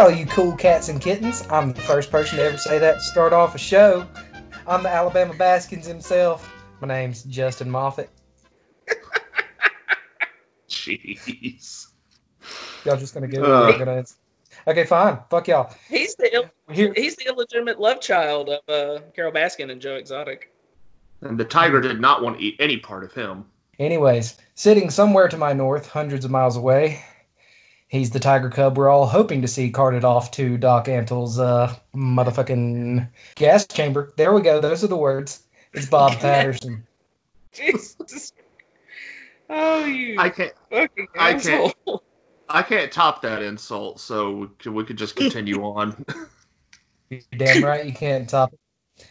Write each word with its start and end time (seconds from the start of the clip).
all 0.00 0.10
you 0.10 0.24
cool 0.24 0.56
cats 0.56 0.88
and 0.88 0.98
kittens. 0.98 1.46
I'm 1.50 1.74
the 1.74 1.82
first 1.82 2.10
person 2.10 2.38
to 2.38 2.44
ever 2.44 2.56
say 2.56 2.78
that 2.78 2.94
to 2.94 3.00
start 3.00 3.34
off 3.34 3.54
a 3.54 3.58
show. 3.58 4.06
I'm 4.66 4.82
the 4.82 4.88
Alabama 4.88 5.34
Baskins 5.34 5.84
himself. 5.84 6.50
My 6.80 6.88
name's 6.88 7.22
Justin 7.24 7.68
Moffat. 7.68 8.08
Jeez. 10.70 11.88
Y'all 12.86 12.96
just 12.96 13.12
gonna 13.12 13.28
go. 13.28 13.42
Uh. 13.42 13.76
gonna... 13.76 14.02
Okay, 14.66 14.84
fine. 14.84 15.18
Fuck 15.28 15.48
y'all. 15.48 15.70
He's 15.86 16.14
the 16.14 16.34
Ill- 16.34 16.50
Here, 16.70 16.94
he's 16.96 17.16
the 17.16 17.28
illegitimate 17.28 17.78
love 17.78 18.00
child 18.00 18.48
of 18.48 18.60
uh, 18.74 19.02
Carole 19.14 19.32
Baskin 19.32 19.70
and 19.70 19.82
Joe 19.82 19.96
Exotic. 19.96 20.50
And 21.20 21.38
the 21.38 21.44
tiger 21.44 21.78
did 21.78 22.00
not 22.00 22.22
want 22.22 22.38
to 22.38 22.42
eat 22.42 22.56
any 22.58 22.78
part 22.78 23.04
of 23.04 23.12
him. 23.12 23.44
Anyways, 23.78 24.38
sitting 24.54 24.88
somewhere 24.88 25.28
to 25.28 25.36
my 25.36 25.52
north, 25.52 25.86
hundreds 25.86 26.24
of 26.24 26.30
miles 26.30 26.56
away, 26.56 27.04
he's 27.90 28.10
the 28.10 28.18
tiger 28.20 28.48
cub 28.48 28.78
we're 28.78 28.88
all 28.88 29.06
hoping 29.06 29.42
to 29.42 29.48
see 29.48 29.70
carted 29.70 30.04
off 30.04 30.30
to 30.32 30.56
Doc 30.56 30.88
Antle's 30.88 31.38
uh, 31.38 31.74
motherfucking 31.94 33.06
gas 33.34 33.66
chamber. 33.66 34.12
There 34.16 34.32
we 34.32 34.40
go. 34.40 34.60
Those 34.60 34.82
are 34.82 34.86
the 34.88 34.96
words. 34.96 35.42
It's 35.74 35.86
Bob 35.86 36.12
Patterson. 36.20 36.86
Jesus. 37.52 38.32
Oh, 39.48 39.84
you 39.84 40.18
I 40.18 40.28
can't. 40.30 40.52
fucking 40.70 41.08
I 41.18 41.32
can't- 41.34 41.74
asshole. 41.86 42.02
I 42.48 42.62
can't 42.62 42.90
top 42.90 43.22
that 43.22 43.42
insult, 43.42 44.00
so 44.00 44.30
we 44.32 44.46
could, 44.58 44.72
we 44.72 44.84
could 44.84 44.98
just 44.98 45.14
continue 45.14 45.62
on. 45.64 46.04
You're 47.08 47.20
damn 47.36 47.62
right 47.64 47.84
you 47.86 47.92
can't 47.92 48.28
top 48.28 48.52
it. 48.52 48.58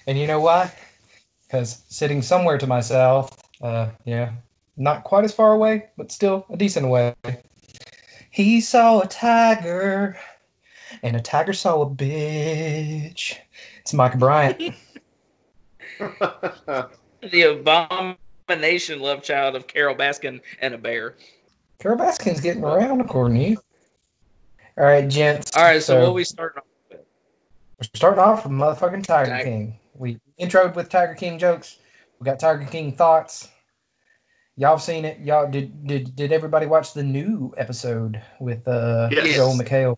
And 0.08 0.18
you 0.18 0.28
know 0.28 0.42
why? 0.42 0.74
Because 1.44 1.84
sitting 1.88 2.22
somewhere 2.22 2.58
to 2.58 2.68
my 2.68 2.82
south, 2.82 3.42
uh, 3.62 3.90
yeah, 4.06 4.34
not 4.78 5.04
quite 5.06 5.24
as 5.24 5.34
far 5.34 5.54
away, 5.54 5.88
but 5.98 6.12
still 6.12 6.46
a 6.50 6.58
decent 6.58 6.88
way. 6.90 7.16
He 8.40 8.62
saw 8.62 9.02
a 9.02 9.06
tiger, 9.06 10.18
and 11.04 11.18
a 11.18 11.20
tiger 11.20 11.52
saw 11.52 11.82
a 11.82 11.86
bitch. 11.86 13.36
It's 13.82 13.94
Micah 13.94 14.16
Bryant. 14.16 14.76
The 17.22 18.16
abomination 18.48 19.02
love 19.02 19.24
child 19.24 19.58
of 19.58 19.68
Carole 19.68 19.94
Baskin 19.94 20.40
and 20.62 20.74
a 20.74 20.78
bear. 20.78 21.18
Carole 21.82 21.98
Baskin's 21.98 22.40
getting 22.40 22.64
around, 22.64 23.02
according 23.02 23.40
to 23.40 23.44
you. 23.44 23.58
All 24.78 24.86
right, 24.86 25.06
gents. 25.10 25.52
All 25.58 25.64
right, 25.64 25.84
so, 25.84 26.02
what 26.02 26.14
we 26.14 26.24
starting 26.24 26.60
off 26.60 26.68
with? 26.90 27.00
We're 27.78 27.88
starting 27.94 28.24
off 28.24 28.46
with 28.46 28.54
motherfucking 28.54 29.04
Tiger 29.04 29.32
Tiger. 29.32 29.44
King. 29.44 29.80
We 29.96 30.18
introed 30.40 30.76
with 30.76 30.88
Tiger 30.88 31.14
King 31.14 31.40
jokes. 31.40 31.80
We 32.22 32.24
got 32.24 32.40
Tiger 32.40 32.64
King 32.64 32.94
thoughts. 32.94 33.50
Y'all 34.60 34.72
have 34.72 34.82
seen 34.82 35.06
it. 35.06 35.18
Y'all 35.22 35.50
did 35.50 35.88
did 35.88 36.14
did 36.18 36.34
everybody 36.34 36.66
watch 36.66 36.92
the 36.92 37.02
new 37.02 37.54
episode 37.56 38.22
with 38.42 38.68
uh 38.68 39.08
Yes. 39.10 39.38
Joel 39.38 39.54
McHale? 39.54 39.96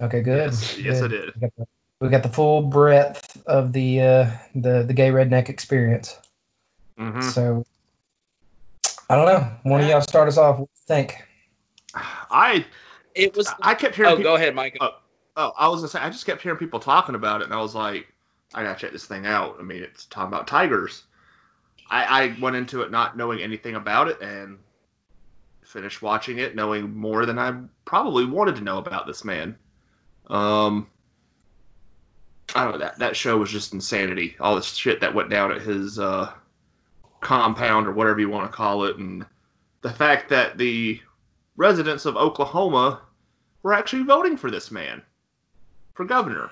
Okay, 0.00 0.22
good. 0.22 0.50
Yes, 0.50 0.78
yes, 0.78 1.02
I 1.02 1.08
did. 1.08 1.34
We 1.34 1.40
got, 1.42 1.50
the, 1.58 1.66
we 2.00 2.08
got 2.08 2.22
the 2.22 2.30
full 2.30 2.62
breadth 2.62 3.42
of 3.46 3.74
the 3.74 4.00
uh 4.00 4.30
the 4.54 4.82
the 4.84 4.94
gay 4.94 5.10
redneck 5.10 5.50
experience. 5.50 6.18
hmm 6.96 7.20
So 7.20 7.66
I 9.10 9.16
don't 9.16 9.26
know. 9.26 9.46
One 9.64 9.82
of 9.82 9.88
y'all 9.88 10.00
start 10.00 10.26
us 10.26 10.38
off. 10.38 10.58
What 10.58 10.70
do 10.74 10.94
you 10.94 10.96
think? 10.96 11.22
I 11.94 12.64
It 13.14 13.36
was. 13.36 13.52
I 13.60 13.74
kept 13.74 13.94
hearing. 13.94 14.12
Oh, 14.12 14.16
people, 14.16 14.30
go 14.30 14.36
ahead, 14.36 14.54
Mike. 14.54 14.78
Oh. 14.80 14.96
oh, 15.36 15.52
I 15.58 15.68
was 15.68 15.80
gonna 15.80 15.88
say 15.90 16.00
I 16.00 16.08
just 16.08 16.24
kept 16.24 16.40
hearing 16.40 16.56
people 16.56 16.80
talking 16.80 17.14
about 17.14 17.42
it, 17.42 17.44
and 17.44 17.52
I 17.52 17.60
was 17.60 17.74
like, 17.74 18.08
I 18.54 18.62
gotta 18.62 18.80
check 18.80 18.92
this 18.92 19.04
thing 19.04 19.26
out. 19.26 19.56
I 19.60 19.62
mean, 19.62 19.82
it's 19.82 20.06
talking 20.06 20.32
about 20.32 20.46
tigers. 20.46 21.02
I, 21.90 22.22
I 22.22 22.36
went 22.40 22.56
into 22.56 22.82
it 22.82 22.90
not 22.90 23.16
knowing 23.16 23.40
anything 23.40 23.74
about 23.74 24.08
it, 24.08 24.20
and 24.20 24.58
finished 25.64 26.00
watching 26.02 26.38
it 26.38 26.56
knowing 26.56 26.94
more 26.96 27.26
than 27.26 27.38
I 27.38 27.60
probably 27.84 28.24
wanted 28.24 28.56
to 28.56 28.62
know 28.62 28.78
about 28.78 29.06
this 29.06 29.24
man. 29.24 29.56
Um, 30.28 30.88
I 32.54 32.64
don't 32.64 32.72
know 32.72 32.78
that 32.78 32.98
that 32.98 33.16
show 33.16 33.36
was 33.36 33.50
just 33.50 33.74
insanity. 33.74 34.36
All 34.40 34.56
this 34.56 34.74
shit 34.74 35.00
that 35.00 35.14
went 35.14 35.28
down 35.28 35.52
at 35.52 35.60
his 35.60 35.98
uh, 35.98 36.32
compound 37.20 37.86
or 37.86 37.92
whatever 37.92 38.20
you 38.20 38.30
want 38.30 38.50
to 38.50 38.56
call 38.56 38.84
it, 38.84 38.96
and 38.96 39.24
the 39.82 39.90
fact 39.90 40.28
that 40.30 40.56
the 40.56 41.00
residents 41.56 42.06
of 42.06 42.16
Oklahoma 42.16 43.02
were 43.62 43.74
actually 43.74 44.04
voting 44.04 44.36
for 44.36 44.50
this 44.50 44.70
man 44.70 45.02
for 45.94 46.04
governor. 46.04 46.50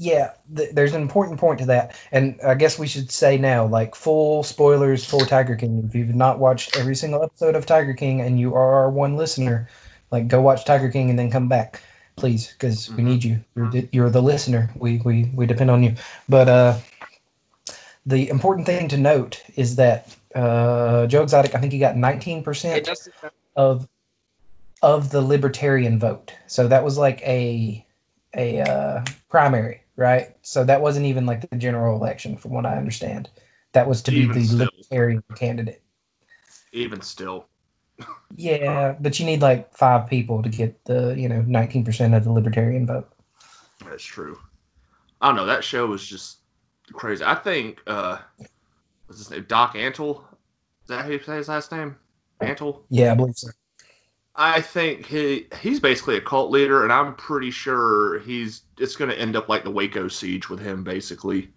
Yeah, 0.00 0.30
th- 0.54 0.70
there's 0.74 0.94
an 0.94 1.02
important 1.02 1.40
point 1.40 1.58
to 1.58 1.66
that, 1.66 1.96
and 2.12 2.38
I 2.46 2.54
guess 2.54 2.78
we 2.78 2.86
should 2.86 3.10
say 3.10 3.36
now, 3.36 3.66
like 3.66 3.96
full 3.96 4.44
spoilers 4.44 5.04
for 5.04 5.26
Tiger 5.26 5.56
King. 5.56 5.82
If 5.84 5.92
you've 5.94 6.14
not 6.14 6.38
watched 6.38 6.76
every 6.76 6.94
single 6.94 7.20
episode 7.24 7.56
of 7.56 7.66
Tiger 7.66 7.94
King 7.94 8.20
and 8.20 8.38
you 8.38 8.54
are 8.54 8.74
our 8.74 8.90
one 8.90 9.16
listener, 9.16 9.68
like 10.12 10.28
go 10.28 10.40
watch 10.40 10.64
Tiger 10.64 10.88
King 10.88 11.10
and 11.10 11.18
then 11.18 11.32
come 11.32 11.48
back, 11.48 11.82
please, 12.14 12.52
because 12.52 12.88
we 12.90 13.02
Mhm. 13.02 13.06
need 13.06 13.24
you. 13.24 13.44
You're 13.56 13.68
the, 13.68 13.88
you're 13.90 14.10
the 14.10 14.22
listener. 14.22 14.70
We 14.76 14.98
we 15.04 15.32
we 15.34 15.46
depend 15.46 15.68
on 15.70 15.82
you. 15.82 15.94
But 16.28 16.48
uh, 16.48 16.78
the 18.06 18.28
important 18.28 18.66
thing 18.66 18.86
to 18.88 18.96
note 18.96 19.42
is 19.56 19.76
that 19.76 20.14
uh, 20.34 21.06
Joe 21.08 21.22
Exotic, 21.24 21.54
I 21.56 21.60
think 21.60 21.72
he 21.72 21.78
got 21.80 21.96
19% 21.96 22.88
of 23.56 23.88
of 24.82 25.10
the 25.10 25.20
libertarian 25.20 25.98
vote. 25.98 26.32
So 26.46 26.68
that 26.68 26.84
was 26.84 26.96
like 26.98 27.20
a 27.22 27.84
a 28.36 28.60
uh, 28.60 29.04
primary, 29.28 29.82
right? 29.98 30.34
So 30.42 30.64
that 30.64 30.80
wasn't 30.80 31.06
even 31.06 31.26
like 31.26 31.48
the 31.50 31.56
general 31.56 31.96
election, 31.96 32.38
from 32.38 32.52
what 32.52 32.64
I 32.64 32.76
understand. 32.78 33.28
That 33.72 33.86
was 33.88 34.00
to 34.02 34.12
be 34.12 34.26
the 34.26 34.42
still. 34.44 34.58
libertarian 34.58 35.22
candidate. 35.34 35.82
Even 36.72 37.02
still, 37.02 37.48
Yeah, 38.36 38.94
but 39.00 39.18
you 39.18 39.26
need 39.26 39.42
like 39.42 39.74
five 39.74 40.08
people 40.08 40.42
to 40.42 40.48
get 40.48 40.84
the 40.86 41.14
you 41.18 41.28
know 41.28 41.42
nineteen 41.42 41.84
percent 41.84 42.14
of 42.14 42.24
the 42.24 42.32
libertarian 42.32 42.86
vote. 42.86 43.10
that's 43.84 44.04
true. 44.04 44.38
I 45.20 45.28
don't 45.28 45.36
know. 45.36 45.46
That 45.46 45.64
show 45.64 45.86
was 45.86 46.06
just 46.06 46.38
crazy. 46.92 47.24
I 47.24 47.34
think 47.34 47.80
uh, 47.86 48.18
what's 49.06 49.18
his 49.20 49.30
name? 49.30 49.46
Doc 49.48 49.74
Antle. 49.74 50.22
Is 50.82 50.88
that 50.88 51.04
how 51.04 51.10
you 51.10 51.20
say 51.20 51.36
his 51.36 51.48
last 51.48 51.72
name? 51.72 51.96
Antle. 52.40 52.82
Yeah, 52.90 53.12
I 53.12 53.14
believe 53.14 53.36
so. 53.36 53.48
I 54.40 54.60
think 54.60 55.04
he 55.04 55.46
he's 55.60 55.80
basically 55.80 56.16
a 56.16 56.20
cult 56.20 56.50
leader, 56.52 56.84
and 56.84 56.92
I'm 56.92 57.16
pretty 57.16 57.50
sure 57.50 58.20
he's 58.20 58.62
it's 58.78 58.94
going 58.94 59.10
to 59.10 59.18
end 59.18 59.34
up 59.34 59.48
like 59.48 59.64
the 59.64 59.70
Waco 59.70 60.06
siege 60.06 60.48
with 60.48 60.60
him. 60.60 60.84
Basically, 60.84 61.50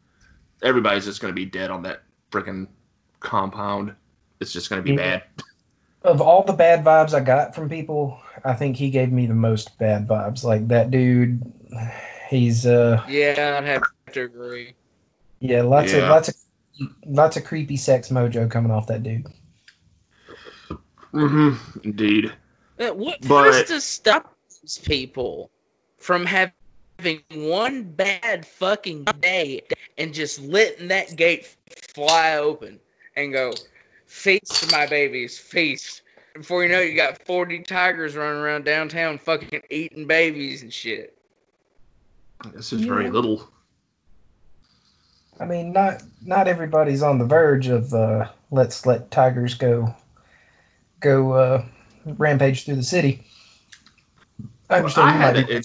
everybody's 0.64 1.06
just 1.06 1.22
going 1.22 1.32
to 1.32 1.36
be 1.36 1.46
dead 1.46 1.70
on 1.70 1.84
that 1.84 2.02
freaking 2.32 2.68
compound. 3.20 3.94
It's 4.40 4.52
just 4.52 4.70
going 4.72 4.82
to 4.82 4.84
be 4.84 4.92
Yeah. 5.00 5.20
bad. 5.20 5.24
Of 6.04 6.20
all 6.20 6.42
the 6.44 6.54
bad 6.54 6.84
vibes 6.84 7.14
I 7.14 7.20
got 7.20 7.54
from 7.54 7.70
people, 7.70 8.20
I 8.44 8.56
think 8.56 8.76
he 8.76 8.90
gave 8.90 9.12
me 9.12 9.28
the 9.28 9.36
most 9.36 9.78
bad 9.78 10.08
vibes. 10.08 10.44
Like 10.44 10.68
that 10.70 10.90
dude, 10.90 11.40
he's 12.32 12.66
uh 12.66 13.04
Yeah, 13.08 13.60
I'd 13.62 13.68
have 13.68 13.84
to 14.14 14.24
agree. 14.24 14.74
yeah, 15.40 15.62
lots 15.62 15.94
of 15.94 16.00
lots 16.10 16.30
of 16.30 16.36
lots 17.06 17.38
of 17.38 17.44
creepy 17.44 17.78
sex 17.78 18.10
mojo 18.10 18.50
coming 18.50 18.72
off 18.72 18.88
that 18.88 19.04
dude. 19.04 19.28
Mm-hmm. 21.14 21.80
Indeed. 21.84 22.32
What 22.90 23.22
But- 23.28 23.54
has 23.54 23.68
to 23.68 23.80
stop 23.80 24.36
these 24.62 24.80
people 24.80 25.52
from 25.98 26.26
having 26.26 27.22
one 27.30 27.84
bad 27.84 28.46
fucking 28.46 29.06
day 29.20 29.62
and 29.98 30.14
just 30.14 30.42
letting 30.42 30.88
that 30.88 31.16
gate 31.16 31.56
fly 31.94 32.38
open 32.38 32.80
and 33.16 33.32
go, 33.32 33.54
feast 34.08 34.72
my 34.72 34.88
babies, 34.88 35.38
feast. 35.38 36.02
Before 36.34 36.64
you 36.64 36.70
know, 36.70 36.80
it, 36.80 36.90
you 36.90 36.96
got 36.96 37.24
forty 37.26 37.60
tigers 37.60 38.16
running 38.16 38.40
around 38.40 38.66
downtown, 38.66 39.18
fucking 39.18 39.62
eating 39.70 40.08
babies 40.08 40.64
and 40.64 40.74
shit. 40.74 41.18
This 42.54 42.74
is 42.74 42.82
very 42.82 43.10
little. 43.12 43.48
I 45.40 45.46
mean, 45.46 45.74
not 45.74 46.04
not 46.26 46.48
everybody's 46.48 47.04
on 47.04 47.20
the 47.20 47.26
verge 47.26 47.68
of 47.68 47.94
uh, 47.94 48.30
let's 48.50 48.86
let 48.86 49.12
tigers 49.12 49.56
go 49.56 49.94
go 51.02 51.34
uh, 51.34 51.66
rampage 52.06 52.66
through 52.66 52.76
the 52.76 52.84
city. 52.84 53.26
I 54.70 54.76
Well, 54.76 54.80
understand. 54.80 55.10
I 55.10 55.12
had 55.12 55.36
might 55.36 55.50
an 55.50 55.62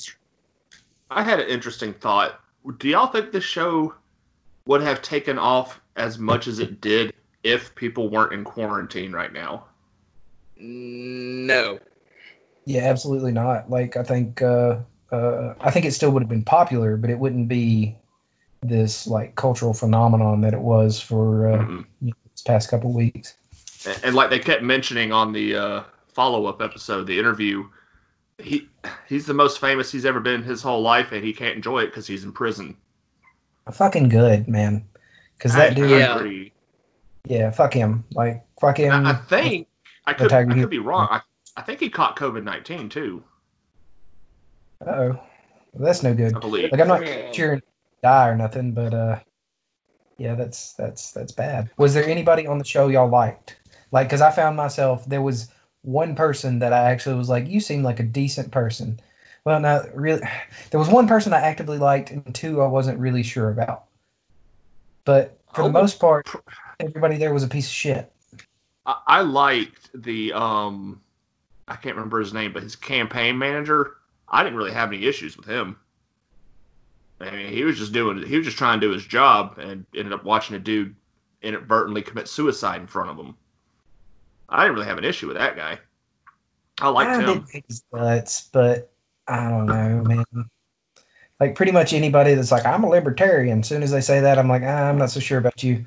I 1.10 1.22
had 1.22 1.40
an 1.40 1.48
interesting 1.48 1.94
thought. 1.94 2.40
Do 2.78 2.88
y'all 2.88 3.06
think 3.06 3.32
the 3.32 3.40
show 3.40 3.94
would 4.66 4.82
have 4.82 5.02
taken 5.02 5.38
off 5.38 5.80
as 5.96 6.18
much 6.18 6.48
as 6.48 6.58
it 6.58 6.80
did 6.80 7.14
if 7.44 7.74
people 7.76 8.08
weren't 8.10 8.32
in 8.32 8.42
quarantine 8.44 9.12
right 9.12 9.32
now? 9.32 9.66
No. 10.58 11.78
yeah, 12.64 12.82
absolutely 12.82 13.32
not. 13.32 13.70
Like 13.70 13.96
I 13.96 14.02
think 14.02 14.42
uh, 14.42 14.78
uh, 15.12 15.54
I 15.60 15.70
think 15.70 15.86
it 15.86 15.92
still 15.92 16.10
would 16.10 16.22
have 16.22 16.28
been 16.28 16.44
popular, 16.44 16.96
but 16.96 17.10
it 17.10 17.18
wouldn't 17.18 17.48
be 17.48 17.96
this 18.62 19.06
like 19.06 19.36
cultural 19.36 19.74
phenomenon 19.74 20.40
that 20.40 20.54
it 20.54 20.60
was 20.60 21.00
for 21.00 21.48
uh, 21.52 21.58
Mm-mm. 21.58 21.84
you 22.00 22.08
know, 22.08 22.16
this 22.32 22.42
past 22.42 22.68
couple 22.68 22.92
weeks. 22.92 23.34
And, 23.86 24.00
and 24.02 24.14
like 24.16 24.30
they 24.30 24.40
kept 24.40 24.62
mentioning 24.62 25.12
on 25.12 25.32
the 25.32 25.54
uh, 26.16 26.22
follow-up 26.22 26.62
episode, 26.62 27.06
the 27.06 27.18
interview, 27.18 27.68
he 28.38 28.68
he's 29.08 29.26
the 29.26 29.34
most 29.34 29.60
famous 29.60 29.90
he's 29.90 30.04
ever 30.04 30.20
been 30.20 30.42
his 30.42 30.62
whole 30.62 30.82
life, 30.82 31.12
and 31.12 31.24
he 31.24 31.32
can't 31.32 31.56
enjoy 31.56 31.80
it 31.82 31.86
because 31.86 32.06
he's 32.06 32.24
in 32.24 32.32
prison. 32.32 32.76
Fucking 33.72 34.08
good, 34.08 34.48
man. 34.48 34.84
Because 35.36 35.54
I- 35.56 35.68
that 35.70 35.76
dude, 35.76 35.90
Yeah. 35.90 36.22
yeah, 37.36 37.50
fuck 37.50 37.72
him. 37.74 38.04
Like 38.12 38.44
fuck 38.60 38.78
him. 38.78 38.92
I, 39.06 39.10
I 39.10 39.14
think 39.14 39.68
I 40.06 40.12
could, 40.14 40.32
I 40.32 40.44
could 40.44 40.70
be 40.70 40.78
wrong. 40.78 41.08
I, 41.10 41.20
I 41.56 41.62
think 41.62 41.80
he 41.80 41.88
caught 41.88 42.16
COVID 42.16 42.44
nineteen 42.44 42.88
too. 42.88 43.22
Oh, 44.86 45.08
well, 45.08 45.20
that's 45.74 46.02
no 46.02 46.14
good. 46.14 46.34
I 46.36 46.38
believe. 46.38 46.70
Like 46.72 46.80
I'm 46.80 46.88
not 46.88 47.04
Yeah. 47.06 47.30
cheering 47.30 47.60
to 47.60 47.66
die 48.02 48.28
or 48.28 48.36
nothing, 48.36 48.72
but 48.72 48.92
uh, 48.94 49.18
yeah, 50.18 50.34
that's 50.34 50.74
that's 50.74 51.12
that's 51.12 51.32
bad. 51.32 51.70
Was 51.78 51.94
there 51.94 52.04
anybody 52.08 52.46
on 52.46 52.58
the 52.58 52.64
show 52.64 52.88
y'all 52.88 53.08
liked? 53.08 53.56
Like, 53.92 54.10
cause 54.10 54.20
I 54.20 54.30
found 54.30 54.56
myself 54.56 55.06
there 55.06 55.22
was 55.22 55.48
one 55.86 56.16
person 56.16 56.58
that 56.58 56.72
I 56.72 56.90
actually 56.90 57.16
was 57.16 57.28
like, 57.28 57.46
you 57.46 57.60
seem 57.60 57.82
like 57.84 58.00
a 58.00 58.02
decent 58.02 58.50
person. 58.50 58.98
Well, 59.44 59.60
not 59.60 59.94
really. 59.94 60.20
There 60.70 60.80
was 60.80 60.88
one 60.88 61.06
person 61.06 61.32
I 61.32 61.40
actively 61.40 61.78
liked, 61.78 62.10
and 62.10 62.34
two 62.34 62.60
I 62.60 62.66
wasn't 62.66 62.98
really 62.98 63.22
sure 63.22 63.50
about. 63.50 63.84
But 65.04 65.38
for 65.54 65.62
the 65.62 65.68
Oh. 65.68 65.72
most 65.72 66.00
part, 66.00 66.28
everybody 66.80 67.16
there 67.16 67.32
was 67.32 67.44
a 67.44 67.48
piece 67.48 67.66
of 67.66 67.72
shit. 67.72 68.12
I, 68.84 68.96
I 69.06 69.20
liked 69.20 69.90
the 69.94 70.32
um, 70.32 71.00
I 71.68 71.76
can't 71.76 71.94
remember 71.94 72.18
his 72.18 72.34
name, 72.34 72.52
but 72.52 72.64
his 72.64 72.74
campaign 72.76 73.38
manager. 73.38 73.92
I 74.28 74.42
didn't 74.42 74.58
really 74.58 74.72
have 74.72 74.92
any 74.92 75.06
issues 75.06 75.36
with 75.36 75.46
him. 75.46 75.76
I 77.20 77.30
mean, 77.30 77.52
he 77.52 77.62
was 77.64 77.78
just 77.78 77.92
doing, 77.92 78.26
he 78.26 78.36
was 78.36 78.44
just 78.44 78.58
trying 78.58 78.80
to 78.80 78.86
do 78.88 78.92
his 78.92 79.06
job, 79.06 79.56
and 79.58 79.86
ended 79.94 80.12
up 80.12 80.24
watching 80.24 80.56
a 80.56 80.58
dude 80.58 80.94
inadvertently 81.42 82.02
commit 82.02 82.28
suicide 82.28 82.80
in 82.80 82.88
front 82.88 83.08
of 83.10 83.16
him. 83.24 83.36
I 84.48 84.62
didn't 84.62 84.74
really 84.74 84.86
have 84.86 84.98
an 84.98 85.04
issue 85.04 85.26
with 85.26 85.36
that 85.36 85.56
guy. 85.56 85.78
I 86.80 86.88
liked 86.88 87.10
I 87.10 87.20
him. 87.20 87.26
didn't 87.26 87.50
hate 87.50 87.64
his 87.68 87.82
guts, 87.92 88.48
but 88.52 88.90
I 89.26 89.48
don't 89.48 89.66
know, 89.66 90.02
man. 90.04 90.24
Like 91.40 91.54
pretty 91.54 91.72
much 91.72 91.92
anybody 91.92 92.34
that's 92.34 92.52
like, 92.52 92.64
I'm 92.64 92.84
a 92.84 92.88
libertarian. 92.88 93.60
As 93.60 93.68
soon 93.68 93.82
as 93.82 93.90
they 93.90 94.00
say 94.00 94.20
that, 94.20 94.38
I'm 94.38 94.48
like, 94.48 94.62
ah, 94.64 94.88
I'm 94.88 94.98
not 94.98 95.10
so 95.10 95.20
sure 95.20 95.38
about 95.38 95.62
you. 95.62 95.84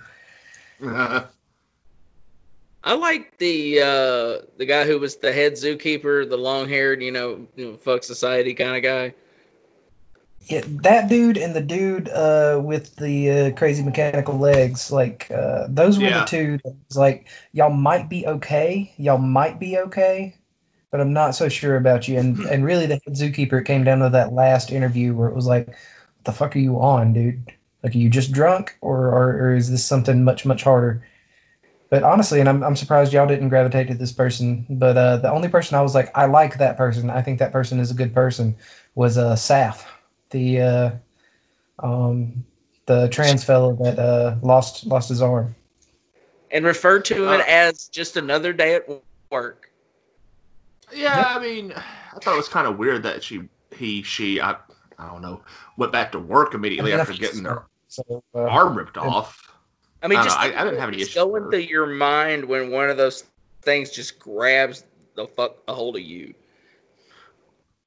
I 2.81 2.93
like 2.93 3.37
the 3.37 3.81
uh, 3.81 4.45
the 4.57 4.65
guy 4.65 4.85
who 4.85 4.99
was 4.99 5.17
the 5.17 5.33
head 5.33 5.53
zookeeper, 5.53 6.27
the 6.27 6.37
long 6.37 6.69
haired, 6.69 7.03
you 7.03 7.11
know, 7.11 7.45
you 7.55 7.71
know, 7.71 7.77
fuck 7.77 8.03
society 8.03 8.53
kind 8.53 8.77
of 8.77 8.83
guy. 8.83 9.13
Yeah, 10.49 10.61
that 10.81 11.09
dude 11.09 11.37
and 11.37 11.55
the 11.55 11.61
dude 11.61 12.09
uh, 12.09 12.59
with 12.63 12.95
the 12.95 13.29
uh, 13.31 13.51
crazy 13.51 13.83
mechanical 13.83 14.37
legs, 14.37 14.91
like 14.91 15.29
uh, 15.29 15.67
those 15.69 15.99
were 15.99 16.05
Yeah. 16.05 16.21
the 16.21 16.25
two. 16.25 16.59
Was 16.87 16.97
like, 16.97 17.27
y'all 17.53 17.69
might 17.69 18.09
be 18.09 18.25
okay, 18.25 18.91
y'all 18.97 19.19
might 19.19 19.59
be 19.59 19.77
okay, 19.77 20.35
but 20.91 21.01
I'm 21.01 21.13
not 21.13 21.35
so 21.35 21.49
sure 21.49 21.75
about 21.77 22.07
you. 22.07 22.17
And 22.17 22.39
and 22.47 22.65
really, 22.65 22.87
the 22.87 22.99
zookeeper 23.11 23.61
it 23.61 23.65
came 23.65 23.83
down 23.83 23.99
to 23.99 24.09
that 24.09 24.33
last 24.33 24.71
interview 24.71 25.13
where 25.13 25.29
it 25.29 25.35
was 25.35 25.45
like, 25.45 25.67
what 25.67 26.25
the 26.25 26.31
fuck 26.31 26.55
are 26.55 26.59
you 26.59 26.79
on, 26.81 27.13
dude? 27.13 27.43
Like, 27.83 27.93
are 27.95 27.99
you 27.99 28.09
just 28.09 28.31
drunk, 28.31 28.75
or 28.81 29.07
or, 29.09 29.29
or 29.49 29.55
is 29.55 29.69
this 29.69 29.85
something 29.85 30.23
much 30.23 30.45
much 30.47 30.63
harder? 30.63 31.03
But 31.91 32.03
honestly, 32.03 32.39
and 32.39 32.49
I'm, 32.49 32.63
I'm 32.63 32.75
surprised 32.75 33.13
y'all 33.13 33.27
didn't 33.27 33.49
gravitate 33.49 33.87
to 33.89 33.95
this 33.95 34.11
person. 34.11 34.65
But 34.69 34.97
uh, 34.97 35.17
the 35.17 35.31
only 35.31 35.47
person 35.49 35.75
I 35.77 35.81
was 35.81 35.95
like, 35.95 36.11
I 36.15 36.25
like 36.25 36.57
that 36.57 36.77
person. 36.77 37.09
I 37.09 37.21
think 37.21 37.39
that 37.39 37.51
person 37.51 37.79
is 37.79 37.91
a 37.91 37.95
good 37.95 38.13
person. 38.13 38.55
Was 38.95 39.17
uh, 39.17 39.35
Saff, 39.35 39.85
the 40.29 40.61
uh, 40.61 40.91
um, 41.79 42.45
the 42.85 43.07
trans 43.09 43.43
fellow 43.43 43.73
that 43.83 43.99
uh, 43.99 44.35
lost 44.41 44.85
lost 44.85 45.09
his 45.09 45.21
arm. 45.21 45.55
And 46.51 46.65
refer 46.65 46.99
to 46.99 47.31
it 47.33 47.41
Uh, 47.41 47.43
as 47.47 47.87
just 47.89 48.17
another 48.17 48.53
day 48.53 48.75
at 48.75 48.83
work. 49.31 49.69
Yeah, 50.91 51.17
Yep. 51.17 51.27
I 51.27 51.39
mean, 51.39 51.73
I 51.73 52.19
thought 52.19 52.33
it 52.33 52.37
was 52.37 52.49
kind 52.49 52.67
of 52.67 52.79
weird 52.79 53.03
that 53.03 53.23
she, 53.23 53.47
he, 53.75 54.01
she, 54.01 54.41
I, 54.41 54.55
I 54.97 55.07
don't 55.07 55.21
know, 55.21 55.41
went 55.77 55.91
back 55.91 56.11
to 56.13 56.19
work 56.19 56.55
immediately 56.55 56.91
I 56.91 56.95
mean, 56.95 57.01
after 57.01 57.13
getting 57.13 57.43
their 57.43 57.63
So 57.87 58.23
uh, 58.33 58.39
arm 58.39 58.75
ripped 58.75 58.97
off. 58.97 59.55
I 60.01 60.07
mean, 60.07 60.17
I 60.17 60.23
just 60.23 60.37
know, 60.37 60.43
think 60.43 60.55
I- 60.55 60.61
I 60.61 60.63
didn't 60.63 60.79
have 60.79 60.89
any 60.89 61.01
issues 61.01 61.13
going 61.13 61.43
through 61.51 61.59
your 61.59 61.85
mind 61.85 62.45
when 62.45 62.71
one 62.71 62.89
of 62.89 62.97
those 62.97 63.25
things 63.61 63.91
just 63.91 64.17
grabs 64.17 64.85
the 65.15 65.27
fuck 65.27 65.57
a 65.67 65.73
hold 65.73 65.95
of 65.97 66.01
you. 66.01 66.33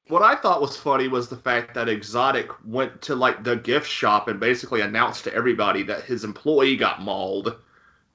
What 0.07 0.21
I 0.21 0.35
thought 0.35 0.61
was 0.61 0.75
funny 0.75 1.07
was 1.07 1.29
the 1.29 1.37
fact 1.37 1.73
that 1.73 1.87
Exotic 1.87 2.49
went 2.65 3.01
to 3.03 3.15
like 3.15 3.43
the 3.43 3.55
gift 3.55 3.89
shop 3.89 4.27
and 4.27 4.39
basically 4.39 4.81
announced 4.81 5.23
to 5.23 5.33
everybody 5.33 5.81
that 5.83 6.03
his 6.03 6.23
employee 6.25 6.75
got 6.75 7.01
mauled. 7.01 7.55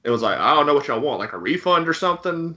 It 0.03 0.11
was 0.11 0.21
like, 0.21 0.37
I 0.37 0.53
don't 0.53 0.67
know 0.67 0.75
what 0.75 0.87
y'all 0.87 0.99
want, 0.99 1.19
like 1.19 1.33
a 1.33 1.37
refund 1.37 1.89
or 1.89 1.93
something. 1.93 2.55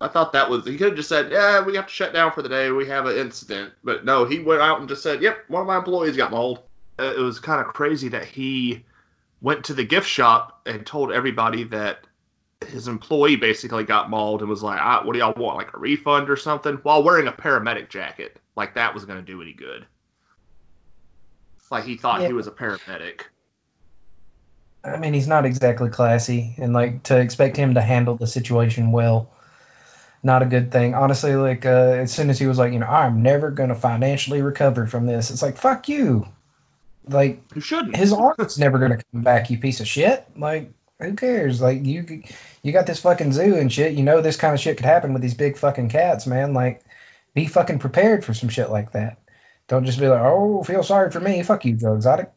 I 0.00 0.08
thought 0.08 0.32
that 0.32 0.50
was 0.50 0.66
he 0.66 0.76
could 0.76 0.88
have 0.88 0.96
just 0.96 1.08
said, 1.08 1.30
Yeah, 1.30 1.64
we 1.64 1.76
have 1.76 1.86
to 1.86 1.92
shut 1.92 2.12
down 2.12 2.32
for 2.32 2.42
the 2.42 2.48
day, 2.48 2.70
we 2.72 2.86
have 2.86 3.06
an 3.06 3.16
incident. 3.16 3.72
But 3.84 4.04
no, 4.04 4.24
he 4.24 4.40
went 4.40 4.60
out 4.60 4.80
and 4.80 4.88
just 4.88 5.02
said, 5.02 5.22
Yep, 5.22 5.44
one 5.48 5.62
of 5.62 5.68
my 5.68 5.76
employees 5.76 6.16
got 6.16 6.32
mauled. 6.32 6.60
Uh, 6.98 7.14
It 7.16 7.20
was 7.20 7.38
kind 7.38 7.60
of 7.60 7.72
crazy 7.72 8.08
that 8.08 8.24
he 8.24 8.84
went 9.40 9.64
to 9.66 9.74
the 9.74 9.84
gift 9.84 10.08
shop 10.08 10.60
and 10.66 10.84
told 10.84 11.12
everybody 11.12 11.62
that 11.64 12.06
his 12.66 12.88
employee 12.88 13.36
basically 13.36 13.84
got 13.84 14.10
mauled 14.10 14.40
and 14.40 14.50
was 14.50 14.62
like, 14.62 14.80
"What 15.04 15.12
do 15.12 15.18
y'all 15.20 15.34
want? 15.36 15.58
Like 15.58 15.74
a 15.74 15.78
refund 15.78 16.28
or 16.28 16.36
something?" 16.36 16.76
While 16.82 17.02
wearing 17.02 17.28
a 17.28 17.32
paramedic 17.32 17.88
jacket, 17.88 18.40
like 18.56 18.74
that 18.74 18.94
was 18.94 19.04
going 19.04 19.18
to 19.18 19.24
do 19.24 19.42
any 19.42 19.52
good. 19.52 19.86
Like 21.70 21.84
he 21.84 21.96
thought 21.96 22.20
Yeah. 22.20 22.28
he 22.28 22.32
was 22.32 22.46
a 22.46 22.50
paramedic. 22.52 23.22
I 24.84 24.98
mean, 24.98 25.14
he's 25.14 25.26
not 25.26 25.46
exactly 25.46 25.88
classy, 25.88 26.54
and 26.58 26.72
like 26.74 27.02
to 27.04 27.18
expect 27.18 27.56
him 27.56 27.72
to 27.74 27.80
handle 27.80 28.16
the 28.16 28.26
situation 28.26 28.92
well, 28.92 29.30
not 30.22 30.42
a 30.42 30.46
good 30.46 30.70
thing. 30.70 30.94
Honestly, 30.94 31.34
like 31.36 31.64
uh, 31.64 31.96
as 31.98 32.12
soon 32.12 32.28
as 32.28 32.38
he 32.38 32.46
was 32.46 32.58
like, 32.58 32.72
you 32.72 32.78
know, 32.78 32.86
I'm 32.86 33.22
never 33.22 33.50
gonna 33.50 33.74
financially 33.74 34.42
recover 34.42 34.86
from 34.86 35.06
this, 35.06 35.30
it's 35.30 35.42
like 35.42 35.56
fuck 35.56 35.88
you. 35.88 36.26
Like 37.08 37.40
Who 37.52 37.60
shouldn't? 37.60 37.96
his 37.96 38.12
arm's 38.12 38.58
never 38.58 38.78
gonna 38.78 38.98
come 39.12 39.22
back, 39.22 39.50
you 39.50 39.58
piece 39.58 39.80
of 39.80 39.88
shit. 39.88 40.26
Like 40.36 40.70
who 41.00 41.14
cares? 41.14 41.60
Like 41.62 41.84
you, 41.84 42.22
you 42.62 42.72
got 42.72 42.86
this 42.86 43.00
fucking 43.00 43.32
zoo 43.32 43.56
and 43.56 43.72
shit. 43.72 43.94
You 43.94 44.02
know 44.02 44.20
this 44.20 44.36
kind 44.36 44.54
of 44.54 44.60
shit 44.60 44.76
could 44.76 44.86
happen 44.86 45.12
with 45.14 45.22
these 45.22 45.34
big 45.34 45.56
fucking 45.56 45.88
cats, 45.88 46.26
man. 46.26 46.52
Like 46.52 46.82
be 47.34 47.46
fucking 47.46 47.78
prepared 47.80 48.24
for 48.24 48.32
some 48.32 48.48
shit 48.48 48.70
like 48.70 48.92
that. 48.92 49.18
Don't 49.68 49.84
just 49.84 49.98
be 49.98 50.08
like, 50.08 50.20
oh, 50.22 50.62
feel 50.62 50.82
sorry 50.82 51.10
for 51.10 51.20
me. 51.20 51.42
Fuck 51.42 51.64
you, 51.64 51.74
Joe 51.74 51.94
Exotic. 51.94 52.30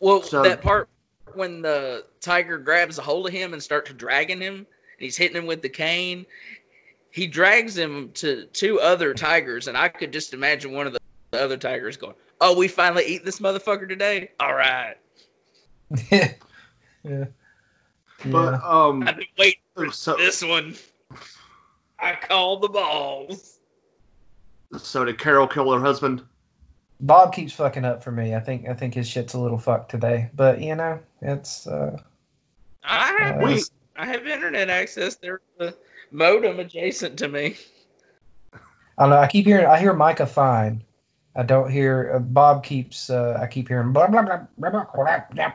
Well, 0.00 0.22
So- 0.22 0.42
that 0.42 0.60
part 0.60 0.88
when 1.34 1.62
the 1.62 2.04
tiger 2.20 2.58
grabs 2.58 2.98
a 2.98 3.02
hold 3.02 3.26
of 3.26 3.32
him 3.32 3.52
and 3.52 3.62
starts 3.62 3.92
dragging 3.92 4.40
him, 4.40 4.54
and 4.56 4.66
he's 4.98 5.16
hitting 5.16 5.36
him 5.36 5.46
with 5.46 5.62
the 5.62 5.68
cane. 5.68 6.26
He 7.10 7.26
drags 7.26 7.76
him 7.76 8.10
to 8.14 8.46
two 8.46 8.80
other 8.80 9.14
tigers, 9.14 9.68
and 9.68 9.76
I 9.76 9.88
could 9.88 10.12
just 10.12 10.34
imagine 10.34 10.72
one 10.72 10.86
of 10.86 10.92
the, 10.92 10.98
the 11.30 11.40
other 11.42 11.56
tigers 11.56 11.96
going, 11.96 12.14
"Oh, 12.40 12.56
we 12.56 12.68
finally 12.68 13.04
eat 13.06 13.24
this 13.24 13.40
motherfucker 13.40 13.88
today. 13.88 14.30
All 14.40 14.54
right, 14.54 14.96
yeah. 16.10 16.32
Yeah. 17.04 17.24
But 18.26 18.62
um, 18.64 19.06
I've 19.06 19.16
been 19.16 19.26
waiting 19.38 19.60
for 19.74 19.90
so 19.92 20.16
this 20.16 20.42
one. 20.44 20.74
I 21.98 22.14
called 22.16 22.62
the 22.62 22.68
balls." 22.68 23.57
So 24.76 25.04
did 25.04 25.18
Carole 25.18 25.46
kill 25.46 25.72
her 25.72 25.80
husband? 25.80 26.22
Bob 27.00 27.32
keeps 27.32 27.52
fucking 27.52 27.84
up 27.84 28.02
for 28.02 28.10
me. 28.10 28.34
I 28.34 28.40
think 28.40 28.68
I 28.68 28.74
think 28.74 28.94
his 28.94 29.08
shit's 29.08 29.34
a 29.34 29.38
little 29.38 29.58
fucked 29.58 29.90
today. 29.90 30.30
But 30.34 30.60
you 30.60 30.74
know, 30.74 30.98
it's 31.22 31.66
uh, 31.66 31.98
I 32.82 33.16
have, 33.18 33.36
uh, 33.36 33.44
Wait. 33.44 33.70
I 33.96 34.06
have 34.06 34.26
internet 34.26 34.68
access. 34.68 35.16
There's 35.16 35.40
a 35.60 35.74
modem 36.10 36.58
adjacent 36.58 37.18
to 37.18 37.28
me. 37.28 37.56
I 38.52 38.58
don't 38.98 39.10
know. 39.10 39.18
I 39.18 39.28
keep 39.28 39.46
hearing. 39.46 39.66
I 39.66 39.78
hear 39.78 39.94
Micah 39.94 40.26
fine. 40.26 40.82
I 41.36 41.44
don't 41.44 41.70
hear 41.70 42.12
uh, 42.14 42.18
Bob. 42.18 42.64
Keeps. 42.64 43.10
Uh, 43.10 43.38
I 43.40 43.46
keep 43.46 43.68
hearing 43.68 43.92
blah 43.92 44.08
blah 44.08 44.22
blah 44.22 44.40
blah 44.58 44.70
blah 44.70 44.86
blah, 44.92 45.20
blah 45.32 45.52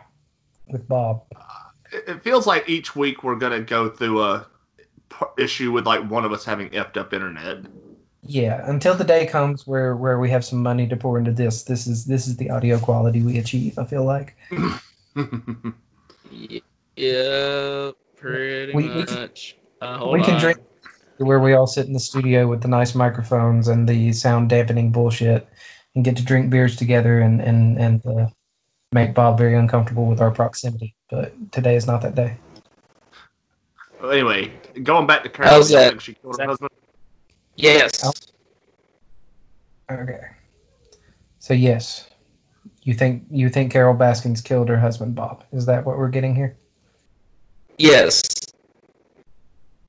with 0.67 0.88
Bob. 0.88 1.24
It, 1.91 2.08
it 2.08 2.24
feels 2.24 2.48
like 2.48 2.70
each 2.70 2.96
week 2.96 3.24
we're 3.24 3.36
gonna 3.36 3.62
go 3.62 3.89
through 3.89 4.24
a 4.24 4.48
issue 5.38 5.72
with 5.72 5.86
like 5.86 6.10
one 6.10 6.25
of 6.25 6.32
us 6.32 6.46
having 6.46 6.70
effed 6.70 6.98
up 6.98 7.13
internet. 7.13 7.65
Yeah, 8.25 8.61
until 8.69 8.95
the 8.95 9.03
day 9.03 9.25
comes 9.25 9.67
where 9.67 9.95
where 9.97 10.17
we 10.19 10.29
have 10.29 10.45
some 10.45 10.63
money 10.63 10.87
to 10.87 10.95
pour 10.95 11.17
into 11.19 11.31
this. 11.31 11.63
This 11.63 11.87
is 11.87 12.05
this 12.05 12.25
is 12.27 12.37
the 12.37 12.49
audio 12.49 12.79
quality 12.79 13.21
we 13.21 13.37
achieve. 13.37 13.77
I 13.77 13.85
feel 13.85 14.05
like. 14.05 14.35
Yeah, 16.95 17.91
pretty 18.17 18.73
We- 18.73 18.87
we 18.89 19.03
much. 19.05 19.57
Uh, 19.81 19.97
hold 19.97 20.13
we 20.13 20.23
can 20.23 20.39
drink 20.39 20.59
where 21.17 21.39
we 21.39 21.53
all 21.53 21.67
sit 21.67 21.87
in 21.87 21.93
the 21.93 21.99
studio 21.99 22.47
with 22.47 22.61
the 22.61 22.67
nice 22.67 22.95
microphones 22.95 23.67
and 23.67 23.87
the 23.89 24.13
sound 24.13 24.49
dampening 24.49 24.91
bullshit, 24.91 25.47
and 25.95 26.05
get 26.05 26.15
to 26.17 26.23
drink 26.23 26.49
beers 26.49 26.75
together 26.75 27.19
and 27.19 27.41
and 27.41 27.77
and 27.79 28.05
uh, 28.05 28.27
make 28.91 29.13
Bob 29.15 29.37
very 29.37 29.55
uncomfortable 29.55 30.05
with 30.05 30.21
our 30.21 30.31
proximity. 30.31 30.95
But 31.09 31.33
today 31.51 31.75
is 31.75 31.87
not 31.87 32.01
that 32.03 32.15
day. 32.15 32.37
Well, 34.01 34.11
anyway, 34.11 34.53
going 34.83 35.07
back 35.07 35.23
to 35.23 35.29
Carole, 35.29 35.51
How's 35.51 35.71
you 35.71 35.77
that? 35.77 36.01
she 36.01 36.13
killed 36.13 36.39
her 36.39 36.45
husband. 36.45 36.69
Yes. 37.55 38.03
Okay. 39.89 40.22
So 41.39 41.53
yes, 41.53 42.10
you 42.83 42.93
think 42.93 43.24
you 43.29 43.50
think 43.50 43.72
Carole 43.72 43.93
Baskins 43.93 44.41
killed 44.41 44.69
her 44.69 44.79
husband 44.79 45.15
Bob? 45.15 45.43
Is 45.51 45.65
that 45.65 45.86
what 45.86 45.98
we're 45.98 46.10
getting 46.10 46.33
here? 46.36 46.57
Yes. 47.77 48.24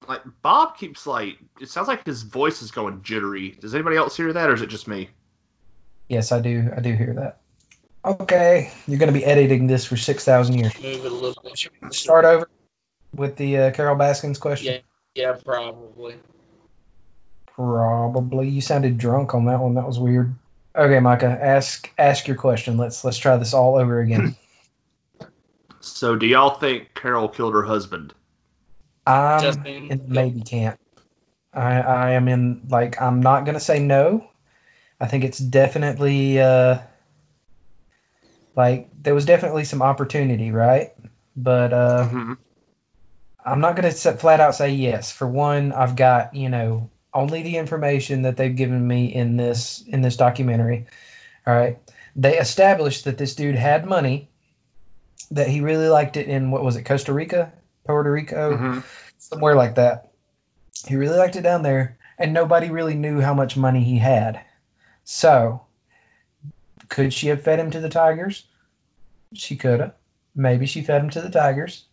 Like 0.06 0.22
Bob 0.42 0.76
keeps 0.76 1.06
like 1.06 1.38
it 1.60 1.68
sounds 1.70 1.88
like 1.88 2.04
his 2.04 2.22
voice 2.22 2.60
is 2.60 2.70
going 2.70 3.02
jittery. 3.02 3.52
Does 3.60 3.74
anybody 3.74 3.96
else 3.96 4.16
hear 4.16 4.32
that, 4.32 4.50
or 4.50 4.54
is 4.54 4.62
it 4.62 4.66
just 4.66 4.88
me? 4.88 5.08
Yes, 6.08 6.32
I 6.32 6.40
do. 6.40 6.70
I 6.76 6.80
do 6.80 6.92
hear 6.94 7.14
that. 7.14 7.40
Okay, 8.04 8.70
you're 8.86 8.98
going 8.98 9.12
to 9.12 9.18
be 9.18 9.24
editing 9.24 9.66
this 9.66 9.86
for 9.86 9.96
six 9.96 10.24
thousand 10.24 10.58
years. 10.58 10.74
Move 10.82 11.06
it 11.06 11.12
a 11.12 11.14
little 11.14 11.42
bit. 11.42 11.94
Start 11.94 12.26
over 12.26 12.50
with 13.14 13.36
the 13.36 13.56
uh, 13.56 13.70
Carole 13.70 13.96
Baskins 13.96 14.38
question. 14.38 14.74
Yeah. 14.74 14.80
Yeah, 15.14 15.36
probably. 15.44 16.16
Probably. 17.54 18.48
You 18.48 18.60
sounded 18.60 18.98
drunk 18.98 19.34
on 19.34 19.44
that 19.46 19.60
one. 19.60 19.74
That 19.74 19.86
was 19.86 19.98
weird. 19.98 20.34
Okay, 20.76 20.98
Micah, 20.98 21.38
ask 21.40 21.90
ask 21.98 22.26
your 22.26 22.36
question. 22.36 22.76
Let's 22.76 23.04
let's 23.04 23.18
try 23.18 23.36
this 23.36 23.54
all 23.54 23.76
over 23.76 24.00
again. 24.00 24.36
So, 25.80 26.16
do 26.16 26.24
y'all 26.24 26.58
think 26.58 26.94
Carole 26.94 27.28
killed 27.28 27.52
her 27.52 27.62
husband? 27.62 28.14
I'm 29.06 29.42
Justin, 29.42 29.90
in 29.90 29.98
the 29.98 30.04
maybe 30.08 30.40
camp. 30.40 30.78
I 31.52 31.78
I 31.82 32.10
am 32.12 32.26
in 32.26 32.62
like 32.70 33.00
I'm 33.02 33.20
not 33.20 33.44
gonna 33.44 33.60
say 33.60 33.80
no. 33.80 34.26
I 34.98 35.06
think 35.06 35.24
it's 35.24 35.38
definitely 35.38 36.40
uh 36.40 36.78
like 38.56 38.88
there 39.02 39.14
was 39.14 39.26
definitely 39.26 39.64
some 39.64 39.82
opportunity, 39.82 40.50
right? 40.50 40.92
But 41.36 41.74
uh 41.74 42.08
Mhm. 42.08 42.38
I'm 43.44 43.60
not 43.60 43.76
going 43.76 43.84
to 43.84 43.92
set, 43.92 44.20
flat 44.20 44.40
out 44.40 44.54
say 44.54 44.70
yes. 44.70 45.12
For 45.12 45.28
one, 45.28 45.72
I've 45.72 45.96
got 45.96 46.34
you 46.34 46.48
know 46.48 46.90
only 47.14 47.42
the 47.42 47.56
information 47.56 48.22
that 48.22 48.36
they've 48.36 48.56
given 48.56 48.86
me 48.86 49.06
in 49.14 49.36
this 49.36 49.82
in 49.86 50.02
this 50.02 50.16
documentary. 50.16 50.86
All 51.46 51.54
right, 51.54 51.78
they 52.16 52.38
established 52.38 53.04
that 53.04 53.18
this 53.18 53.34
dude 53.34 53.54
had 53.54 53.86
money, 53.86 54.28
that 55.30 55.48
he 55.48 55.60
really 55.60 55.88
liked 55.88 56.16
it 56.16 56.28
in 56.28 56.50
what 56.50 56.64
was 56.64 56.76
it, 56.76 56.82
Costa 56.82 57.12
Rica, 57.12 57.52
Puerto 57.84 58.10
Rico, 58.10 58.56
Mhm. 58.56 58.84
somewhere 59.18 59.54
like 59.54 59.74
that. 59.76 60.10
He 60.86 60.96
really 60.96 61.18
liked 61.18 61.36
it 61.36 61.42
down 61.42 61.62
there, 61.62 61.96
and 62.18 62.32
nobody 62.32 62.70
really 62.70 62.94
knew 62.94 63.20
how 63.20 63.34
much 63.34 63.56
money 63.56 63.84
he 63.84 63.98
had. 63.98 64.40
So, 65.04 65.62
could 66.88 67.12
she 67.12 67.28
have 67.28 67.42
fed 67.42 67.58
him 67.58 67.70
to 67.70 67.80
the 67.80 67.88
tigers? 67.88 68.46
She 69.34 69.56
could 69.56 69.80
have. 69.80 69.94
Maybe 70.34 70.66
she 70.66 70.82
fed 70.82 71.02
him 71.02 71.10
to 71.10 71.20
the 71.20 71.30
tigers. 71.30 71.84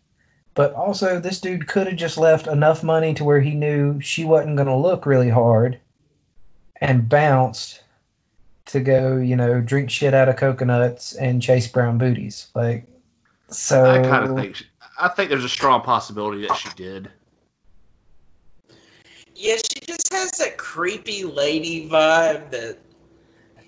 But 0.54 0.74
also, 0.74 1.20
this 1.20 1.40
dude 1.40 1.68
could 1.68 1.88
have 1.88 1.96
just 1.96 2.18
left 2.18 2.48
enough 2.48 2.84
money 2.84 3.14
to 3.14 3.24
where 3.24 3.40
he 3.40 3.52
knew 3.52 4.02
she 4.02 4.26
wasn't 4.26 4.58
going 4.58 4.68
to 4.68 4.76
look 4.76 5.06
really 5.06 5.30
hard 5.30 5.80
and 6.82 7.08
bounced 7.08 7.84
to 8.66 8.82
go, 8.82 9.18
you 9.18 9.36
know, 9.36 9.62
drink 9.62 9.90
shit 9.90 10.14
out 10.14 10.28
of 10.28 10.36
coconuts 10.36 11.14
and 11.14 11.42
chase 11.42 11.68
brown 11.68 11.98
booties. 11.98 12.48
Like, 12.54 12.86
so. 13.50 13.86
I 13.86 14.00
kind 14.00 14.30
of 14.30 14.36
think. 14.36 14.56
She, 14.58 14.66
I 15.00 15.08
think 15.08 15.30
there's 15.30 15.46
a 15.46 15.50
strong 15.50 15.82
possibility 15.82 16.46
that 16.46 16.56
she 16.56 16.70
did. 16.76 17.10
Yeah, 19.36 19.56
she 19.56 19.80
just 19.88 20.12
has 20.14 20.32
that 20.32 20.58
creepy 20.58 21.24
lady 21.24 21.90
vibe 21.90 22.52
that, 22.52 22.78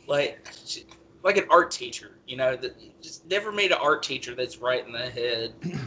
like, 0.05 0.47
she, 0.65 0.85
like 1.23 1.37
an 1.37 1.45
art 1.49 1.71
teacher. 1.71 2.11
You 2.27 2.35
know, 2.35 2.57
that 2.57 3.01
just 3.01 3.25
never 3.29 3.53
made 3.53 3.71
an 3.71 3.79
art 3.81 4.03
teacher 4.03 4.35
that's 4.35 4.57
right 4.57 4.85
in 4.85 4.91
the 4.91 5.09
head. 5.09 5.53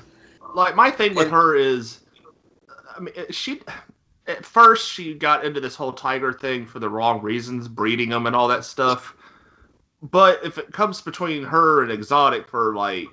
Like 0.56 0.75
my 0.75 0.90
thing 0.90 1.14
with 1.14 1.30
her 1.30 1.54
is, 1.54 2.00
I 2.96 3.00
mean, 3.00 3.14
she. 3.30 3.60
At 4.26 4.44
first, 4.44 4.90
she 4.90 5.14
got 5.14 5.44
into 5.44 5.60
this 5.60 5.76
whole 5.76 5.92
tiger 5.92 6.32
thing 6.32 6.66
for 6.66 6.80
the 6.80 6.88
wrong 6.88 7.22
reasons, 7.22 7.68
breeding 7.68 8.08
them 8.08 8.26
and 8.26 8.34
all 8.34 8.48
that 8.48 8.64
stuff. 8.64 9.14
But 10.02 10.40
if 10.42 10.58
it 10.58 10.72
comes 10.72 11.00
between 11.00 11.44
her 11.44 11.82
and 11.82 11.92
Exotic 11.92 12.48
for 12.48 12.75
like, 12.75 13.06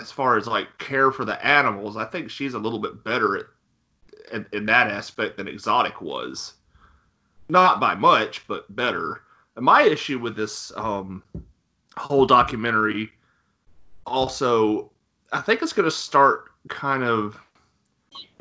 as 0.00 0.10
far 0.10 0.36
as 0.36 0.48
like 0.48 0.66
care 0.78 1.12
for 1.12 1.24
the 1.24 1.44
animals, 1.46 1.96
I 1.96 2.06
think 2.06 2.28
she's 2.28 2.54
a 2.54 2.58
little 2.58 2.80
bit 2.80 3.04
better 3.04 3.36
at 3.36 3.46
in, 4.32 4.46
in 4.52 4.66
that 4.66 4.90
aspect 4.90 5.36
than 5.36 5.46
Exotic 5.46 6.00
was. 6.00 6.54
Not 7.50 7.78
by 7.78 7.94
much, 7.94 8.48
but 8.48 8.74
better. 8.74 9.20
And 9.56 9.64
my 9.64 9.82
issue 9.82 10.18
with 10.18 10.34
this 10.34 10.72
um, 10.76 11.22
whole 11.96 12.24
documentary 12.26 13.12
also, 14.06 14.90
I 15.32 15.40
think 15.40 15.62
it's 15.62 15.72
going 15.72 15.84
to 15.84 15.90
start 15.90 16.50
kind 16.68 17.04
of 17.04 17.40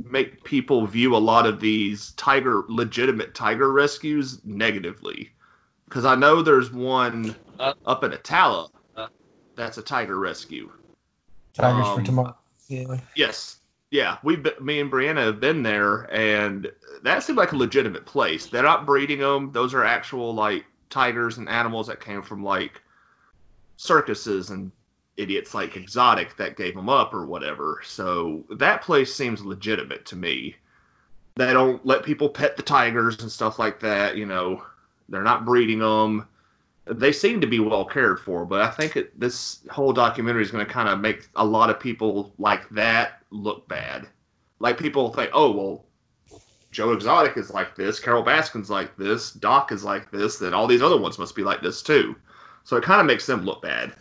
make 0.04 0.44
people 0.44 0.86
view 0.86 1.16
a 1.16 1.18
lot 1.18 1.46
of 1.46 1.60
these 1.60 2.12
tiger 2.12 2.64
legitimate 2.68 3.34
tiger 3.34 3.72
rescues 3.72 4.40
negatively 4.46 5.32
because 5.86 6.06
i 6.06 6.16
know 6.16 6.42
there's 6.42 6.72
one 6.72 7.36
Uh. 7.60 7.74
up 7.86 8.04
in 8.04 8.12
Attalla 8.12 8.70
Uh. 8.96 9.08
that's 9.56 9.78
a 9.78 9.82
tiger 9.82 10.20
rescue 10.20 10.72
Tigers 11.54 11.86
for 11.86 12.00
um, 12.00 12.04
tomorrow. 12.04 12.36
Yeah. 12.68 13.00
Yes. 13.16 13.58
Yeah, 13.92 14.18
we 14.24 14.38
me 14.60 14.80
and 14.80 14.92
Brianna 14.92 15.24
have 15.24 15.40
been 15.40 15.62
there, 15.62 16.12
and 16.12 16.72
that 17.04 17.22
seemed 17.22 17.38
like 17.38 17.52
a 17.52 17.56
legitimate 17.56 18.08
place. 18.08 18.48
They're 18.48 18.64
not 18.64 18.88
breeding 18.88 19.20
them; 19.20 19.52
those 19.52 19.76
are 19.76 19.84
actual 19.84 20.34
like 20.34 20.66
tigers 20.90 21.38
and 21.38 21.48
animals 21.48 21.86
that 21.88 22.00
came 22.00 22.24
from 22.24 22.44
like 22.44 22.82
circuses 23.78 24.50
and 24.50 24.72
idiots 25.18 25.54
like 25.54 25.76
Exotic 25.76 26.36
that 26.38 26.58
gave 26.58 26.76
them 26.76 26.90
up 26.90 27.14
or 27.14 27.26
whatever. 27.26 27.82
So 27.84 28.44
that 28.50 28.82
place 28.82 29.14
seems 29.14 29.46
legitimate 29.46 30.06
to 30.08 30.16
me. 30.16 30.56
They 31.36 31.54
don't 31.54 31.84
let 31.86 32.04
people 32.04 32.30
pet 32.30 32.58
the 32.58 32.64
tigers 32.64 33.22
and 33.22 33.32
stuff 33.32 33.60
like 33.60 33.80
that. 33.80 34.18
You 34.18 34.26
know, 34.26 34.64
they're 35.10 35.24
not 35.24 35.46
breeding 35.46 35.80
them. 35.80 36.28
They 36.86 37.12
seem 37.12 37.40
to 37.42 37.48
be 37.48 37.60
well 37.60 37.86
cared 37.86 38.20
for, 38.20 38.46
but 38.46 38.62
I 38.62 38.70
think 38.70 38.98
it, 38.98 39.18
this 39.18 39.62
whole 39.70 39.94
documentary 39.94 40.42
is 40.42 40.52
going 40.52 40.66
to 40.66 40.72
kind 40.72 40.90
of 40.90 41.00
make 41.00 41.30
a 41.36 41.46
lot 41.46 41.70
of 41.70 41.80
people 41.80 42.34
like 42.38 42.68
that 42.70 43.22
look 43.32 43.68
bad. 43.70 44.08
Like 44.60 44.78
people 44.78 45.14
think, 45.14 45.30
oh 45.34 45.52
well, 45.52 45.86
Joe 46.72 46.92
Exotic 46.92 47.38
is 47.38 47.52
like 47.52 47.76
this, 47.76 48.00
Carole 48.00 48.26
Baskin's 48.26 48.70
like 48.70 48.98
this, 48.98 49.32
Doc 49.32 49.72
is 49.72 49.84
like 49.84 50.12
this, 50.12 50.40
then 50.40 50.54
all 50.54 50.68
these 50.68 50.82
other 50.82 50.98
ones 50.98 51.20
must 51.20 51.36
be 51.36 51.44
like 51.44 51.62
this 51.62 51.82
too. 51.82 52.16
So 52.64 52.76
it 52.76 52.84
kind 52.84 53.00
of 53.00 53.08
makes 53.08 53.26
them 53.26 53.46
look 53.46 53.62
bad. 53.62 53.94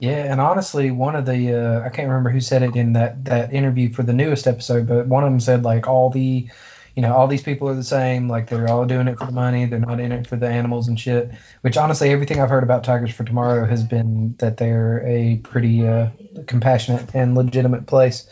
Yeah, 0.00 0.32
and 0.32 0.40
honestly, 0.40 0.90
one 0.90 1.14
of 1.14 1.26
the 1.26 1.54
uh, 1.54 1.80
I 1.84 1.90
can't 1.90 2.08
remember 2.08 2.30
who 2.30 2.40
said 2.40 2.62
it 2.62 2.74
in 2.74 2.94
that 2.94 3.22
that 3.26 3.52
interview 3.52 3.92
for 3.92 4.02
the 4.02 4.14
newest 4.14 4.46
episode, 4.46 4.86
but 4.88 5.06
one 5.06 5.22
of 5.24 5.30
them 5.30 5.40
said 5.40 5.62
like 5.62 5.86
all 5.86 6.08
the, 6.08 6.48
you 6.96 7.02
know, 7.02 7.14
all 7.14 7.26
these 7.26 7.42
people 7.42 7.68
are 7.68 7.74
the 7.74 7.84
same. 7.84 8.26
Like 8.26 8.48
they're 8.48 8.70
all 8.70 8.86
doing 8.86 9.08
it 9.08 9.18
for 9.18 9.26
the 9.26 9.32
money. 9.32 9.66
They're 9.66 9.78
not 9.78 10.00
in 10.00 10.10
it 10.10 10.26
for 10.26 10.36
the 10.36 10.48
animals 10.48 10.88
and 10.88 10.98
shit. 10.98 11.30
Which 11.60 11.76
honestly, 11.76 12.08
everything 12.08 12.40
I've 12.40 12.48
heard 12.48 12.62
about 12.62 12.82
Tigers 12.82 13.12
for 13.14 13.24
Tomorrow 13.24 13.66
has 13.66 13.84
been 13.84 14.34
that 14.38 14.56
they're 14.56 15.06
a 15.06 15.36
pretty 15.42 15.86
uh, 15.86 16.08
compassionate 16.46 17.14
and 17.14 17.34
legitimate 17.34 17.86
place. 17.86 18.26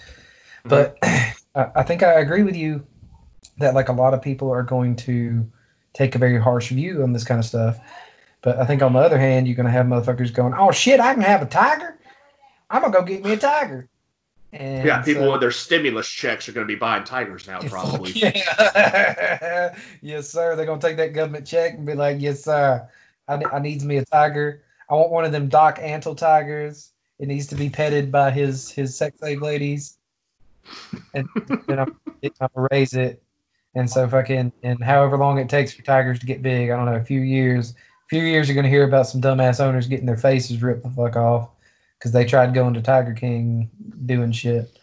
But 0.68 0.96
I 1.02 1.34
I 1.54 1.82
think 1.82 2.02
I 2.02 2.14
agree 2.14 2.44
with 2.44 2.56
you 2.56 2.86
that 3.58 3.74
like 3.74 3.90
a 3.90 3.92
lot 3.92 4.14
of 4.14 4.22
people 4.22 4.50
are 4.50 4.62
going 4.62 4.96
to 4.96 5.46
take 5.92 6.14
a 6.14 6.18
very 6.18 6.40
harsh 6.40 6.70
view 6.70 7.02
on 7.02 7.12
this 7.12 7.24
kind 7.24 7.38
of 7.40 7.44
stuff. 7.44 7.78
But 8.42 8.58
I 8.58 8.66
think 8.66 8.82
on 8.82 8.92
the 8.92 9.00
other 9.00 9.18
hand, 9.18 9.46
you're 9.46 9.56
gonna 9.56 9.70
have 9.70 9.86
motherfuckers 9.86 10.32
going, 10.32 10.54
"Oh 10.54 10.70
shit, 10.70 11.00
I 11.00 11.12
can 11.12 11.22
have 11.22 11.42
a 11.42 11.46
tiger. 11.46 11.98
I'm 12.70 12.82
gonna 12.82 12.94
go 12.94 13.02
get 13.02 13.24
me 13.24 13.32
a 13.32 13.36
tiger." 13.36 13.88
And 14.52 14.86
yeah, 14.86 15.02
people 15.02 15.24
so- 15.24 15.32
with 15.32 15.40
their 15.40 15.50
stimulus 15.50 16.08
checks 16.08 16.48
are 16.48 16.52
going 16.52 16.66
to 16.66 16.72
be 16.72 16.78
buying 16.78 17.04
tigers 17.04 17.46
now, 17.46 17.60
probably. 17.68 18.12
Yeah. 18.12 19.74
yes, 20.00 20.28
sir. 20.28 20.56
They're 20.56 20.66
gonna 20.66 20.80
take 20.80 20.96
that 20.96 21.12
government 21.12 21.46
check 21.46 21.74
and 21.74 21.84
be 21.84 21.94
like, 21.94 22.16
"Yes, 22.20 22.44
sir. 22.44 22.88
I, 23.28 23.42
I 23.52 23.58
needs 23.58 23.84
me 23.84 23.98
a 23.98 24.04
tiger. 24.04 24.62
I 24.88 24.94
want 24.94 25.10
one 25.10 25.24
of 25.24 25.32
them 25.32 25.48
Doc 25.48 25.78
Antle 25.78 26.16
tigers. 26.16 26.92
It 27.18 27.28
needs 27.28 27.46
to 27.48 27.56
be 27.56 27.68
petted 27.68 28.10
by 28.10 28.30
his 28.30 28.70
his 28.70 28.96
sex 28.96 29.18
slave 29.18 29.42
ladies, 29.42 29.98
and 31.12 31.28
then 31.66 31.80
I'm, 31.80 31.96
I'm 32.22 32.48
gonna 32.54 32.68
raise 32.70 32.94
it. 32.94 33.22
And 33.74 33.88
so 33.88 34.08
fucking 34.08 34.50
and 34.62 34.82
however 34.82 35.18
long 35.18 35.38
it 35.38 35.48
takes 35.48 35.72
for 35.74 35.82
tigers 35.82 36.18
to 36.20 36.26
get 36.26 36.42
big, 36.42 36.70
I 36.70 36.76
don't 36.76 36.86
know, 36.86 36.94
a 36.94 37.04
few 37.04 37.20
years. 37.20 37.74
Few 38.08 38.22
years 38.22 38.48
you're 38.48 38.56
gonna 38.56 38.68
hear 38.68 38.84
about 38.84 39.06
some 39.06 39.20
dumbass 39.20 39.60
owners 39.60 39.86
getting 39.86 40.06
their 40.06 40.16
faces 40.16 40.62
ripped 40.62 40.82
the 40.82 40.90
fuck 40.90 41.16
off 41.16 41.50
because 41.98 42.12
they 42.12 42.24
tried 42.24 42.54
going 42.54 42.72
to 42.74 42.80
Tiger 42.80 43.12
King 43.12 43.70
doing 44.06 44.32
shit, 44.32 44.78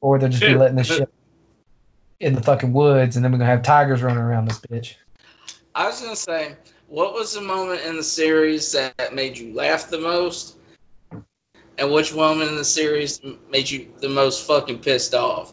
or 0.00 0.18
they'll 0.18 0.30
just 0.30 0.40
be 0.40 0.54
letting 0.54 0.76
this 0.76 0.86
shit 0.86 1.12
in 2.20 2.34
the 2.34 2.42
fucking 2.42 2.72
woods, 2.72 3.16
and 3.16 3.24
then 3.24 3.32
we're 3.32 3.38
gonna 3.38 3.50
have 3.50 3.62
tigers 3.62 4.02
running 4.02 4.22
around 4.22 4.46
this 4.46 4.60
bitch. 4.60 4.94
I 5.74 5.86
was 5.86 6.00
gonna 6.00 6.16
say, 6.16 6.56
what 6.88 7.12
was 7.12 7.34
the 7.34 7.40
moment 7.42 7.82
in 7.82 7.96
the 7.96 8.02
series 8.02 8.72
that 8.72 9.14
made 9.14 9.36
you 9.36 9.52
laugh 9.52 9.90
the 9.90 10.00
most, 10.00 10.56
and 11.76 11.92
which 11.92 12.14
moment 12.14 12.50
in 12.50 12.56
the 12.56 12.64
series 12.64 13.20
made 13.50 13.70
you 13.70 13.92
the 13.98 14.08
most 14.08 14.46
fucking 14.46 14.78
pissed 14.78 15.14
off? 15.14 15.52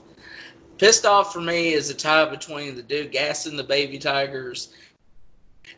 Pissed 0.78 1.06
off 1.06 1.34
for 1.34 1.42
me 1.42 1.74
is 1.74 1.90
a 1.90 1.94
tie 1.94 2.30
between 2.30 2.76
the 2.76 2.84
dude 2.84 3.12
gassing 3.12 3.58
the 3.58 3.64
baby 3.64 3.98
tigers 3.98 4.74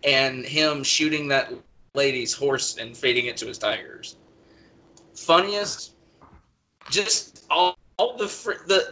and 0.03 0.46
him 0.46 0.84
shooting 0.84 1.27
that 1.29 1.51
lady's 1.96 2.34
horse 2.34 2.77
and 2.77 2.96
feeding 2.96 3.25
it 3.25 3.38
to 3.38 3.46
his 3.48 3.58
tigers. 3.58 4.17
Funniest, 5.15 5.96
just 6.89 7.46
all, 7.50 7.77
all 7.98 8.17
the 8.17 8.27
fr- 8.27 8.63
the 8.67 8.88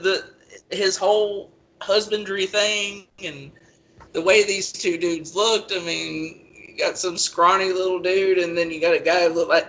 the 0.70 0.76
his 0.76 0.98
whole 0.98 1.52
husbandry 1.82 2.46
thing 2.46 3.08
and 3.24 3.52
the 4.14 4.22
way 4.22 4.44
these 4.44 4.72
two 4.72 4.98
dudes 4.98 5.36
looked, 5.36 5.72
I 5.72 5.80
mean, 5.80 6.46
you 6.54 6.78
got 6.78 6.98
some 6.98 7.18
scrawny 7.18 7.72
little 7.72 8.00
dude, 8.00 8.40
and 8.40 8.58
then 8.58 8.72
you 8.72 8.82
got 8.82 8.94
a 8.96 9.00
guy 9.00 9.28
who 9.28 9.34
looked 9.34 9.50
like 9.50 9.68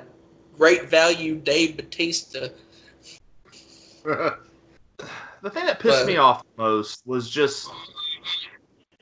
great 0.57 0.89
value 0.89 1.37
Dave 1.37 1.77
Batista. 1.77 2.49
the 4.05 5.51
thing 5.51 5.67
that 5.67 5.81
pissed 5.81 6.01
But- 6.01 6.07
me 6.07 6.17
off 6.17 6.43
most 6.57 7.03
was 7.07 7.29
just, 7.29 7.71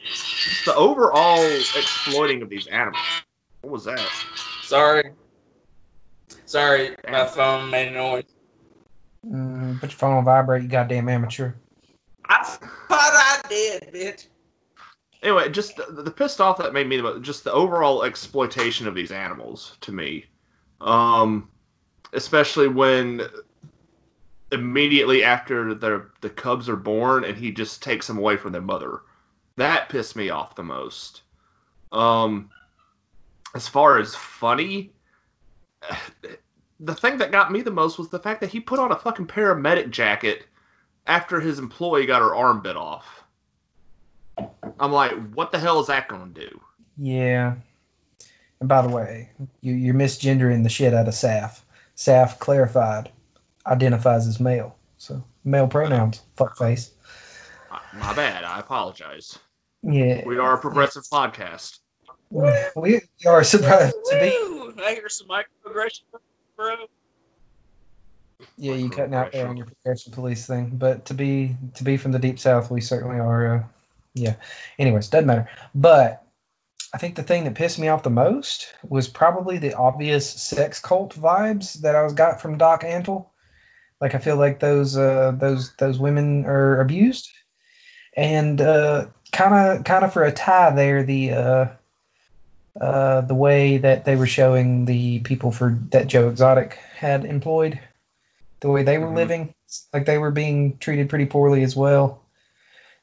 just 0.07 0.65
the 0.65 0.75
overall 0.75 1.43
exploiting 1.45 2.43
of 2.43 2.49
these 2.49 2.67
animals. 2.69 3.03
What 3.63 3.73
was 3.73 3.85
that? 3.85 4.09
Sorry. 4.63 5.13
Sorry, 6.45 6.95
my 7.11 7.27
phone 7.27 7.71
made 7.71 7.89
a 7.89 7.91
noise. 7.93 8.25
Mm, 9.27 9.81
put 9.81 9.91
your 9.91 9.99
phone 9.99 10.15
on 10.15 10.25
vibrate, 10.25 10.63
you 10.63 10.69
goddamn 10.69 11.09
amateur. 11.09 11.53
I 12.29 12.45
thought 12.45 12.61
I 12.91 13.41
did, 13.49 13.91
bitch. 13.93 14.27
anyway, 15.23 15.49
just 15.49 15.77
the, 15.77 16.03
the 16.03 16.11
pissed 16.11 16.41
off 16.41 16.59
that 16.59 16.73
made 16.73 16.89
me 16.89 17.01
the 17.01 17.19
just 17.21 17.45
the 17.45 17.53
overall 17.53 18.05
exploitation 18.05 18.87
of 18.87 18.95
these 18.95 19.11
animals 19.11 19.77
to 19.81 19.93
me, 19.93 20.27
um, 20.81 21.49
especially 22.13 22.69
when 22.69 23.23
immediately 24.53 25.25
after 25.25 25.75
the 25.75 26.07
the 26.21 26.31
cubs 26.31 26.69
are 26.69 26.77
born 26.77 27.25
and 27.25 27.37
he 27.37 27.51
just 27.51 27.83
takes 27.83 28.07
them 28.07 28.19
away 28.19 28.37
from 28.37 28.53
their 28.53 28.63
mother. 28.63 29.01
That 29.57 29.89
pissed 29.89 30.17
me 30.17 30.31
off 30.31 30.55
the 30.55 30.63
most. 30.63 31.23
Um, 31.93 32.51
as 33.55 33.67
far 33.67 33.99
as 33.99 34.15
funny, 34.15 34.93
the 36.81 36.95
thing 36.95 37.19
that 37.19 37.33
got 37.33 37.53
me 37.53 37.63
the 37.63 37.71
most 37.71 37.99
was 37.99 38.09
the 38.09 38.19
fact 38.19 38.41
that 38.41 38.51
he 38.51 38.61
put 38.61 38.79
on 38.79 38.93
a 38.93 38.97
fucking 38.97 39.27
paramedic 39.27 39.91
jacket 39.91 40.47
after 41.07 41.41
his 41.41 41.59
employee 41.59 42.07
got 42.07 42.21
her 42.21 42.35
arm 42.35 42.61
bit 42.61 42.77
off. 42.77 43.25
I'm 44.79 44.93
like, 44.93 45.15
what 45.33 45.53
the 45.53 45.59
hell 45.59 45.81
is 45.81 45.87
that 45.87 46.09
going 46.09 46.35
to 46.35 46.41
do? 46.49 46.61
Yeah. 46.99 47.55
And 48.61 48.69
by 48.69 48.83
the 48.83 48.89
way, 48.89 49.31
you, 49.61 49.75
you're 49.75 49.95
misgendering 49.95 50.63
the 50.63 50.69
shit 50.69 50.93
out 50.93 51.09
of 51.09 51.15
Saff. 51.15 51.61
Saff 51.97 52.39
clarified 52.39 53.11
identifies 53.67 54.27
as 54.27 54.41
male. 54.41 54.77
So 54.99 55.23
male 55.45 55.69
pronouns, 55.69 56.23
fuckface. 56.37 56.91
My 57.95 58.13
bad. 58.15 58.45
I 58.45 58.61
apologize. 58.61 59.39
Yeah. 59.87 60.23
We 60.27 60.39
are 60.39 60.55
a 60.55 60.59
progressive 60.59 61.05
podcast. 61.05 61.79
We 62.75 63.01
are 63.25 63.45
surprised 63.45 63.95
to 64.11 64.19
be. 64.21 64.83
I 64.83 64.95
hear 64.95 65.09
some 65.09 65.29
microaggression, 65.29 66.01
bro. 66.57 66.75
Yeah, 68.59 68.75
you 68.75 68.91
cutting 68.91 69.15
out 69.15 69.31
there 69.31 69.47
on 69.47 69.57
your 69.57 69.67
progression 69.67 70.13
police 70.13 70.45
thing, 70.45 70.71
but 70.75 71.05
to 71.07 71.15
be 71.15 71.57
to 71.75 71.85
be 71.85 71.97
from 71.97 72.11
the 72.11 72.19
deep 72.19 72.41
south, 72.41 72.69
we 72.69 72.81
certainly 72.81 73.21
are. 73.21 73.55
Uh, 73.55 73.63
yeah. 74.15 74.35
Anyways, 74.81 75.09
doesn't 75.09 75.27
matter. 75.27 75.49
But 75.77 76.25
I 76.93 76.99
think 76.99 77.15
the 77.15 77.23
thing 77.23 77.45
that 77.45 77.55
pissed 77.55 77.79
me 77.79 77.89
off 77.89 78.03
the 78.03 78.11
most 78.11 78.75
was 78.89 79.07
probably 79.07 79.59
the 79.59 79.75
obvious 79.75 80.29
sex 80.29 80.81
cult 80.81 81.15
vibes 81.15 81.75
that 81.81 81.95
I 81.95 82.03
was 82.03 82.13
got 82.13 82.41
from 82.41 82.59
Doc 82.59 82.83
Antle. 82.83 83.27
Like 84.01 84.17
I 84.17 84.19
feel 84.19 84.37
like 84.37 84.59
those 84.59 84.97
uh, 84.97 85.33
those 85.39 85.75
those 85.77 86.01
women 86.01 86.45
are 86.45 86.81
abused, 86.81 87.31
and 88.17 88.61
kind 89.37 89.55
of 89.79 89.85
kind 89.85 90.05
of 90.05 90.13
for 90.13 90.25
a 90.25 90.33
tie 90.33 90.71
there 90.75 91.03
the. 91.03 91.33
Uh, 91.33 91.67
uh, 92.81 93.23
the 93.23 93.35
way 93.35 93.79
that 93.79 94.05
they 94.05 94.17
were 94.17 94.27
showing 94.27 94.85
the 94.85 95.21
people 95.21 95.51
for 95.51 95.79
that 95.93 96.09
Joe 96.09 96.29
Exotic 96.29 96.75
had 96.95 97.25
employed, 97.25 97.81
the 98.61 98.71
way 98.71 98.83
they 98.83 98.99
were 98.99 99.07
Mhm. 99.07 99.15
living, 99.15 99.55
like 99.95 100.05
they 100.05 100.19
were 100.19 100.31
being 100.31 100.77
treated 100.79 101.09
pretty 101.09 101.25
poorly 101.25 101.63
as 101.63 101.75
well. 101.75 102.21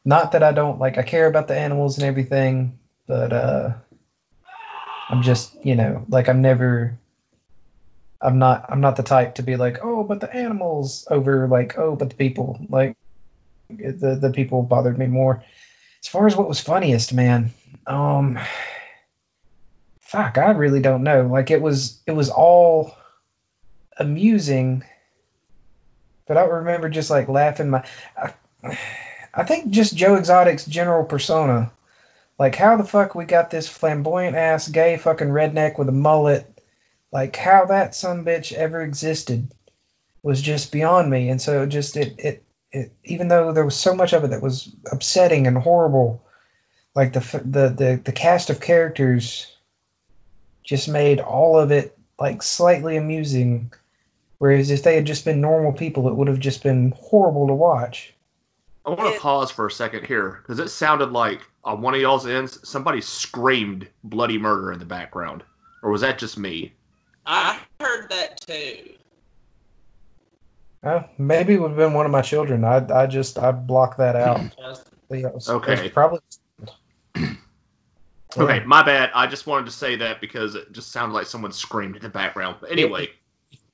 Not 0.06 0.32
that 0.34 0.44
I 0.44 0.52
don't 0.52 0.80
like, 0.80 0.98
I 0.98 1.02
care 1.02 1.28
about 1.28 1.48
the 1.48 1.58
animals 1.58 1.98
and 1.98 2.06
everything, 2.06 2.78
but 3.08 3.34
uh, 3.34 3.72
I'm 5.10 5.22
just, 5.22 5.56
you 5.66 5.76
know, 5.76 6.06
like 6.10 6.30
I'm 6.30 6.42
never, 6.42 6.98
I'm 8.22 8.38
not, 8.38 8.66
I'm 8.70 8.82
not 8.82 8.96
the 8.96 9.04
type 9.04 9.34
to 9.36 9.44
be 9.44 9.56
like, 9.56 9.80
oh, 9.84 10.04
but 10.04 10.20
the 10.20 10.34
animals 10.36 11.08
over 11.10 11.48
like, 11.48 11.80
oh, 11.80 11.96
but 11.96 12.10
the 12.12 12.16
people, 12.16 12.60
like 12.70 12.96
the 13.70 14.16
the 14.22 14.32
people 14.32 14.62
bothered 14.62 15.00
me 15.00 15.08
more. 15.08 15.44
As 16.04 16.10
far 16.10 16.28
as 16.28 16.36
what 16.36 16.50
was 16.50 16.60
funniest, 16.60 17.14
man, 17.14 17.52
um 17.88 18.38
fuck 20.02 20.38
i 20.38 20.52
really 20.52 20.80
don't 20.80 21.04
know. 21.04 21.26
Like 21.26 21.50
it 21.50 21.62
was 21.62 22.00
it 22.06 22.12
was 22.12 22.30
all 22.30 22.96
amusing 23.98 24.84
but 26.28 26.36
i 26.36 26.44
remember 26.44 26.90
just 26.90 27.12
like 27.12 27.28
laughing 27.30 27.70
my 27.70 27.86
I, 28.18 28.34
I 29.36 29.44
think 29.44 29.70
just 29.70 29.96
joe 29.96 30.16
exotic's 30.16 30.66
general 30.66 31.06
persona. 31.06 31.72
Like 32.40 32.56
how 32.56 32.76
the 32.76 32.84
fuck 32.84 33.16
we 33.16 33.26
got 33.26 33.50
this 33.50 33.68
flamboyant 33.68 34.36
ass 34.36 34.68
gay 34.68 34.98
fucking 34.98 35.30
redneck 35.30 35.78
with 35.78 35.90
a 35.90 35.94
mullet? 35.94 36.62
Like 37.12 37.36
how 37.36 37.66
that 37.66 37.96
son 37.96 38.26
bitch 38.26 38.52
ever 38.54 38.82
existed 38.82 39.48
was 40.24 40.42
just 40.42 40.72
beyond 40.72 41.10
me. 41.10 41.30
And 41.30 41.42
so 41.42 41.66
just 41.66 41.96
it 41.96 42.16
it, 42.18 42.44
it 42.74 42.92
even 43.06 43.30
though 43.30 43.54
there 43.54 43.66
was 43.66 43.76
so 43.76 43.96
much 43.96 44.14
of 44.14 44.24
it 44.24 44.30
that 44.30 44.42
was 44.42 44.76
upsetting 44.92 45.48
and 45.48 45.58
horrible 45.58 46.24
like 46.96 47.14
the 47.14 47.20
the 47.46 47.70
the, 47.70 48.02
the 48.04 48.12
cast 48.12 48.50
of 48.50 48.60
characters 48.60 49.56
just 50.64 50.88
made 50.88 51.20
all 51.20 51.60
of 51.60 51.72
it 51.72 51.98
like 52.20 52.42
slightly 52.42 52.98
amusing. 52.98 53.72
Whereas 54.38 54.72
if 54.72 54.84
they 54.84 54.96
had 54.96 55.06
just 55.06 55.26
been 55.26 55.42
normal 55.42 55.72
people, 55.72 56.08
it 56.08 56.16
would 56.16 56.28
have 56.28 56.40
just 56.40 56.64
been 56.64 56.94
horrible 56.98 57.48
to 57.48 57.54
watch. 57.54 58.14
I 58.86 58.90
want 58.90 59.14
to 59.14 59.22
pause 59.22 59.52
for 59.52 59.68
a 59.68 59.72
second 59.72 60.06
here 60.06 60.42
because 60.42 60.60
it 60.60 60.70
sounded 60.70 61.12
like 61.12 61.42
on 61.64 61.82
one 61.82 61.94
of 61.94 62.02
y'all's 62.02 62.28
ends 62.28 62.60
somebody 62.68 63.00
screamed 63.00 63.88
bloody 64.04 64.38
murder 64.38 64.74
in 64.74 64.80
the 64.80 64.86
background, 64.86 65.44
or 65.82 65.92
was 65.92 66.02
that 66.02 66.18
just 66.18 66.38
me? 66.38 66.74
I 67.26 67.60
heard 67.80 68.10
that 68.10 68.42
too. 68.42 68.96
Uh, 70.84 71.04
maybe 71.18 71.54
it 71.54 71.62
would 71.62 71.70
have 71.70 71.78
been 71.78 71.94
one 71.94 72.06
of 72.06 72.12
my 72.12 72.22
children. 72.22 72.64
I 72.66 72.86
I 72.94 73.08
just 73.08 73.40
I 73.40 73.52
blocked 73.52 73.98
that 74.00 74.16
out. 74.16 74.38
Yeah, 74.40 74.48
it 74.50 74.70
was- 74.70 74.86
it 75.10 75.34
was 75.34 75.50
Okay. 75.50 75.90
probably. 75.90 76.20
Okay, 78.36 78.64
my 78.66 78.82
bad. 78.82 79.12
I 79.14 79.28
just 79.28 79.46
wanted 79.46 79.66
to 79.68 79.72
say 79.72 79.96
that 79.98 80.20
because 80.20 80.56
it 80.56 80.72
just 80.72 80.92
sounded 80.92 81.14
like 81.14 81.28
someone 81.28 81.52
screamed 81.52 81.96
in 81.96 82.02
the 82.02 82.10
background. 82.10 82.58
But 82.62 82.72
anyway, 82.72 83.10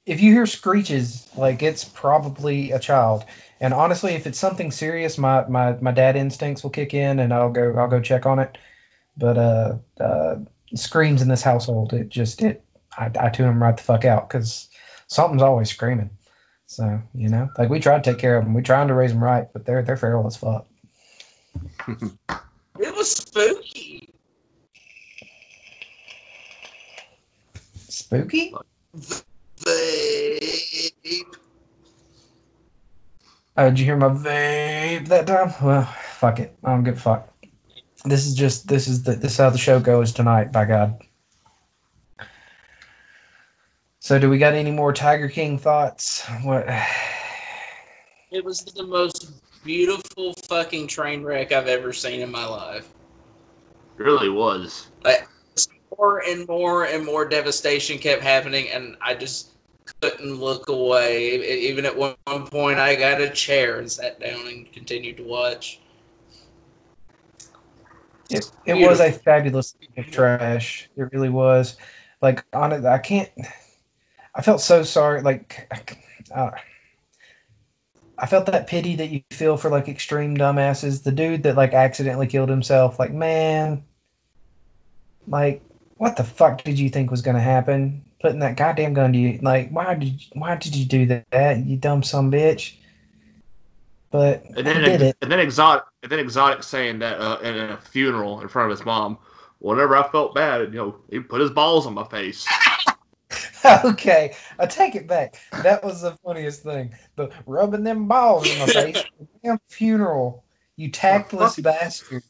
If 0.05 0.19
you 0.21 0.33
hear 0.33 0.45
screeches, 0.45 1.29
like 1.37 1.61
it's 1.63 1.85
probably 1.85 2.71
a 2.71 2.79
child. 2.79 3.23
And 3.61 3.73
honestly, 3.73 4.15
if 4.15 4.25
it's 4.27 4.39
something 4.39 4.69
serious, 4.71 5.17
my, 5.17 5.45
my, 5.47 5.73
my 5.81 5.91
dad 5.91 6.15
instincts 6.15 6.63
will 6.63 6.71
kick 6.71 6.93
in, 6.93 7.19
and 7.19 7.33
I'll 7.33 7.51
go 7.51 7.73
I'll 7.77 7.87
go 7.87 8.01
check 8.01 8.25
on 8.25 8.39
it. 8.39 8.57
But 9.17 9.37
uh, 9.37 9.75
uh, 9.99 10.35
screams 10.75 11.21
in 11.21 11.29
this 11.29 11.41
household, 11.41 11.93
it 11.93 12.09
just 12.09 12.41
it 12.41 12.63
I, 12.97 13.09
I 13.19 13.29
tune 13.29 13.45
them 13.47 13.61
right 13.63 13.77
the 13.77 13.83
fuck 13.83 14.03
out 14.03 14.27
because 14.29 14.67
something's 15.07 15.41
always 15.43 15.69
screaming. 15.69 16.09
So 16.69 17.01
you 17.15 17.29
know, 17.29 17.49
like 17.57 17.69
we 17.71 17.79
try 17.79 17.97
to 17.97 18.01
take 18.01 18.19
care 18.19 18.37
of 18.37 18.45
them, 18.45 18.53
we 18.53 18.61
trying 18.61 18.89
to 18.89 18.93
raise 18.93 19.11
them 19.11 19.23
right, 19.23 19.47
but 19.51 19.65
they're 19.65 19.81
they're 19.81 19.97
feral 19.97 20.27
as 20.27 20.37
fuck. 20.37 20.67
It 22.81 22.95
was 22.95 23.11
spooky. 23.11 24.13
Spooky? 27.75 28.53
Vape. 29.57 31.23
Oh, 33.57 33.69
did 33.69 33.79
you 33.79 33.85
hear 33.85 33.97
my 33.97 34.07
vape 34.07 35.09
that 35.09 35.27
time? 35.27 35.53
Well, 35.61 35.83
fuck 36.13 36.39
it. 36.39 36.55
I 36.63 36.69
don't 36.69 36.85
give 36.85 36.95
a 36.95 36.99
fuck. 36.99 37.33
This 38.05 38.25
is 38.25 38.33
just 38.33 38.69
this 38.69 38.87
is 38.87 39.03
the 39.03 39.15
this 39.15 39.33
is 39.33 39.37
how 39.37 39.49
the 39.49 39.57
show 39.57 39.81
goes 39.81 40.13
tonight. 40.13 40.53
By 40.53 40.63
God. 40.63 41.03
So, 44.09 44.17
do 44.17 44.27
we 44.27 44.39
got 44.39 44.55
any 44.55 44.71
more 44.71 44.91
Tiger 44.91 45.29
King 45.29 45.59
thoughts? 45.59 46.27
What? 46.41 46.67
It 48.31 48.43
was 48.43 48.65
the 48.65 48.81
most 48.81 49.33
beautiful 49.63 50.33
fucking 50.47 50.87
train 50.87 51.21
wreck 51.21 51.51
I've 51.51 51.67
ever 51.67 51.93
seen 51.93 52.21
in 52.21 52.31
my 52.31 52.43
life. 52.43 52.89
it 53.99 54.03
really 54.03 54.29
was. 54.29 54.87
More 55.95 56.23
and 56.27 56.47
more 56.47 56.85
and 56.85 57.05
more 57.05 57.23
devastation 57.23 57.99
kept 57.99 58.23
happening, 58.23 58.71
and 58.71 58.97
I 58.99 59.13
just 59.13 59.51
couldn't 60.01 60.39
look 60.39 60.69
away. 60.69 61.67
Even 61.67 61.85
at 61.85 61.95
one 61.95 62.15
point, 62.25 62.79
I 62.79 62.95
got 62.95 63.21
a 63.21 63.29
chair 63.29 63.77
and 63.77 63.91
sat 63.91 64.19
down 64.19 64.47
and 64.47 64.73
continued 64.73 65.17
to 65.17 65.23
watch. 65.23 65.81
It, 68.31 68.51
it 68.65 68.73
was 68.73 69.01
a 69.01 69.11
fabulous 69.11 69.75
piece 69.79 70.03
of 70.03 70.11
trash. 70.11 70.89
It 70.97 71.13
really 71.13 71.29
was. 71.29 71.77
Like 72.23 72.43
on 72.53 72.71
it, 72.71 72.85
I 72.85 72.97
can't. 72.97 73.29
I 74.35 74.41
felt 74.41 74.61
so 74.61 74.83
sorry. 74.83 75.21
Like, 75.21 75.71
uh, 76.33 76.51
I 78.17 78.25
felt 78.25 78.45
that 78.47 78.67
pity 78.67 78.95
that 78.97 79.09
you 79.09 79.21
feel 79.31 79.57
for 79.57 79.69
like 79.69 79.87
extreme 79.87 80.37
dumbasses. 80.37 81.03
The 81.03 81.11
dude 81.11 81.43
that 81.43 81.55
like 81.55 81.73
accidentally 81.73 82.27
killed 82.27 82.49
himself. 82.49 82.99
Like, 82.99 83.11
man, 83.11 83.83
like, 85.27 85.61
what 85.97 86.15
the 86.15 86.23
fuck 86.23 86.63
did 86.63 86.77
you 86.79 86.89
think 86.89 87.11
was 87.11 87.21
gonna 87.21 87.39
happen? 87.39 88.03
Putting 88.21 88.39
that 88.39 88.57
goddamn 88.57 88.93
gun 88.93 89.13
to 89.13 89.19
you. 89.19 89.39
Like, 89.41 89.69
why 89.71 89.95
did 89.95 90.21
you, 90.21 90.27
why 90.33 90.55
did 90.55 90.75
you 90.75 90.85
do 90.85 91.23
that? 91.31 91.65
You 91.65 91.77
dumb 91.77 92.03
son 92.03 92.29
bitch. 92.31 92.75
But 94.11 94.43
And 94.45 94.57
he 94.57 94.63
then 94.63 94.83
did 94.83 95.01
it. 95.01 95.17
and 95.21 95.31
then 95.31 95.39
exotic 95.39 95.85
and 96.03 96.11
then 96.11 96.19
exotic 96.19 96.63
saying 96.63 96.99
that 96.99 97.19
uh, 97.19 97.37
in 97.43 97.55
a 97.55 97.77
funeral 97.77 98.41
in 98.41 98.47
front 98.47 98.71
of 98.71 98.77
his 98.77 98.85
mom. 98.85 99.17
Whenever 99.59 99.97
I 99.97 100.09
felt 100.09 100.33
bad, 100.33 100.61
you 100.73 100.77
know, 100.79 100.95
he 101.09 101.19
put 101.19 101.41
his 101.41 101.51
balls 101.51 101.85
on 101.85 101.93
my 101.93 102.05
face. 102.05 102.47
okay, 103.85 104.35
I 104.57 104.65
take 104.65 104.95
it 104.95 105.07
back. 105.07 105.35
That 105.63 105.83
was 105.83 106.01
the 106.01 106.11
funniest 106.23 106.63
thing. 106.63 106.93
The 107.15 107.29
rubbing 107.45 107.83
them 107.83 108.07
balls 108.07 108.49
in 108.49 108.59
my 108.59 108.65
face. 108.65 109.03
Damn 109.43 109.59
funeral. 109.67 110.43
You 110.75 110.89
tactless 110.89 111.55
Fucking- 111.55 111.63
bastard. 111.63 112.23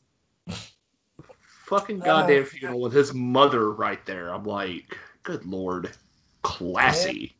Fucking 1.65 2.01
Oh. 2.01 2.05
goddamn 2.05 2.45
funeral 2.45 2.81
with 2.81 2.93
his 2.93 3.13
mother 3.13 3.71
right 3.71 4.03
there. 4.05 4.29
I'm 4.33 4.43
like, 4.43 4.97
good 5.23 5.45
lord, 5.45 5.91
classy. 6.41 7.35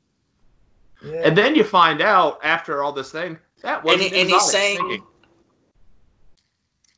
Yeah. 1.04 1.22
And 1.24 1.36
then 1.38 1.56
you 1.56 1.64
find 1.64 2.02
out 2.02 2.40
after 2.44 2.84
all 2.84 2.92
this 2.92 3.12
thing 3.12 3.40
that 3.62 3.84
wasn't 3.84 4.12
he- 4.12 4.22
and 4.22 4.30
he's 4.30 4.52
saying, 4.52 4.78
singing. 4.78 5.04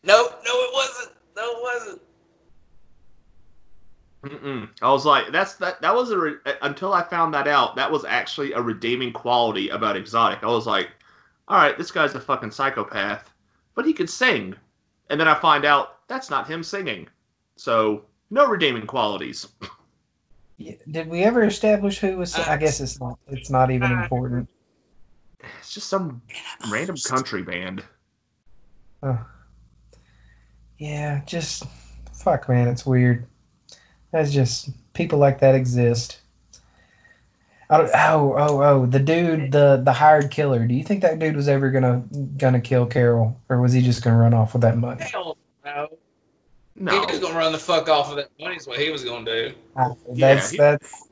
"No, 0.04 0.24
no, 0.24 0.52
it 0.54 0.74
wasn't. 0.74 1.12
No, 1.36 1.52
it 1.52 2.02
I 4.24 4.92
was 4.92 5.06
like, 5.06 5.32
that's 5.32 5.56
that. 5.56 5.82
That 5.82 5.96
was 5.96 6.12
a 6.12 6.18
re- 6.18 6.36
uh, 6.46 6.54
until 6.62 6.94
I 6.94 7.04
found 7.04 7.34
that 7.34 7.48
out. 7.48 7.76
That 7.76 7.92
was 7.92 8.06
actually 8.06 8.54
a 8.54 8.62
redeeming 8.62 9.12
quality 9.14 9.70
about 9.70 9.98
Exotic. 9.98 10.44
I 10.44 10.48
was 10.48 10.68
like, 10.68 10.90
all 11.48 11.58
right, 11.58 11.78
this 11.78 11.92
guy's 11.92 12.14
a 12.14 12.20
fucking 12.20 12.52
psychopath, 12.52 13.32
but 13.76 13.86
he 13.86 13.94
could 13.94 14.10
sing. 14.10 14.56
And 15.10 15.20
then 15.20 15.28
I 15.28 15.34
find 15.34 15.66
out 15.66 16.08
that's 16.08 16.30
not 16.30 16.48
him 16.48 16.64
singing. 16.64 17.08
So 17.56 18.06
no 18.30 18.48
redeeming 18.48 18.86
qualities. 18.88 19.48
Yeah, 20.58 20.74
Did 20.92 21.10
we 21.10 21.24
ever 21.24 21.44
establish 21.44 21.98
who 21.98 22.18
was? 22.18 22.36
I 22.36 22.56
guess 22.56 22.80
it's 22.82 23.00
not. 23.00 23.18
It's 23.30 23.50
not 23.50 23.72
even 23.72 23.92
important. 23.92 24.48
It's 25.60 25.74
just 25.74 25.88
some 25.90 26.22
random 26.70 26.96
country 27.04 27.42
band. 27.42 27.84
Yeah, 30.78 31.22
just 31.26 31.64
fuck, 32.14 32.48
man. 32.48 32.68
It's 32.68 32.86
weird. 32.86 33.26
That's 34.12 34.32
just 34.32 34.70
people 34.94 35.20
like 35.20 35.40
that 35.40 35.56
exist. 35.56 36.20
I 37.70 37.78
don't, 37.78 37.90
oh, 37.94 38.36
oh, 38.38 38.62
oh! 38.64 38.86
The 38.86 39.00
dude, 39.00 39.54
the 39.54 39.82
the 39.84 39.94
hired 39.94 40.30
killer. 40.30 40.68
Do 40.68 40.74
you 40.74 40.84
think 40.84 41.02
that 41.04 41.20
dude 41.20 41.38
was 41.38 41.48
ever 41.48 41.72
gonna 41.72 42.04
gonna 42.38 42.60
kill 42.60 42.86
Carole, 42.86 43.40
or 43.48 43.62
was 43.62 43.72
he 43.72 43.82
just 43.82 44.04
gonna 44.04 44.18
run 44.18 44.34
off 44.34 44.52
with 44.54 44.62
that 44.64 44.78
money? 44.78 45.04
Hell 45.04 45.38
no. 45.64 45.88
No, 46.76 46.92
He 46.92 47.00
was 47.12 47.20
gonna 47.20 47.38
run 47.38 47.52
the 47.54 47.58
fuck 47.58 47.88
off 47.88 48.10
of 48.10 48.18
that 48.18 48.30
money. 48.40 48.56
Is 48.58 48.68
what 48.68 48.78
he 48.80 48.90
was 48.90 49.04
gonna 49.06 49.24
do. 49.26 49.54
I- 49.78 49.88
Yeah, 50.12 50.34
That's 50.34 50.50
he- 50.52 50.58
that's 50.58 51.08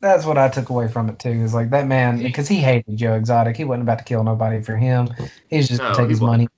that's 0.00 0.24
what 0.26 0.36
I 0.36 0.48
took 0.48 0.68
away 0.68 0.88
from 0.88 1.08
it 1.08 1.18
too. 1.18 1.30
Is 1.30 1.54
like 1.54 1.70
that 1.70 1.86
man 1.86 2.22
because 2.22 2.46
he 2.48 2.56
hated 2.56 2.96
Joe 2.98 3.14
Exotic. 3.14 3.56
He 3.56 3.64
wasn't 3.64 3.82
about 3.84 3.98
to 3.98 4.04
kill 4.04 4.22
nobody 4.24 4.60
for 4.62 4.76
him. 4.76 5.08
He 5.48 5.56
was 5.56 5.68
just 5.68 5.80
No, 5.80 5.86
gonna 5.92 5.96
take 5.96 6.10
his 6.10 6.20
wasn't. 6.20 6.30
money. 6.30 6.48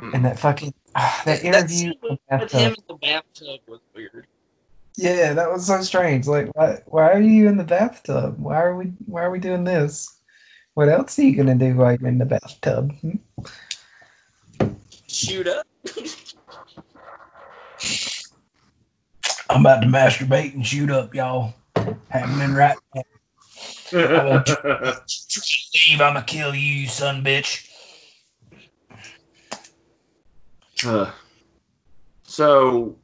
Mm. 0.00 0.14
And 0.14 0.24
that 0.24 0.38
fucking 0.38 0.72
that 0.94 1.22
That 1.24 1.44
interview. 1.44 1.76
scene 1.76 1.94
with 2.02 2.18
with 2.30 2.52
him 2.52 2.72
in 2.72 2.84
the 2.88 2.94
bathtub 2.94 3.60
was 3.66 3.80
weird. 3.94 4.26
Yeah, 4.96 5.32
that 5.32 5.50
was 5.50 5.66
so 5.66 5.80
strange. 5.82 6.26
Like, 6.26 6.48
why, 6.56 6.78
why 6.86 7.12
are 7.12 7.20
you 7.20 7.48
in 7.48 7.56
the 7.56 7.64
bathtub? 7.64 8.38
Why 8.38 8.60
are 8.60 8.76
we 8.76 8.86
why 9.06 9.22
are 9.22 9.30
we 9.30 9.38
doing 9.38 9.64
this? 9.64 10.16
What 10.74 10.88
else 10.88 11.18
are 11.18 11.22
you 11.22 11.36
gonna 11.36 11.54
do 11.54 11.74
while 11.76 11.96
you're 11.96 12.08
in 12.08 12.18
the 12.18 12.24
bathtub? 12.24 12.92
Hmm? 13.00 14.68
Shoot 15.06 15.46
up. 15.46 15.66
I'm 19.50 19.60
about 19.62 19.80
to 19.80 19.86
masturbate 19.86 20.54
and 20.54 20.66
shoot 20.66 20.90
up, 20.90 21.14
y'all. 21.14 21.54
Happening 22.08 22.54
right 22.54 22.76
now. 22.94 23.02
Leave, 23.92 24.04
I'ma 26.00 26.20
kill 26.22 26.54
you, 26.54 26.86
son 26.86 27.24
bitch. 27.24 27.67
Uh, 30.86 31.10
so, 32.22 32.96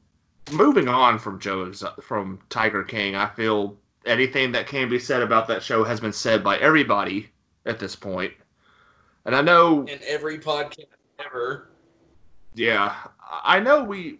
moving 0.52 0.88
on 0.88 1.18
from 1.18 1.40
Joe 1.40 1.72
from 2.02 2.38
Tiger 2.50 2.84
King, 2.84 3.16
I 3.16 3.26
feel 3.28 3.76
anything 4.06 4.52
that 4.52 4.66
can 4.66 4.88
be 4.88 4.98
said 4.98 5.22
about 5.22 5.48
that 5.48 5.62
show 5.62 5.82
has 5.84 6.00
been 6.00 6.12
said 6.12 6.44
by 6.44 6.58
everybody 6.58 7.30
at 7.66 7.78
this 7.78 7.96
point. 7.96 8.32
And 9.24 9.34
I 9.34 9.40
know, 9.40 9.82
In 9.86 9.98
every 10.06 10.38
podcast 10.38 10.84
ever. 11.24 11.68
yeah, 12.54 12.94
I 13.42 13.58
know 13.60 13.82
we 13.82 14.18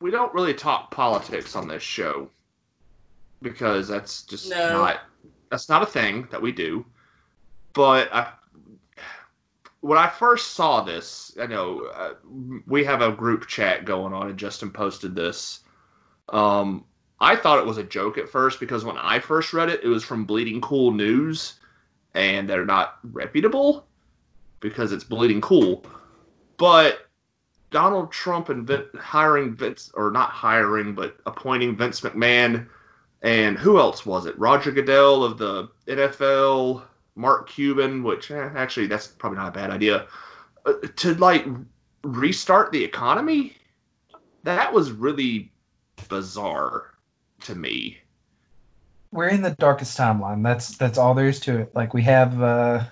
we 0.00 0.10
don't 0.10 0.34
really 0.34 0.54
talk 0.54 0.90
politics 0.90 1.54
on 1.56 1.68
this 1.68 1.82
show 1.82 2.28
because 3.42 3.86
that's 3.88 4.22
just 4.24 4.50
No. 4.50 4.72
not 4.72 5.00
that's 5.50 5.68
not 5.68 5.82
a 5.82 5.86
thing 5.86 6.26
that 6.30 6.42
we 6.42 6.50
do. 6.52 6.84
But 7.72 8.12
I, 8.12 8.32
when 9.80 9.98
I 9.98 10.08
first 10.08 10.52
saw 10.52 10.82
this, 10.82 11.36
I 11.40 11.46
know 11.46 11.86
uh, 11.94 12.14
we 12.66 12.84
have 12.84 13.00
a 13.00 13.12
group 13.12 13.46
chat 13.46 13.84
going 13.84 14.12
on, 14.12 14.28
and 14.28 14.38
Justin 14.38 14.70
posted 14.70 15.14
this. 15.14 15.60
Um, 16.30 16.84
I 17.20 17.36
thought 17.36 17.58
it 17.58 17.66
was 17.66 17.78
a 17.78 17.84
joke 17.84 18.18
at 18.18 18.28
first 18.28 18.60
because 18.60 18.84
when 18.84 18.98
I 18.98 19.18
first 19.18 19.52
read 19.52 19.68
it, 19.68 19.82
it 19.82 19.88
was 19.88 20.04
from 20.04 20.24
Bleeding 20.24 20.60
Cool 20.60 20.92
News, 20.92 21.54
and 22.14 22.48
they're 22.48 22.64
not 22.64 22.98
reputable 23.02 23.86
because 24.60 24.92
it's 24.92 25.04
Bleeding 25.04 25.40
Cool. 25.40 25.84
But 26.56 27.06
Donald 27.70 28.10
Trump 28.10 28.48
and 28.48 28.66
Vin- 28.66 28.86
hiring 28.98 29.54
Vince, 29.54 29.90
or 29.94 30.10
not 30.10 30.30
hiring, 30.30 30.94
but 30.94 31.16
appointing 31.26 31.76
Vince 31.76 32.00
McMahon, 32.00 32.66
and 33.22 33.58
who 33.58 33.78
else 33.78 34.06
was 34.06 34.26
it? 34.26 34.38
Roger 34.38 34.72
Goodell 34.72 35.22
of 35.22 35.38
the 35.38 35.68
NFL, 35.86 36.82
Mark 37.18 37.50
Cuban, 37.50 38.02
which 38.04 38.30
eh, 38.30 38.50
actually 38.54 38.86
that's 38.86 39.08
probably 39.08 39.38
not 39.38 39.48
a 39.48 39.52
bad 39.52 39.70
idea, 39.70 40.06
uh, 40.64 40.74
to 40.96 41.14
like 41.16 41.44
restart 42.04 42.70
the 42.70 42.82
economy. 42.82 43.56
That 44.44 44.72
was 44.72 44.92
really 44.92 45.50
bizarre 46.08 46.94
to 47.42 47.56
me. 47.56 47.98
We're 49.10 49.28
in 49.28 49.42
the 49.42 49.50
darkest 49.58 49.98
timeline. 49.98 50.44
That's 50.44 50.76
that's 50.76 50.96
all 50.96 51.14
there 51.14 51.28
is 51.28 51.40
to 51.40 51.58
it. 51.58 51.74
Like 51.74 51.92
we 51.92 52.02
have 52.02 52.40
uh 52.40 52.84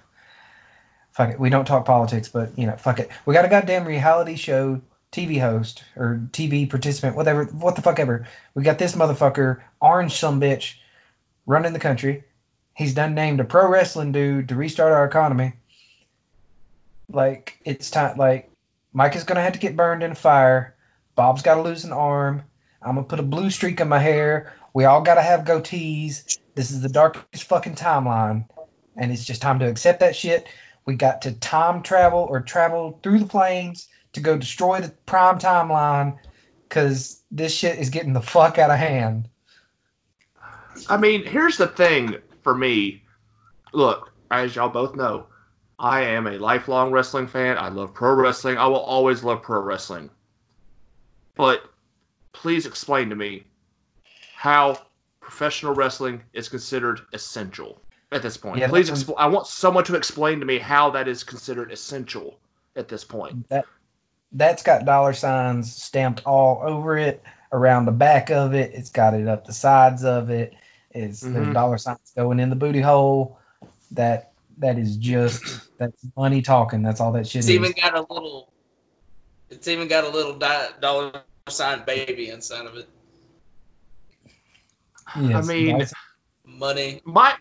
fuck 1.12 1.30
it. 1.30 1.40
We 1.40 1.48
don't 1.48 1.64
talk 1.64 1.84
politics, 1.86 2.28
but 2.28 2.56
you 2.58 2.66
know, 2.66 2.76
fuck 2.76 2.98
it. 2.98 3.10
We 3.26 3.34
got 3.34 3.44
a 3.44 3.48
goddamn 3.48 3.86
reality 3.86 4.34
show 4.34 4.80
TV 5.12 5.40
host 5.40 5.84
or 5.96 6.20
TV 6.32 6.68
participant, 6.68 7.16
whatever 7.16 7.44
what 7.44 7.76
the 7.76 7.82
fuck 7.82 8.00
ever. 8.00 8.26
We 8.54 8.64
got 8.64 8.78
this 8.78 8.96
motherfucker, 8.96 9.60
orange 9.80 10.14
some 10.14 10.40
bitch, 10.40 10.74
running 11.46 11.72
the 11.72 11.78
country. 11.78 12.24
He's 12.76 12.92
done 12.92 13.14
named 13.14 13.40
a 13.40 13.44
pro 13.44 13.68
wrestling 13.68 14.12
dude 14.12 14.50
to 14.50 14.54
restart 14.54 14.92
our 14.92 15.06
economy. 15.06 15.54
Like 17.08 17.58
it's 17.64 17.90
time 17.90 18.18
like 18.18 18.50
Mike 18.92 19.16
is 19.16 19.24
gonna 19.24 19.40
have 19.40 19.54
to 19.54 19.58
get 19.58 19.76
burned 19.76 20.02
in 20.02 20.12
a 20.12 20.14
fire. 20.14 20.76
Bob's 21.14 21.40
gotta 21.40 21.62
lose 21.62 21.84
an 21.84 21.92
arm. 21.92 22.42
I'm 22.82 22.96
gonna 22.96 23.06
put 23.06 23.18
a 23.18 23.22
blue 23.22 23.48
streak 23.48 23.80
in 23.80 23.88
my 23.88 23.98
hair. 23.98 24.52
We 24.74 24.84
all 24.84 25.00
gotta 25.00 25.22
have 25.22 25.46
goatees. 25.46 26.38
This 26.54 26.70
is 26.70 26.82
the 26.82 26.90
darkest 26.90 27.44
fucking 27.44 27.76
timeline. 27.76 28.46
And 28.98 29.10
it's 29.10 29.24
just 29.24 29.40
time 29.40 29.58
to 29.60 29.68
accept 29.68 30.00
that 30.00 30.14
shit. 30.14 30.46
We 30.84 30.96
got 30.96 31.22
to 31.22 31.32
time 31.32 31.82
travel 31.82 32.26
or 32.28 32.42
travel 32.42 33.00
through 33.02 33.20
the 33.20 33.26
planes 33.26 33.88
to 34.12 34.20
go 34.20 34.36
destroy 34.36 34.82
the 34.82 34.90
prime 35.06 35.38
timeline 35.38 36.18
because 36.68 37.22
this 37.30 37.54
shit 37.54 37.78
is 37.78 37.88
getting 37.88 38.12
the 38.12 38.20
fuck 38.20 38.58
out 38.58 38.70
of 38.70 38.76
hand. 38.76 39.30
I 40.90 40.98
mean, 40.98 41.24
here's 41.24 41.56
the 41.56 41.68
thing 41.68 42.16
for 42.46 42.54
me. 42.54 43.02
Look, 43.72 44.12
as 44.30 44.54
y'all 44.54 44.68
both 44.68 44.94
know, 44.94 45.26
I 45.80 46.02
am 46.02 46.28
a 46.28 46.38
lifelong 46.38 46.92
wrestling 46.92 47.26
fan. 47.26 47.58
I 47.58 47.70
love 47.70 47.92
pro 47.92 48.14
wrestling. 48.14 48.56
I 48.56 48.68
will 48.68 48.78
always 48.78 49.24
love 49.24 49.42
pro 49.42 49.60
wrestling. 49.60 50.10
But 51.34 51.64
please 52.32 52.64
explain 52.64 53.10
to 53.10 53.16
me 53.16 53.42
how 54.36 54.78
professional 55.18 55.74
wrestling 55.74 56.22
is 56.34 56.48
considered 56.48 57.00
essential 57.12 57.80
at 58.12 58.22
this 58.22 58.36
point. 58.36 58.60
Yeah, 58.60 58.68
please, 58.68 58.90
expl- 58.90 59.16
I 59.18 59.26
want 59.26 59.48
someone 59.48 59.82
to 59.82 59.96
explain 59.96 60.38
to 60.38 60.46
me 60.46 60.58
how 60.58 60.88
that 60.90 61.08
is 61.08 61.24
considered 61.24 61.72
essential 61.72 62.38
at 62.76 62.86
this 62.86 63.02
point. 63.02 63.48
That 63.48 63.66
that's 64.30 64.62
got 64.62 64.84
dollar 64.84 65.14
signs 65.14 65.74
stamped 65.74 66.22
all 66.24 66.62
over 66.62 66.96
it, 66.96 67.24
around 67.50 67.86
the 67.86 67.92
back 67.92 68.30
of 68.30 68.54
it. 68.54 68.72
It's 68.72 68.90
got 68.90 69.14
it 69.14 69.26
up 69.26 69.46
the 69.46 69.52
sides 69.52 70.04
of 70.04 70.30
it. 70.30 70.54
It's 70.96 71.20
there's 71.20 71.48
Mhm. 71.48 71.52
dollar 71.52 71.78
signs 71.78 72.12
going 72.16 72.40
in 72.40 72.48
the 72.50 72.56
booty 72.56 72.80
hole. 72.80 73.38
That 73.92 74.32
that 74.58 74.78
is 74.78 74.96
just 74.96 75.44
that's 75.78 76.06
money 76.16 76.40
talking. 76.40 76.82
That's 76.82 77.00
all 77.00 77.12
that 77.12 77.26
shit 77.26 77.40
It's 77.40 77.48
is. 77.48 77.54
even 77.54 77.72
got 77.72 77.94
a 77.94 78.00
little. 78.12 78.52
It's 79.50 79.68
even 79.68 79.86
got 79.88 80.04
a 80.04 80.08
little 80.08 80.34
di- 80.34 80.70
dollar 80.80 81.22
sign 81.48 81.84
baby 81.84 82.30
inside 82.30 82.66
of 82.66 82.76
it. 82.76 82.88
Yes, 85.20 85.34
I 85.34 85.40
mean, 85.46 85.78
nice. 85.78 85.92
Money. 86.44 87.00
my 87.04 87.34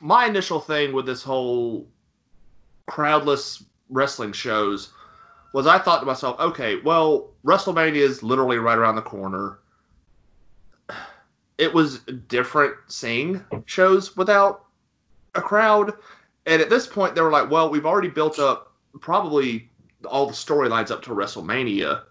my 0.00 0.26
initial 0.26 0.60
thing 0.60 0.92
with 0.92 1.06
this 1.06 1.22
whole 1.22 1.88
crowdless 2.88 3.64
wrestling 3.88 4.32
shows 4.32 4.92
was 5.52 5.66
I 5.66 5.78
thought 5.78 6.00
to 6.00 6.06
myself, 6.06 6.38
okay, 6.40 6.80
well, 6.82 7.30
WrestleMania 7.44 7.96
is 7.96 8.22
literally 8.22 8.58
right 8.58 8.76
around 8.78 8.96
the 8.96 9.02
corner. 9.02 9.58
It 11.62 11.72
was 11.72 12.00
different 12.26 12.74
seeing 12.88 13.40
shows 13.66 14.16
without 14.16 14.64
a 15.36 15.40
crowd. 15.40 15.92
And 16.44 16.60
at 16.60 16.68
this 16.68 16.88
point, 16.88 17.14
they 17.14 17.20
were 17.20 17.30
like, 17.30 17.52
well, 17.52 17.70
we've 17.70 17.86
already 17.86 18.08
built 18.08 18.40
up 18.40 18.72
probably 19.00 19.70
all 20.04 20.26
the 20.26 20.32
storylines 20.32 20.90
up 20.90 21.02
to 21.02 21.10
WrestleMania. 21.10 22.02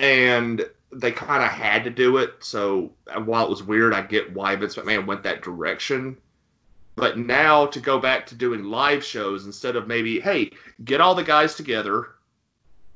And 0.00 0.68
they 0.90 1.12
kind 1.12 1.44
of 1.44 1.50
had 1.50 1.84
to 1.84 1.90
do 1.90 2.16
it. 2.16 2.34
So 2.40 2.90
uh, 3.06 3.20
while 3.20 3.44
it 3.44 3.50
was 3.50 3.62
weird, 3.62 3.94
I 3.94 4.02
get 4.02 4.34
why 4.34 4.56
Vince 4.56 4.74
McMahon 4.74 5.06
went 5.06 5.22
that 5.22 5.42
direction. 5.42 6.16
But 6.96 7.18
now 7.18 7.66
to 7.66 7.78
go 7.78 8.00
back 8.00 8.26
to 8.26 8.34
doing 8.34 8.64
live 8.64 9.04
shows 9.04 9.46
instead 9.46 9.76
of 9.76 9.86
maybe, 9.86 10.18
hey, 10.18 10.50
get 10.84 11.00
all 11.00 11.14
the 11.14 11.22
guys 11.22 11.54
together, 11.54 12.08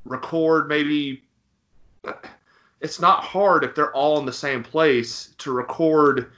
record 0.04 0.66
maybe. 0.66 1.22
It's 2.80 3.00
not 3.00 3.22
hard 3.22 3.64
if 3.64 3.74
they're 3.74 3.94
all 3.94 4.18
in 4.18 4.26
the 4.26 4.32
same 4.32 4.62
place 4.62 5.34
to 5.38 5.52
record 5.52 6.32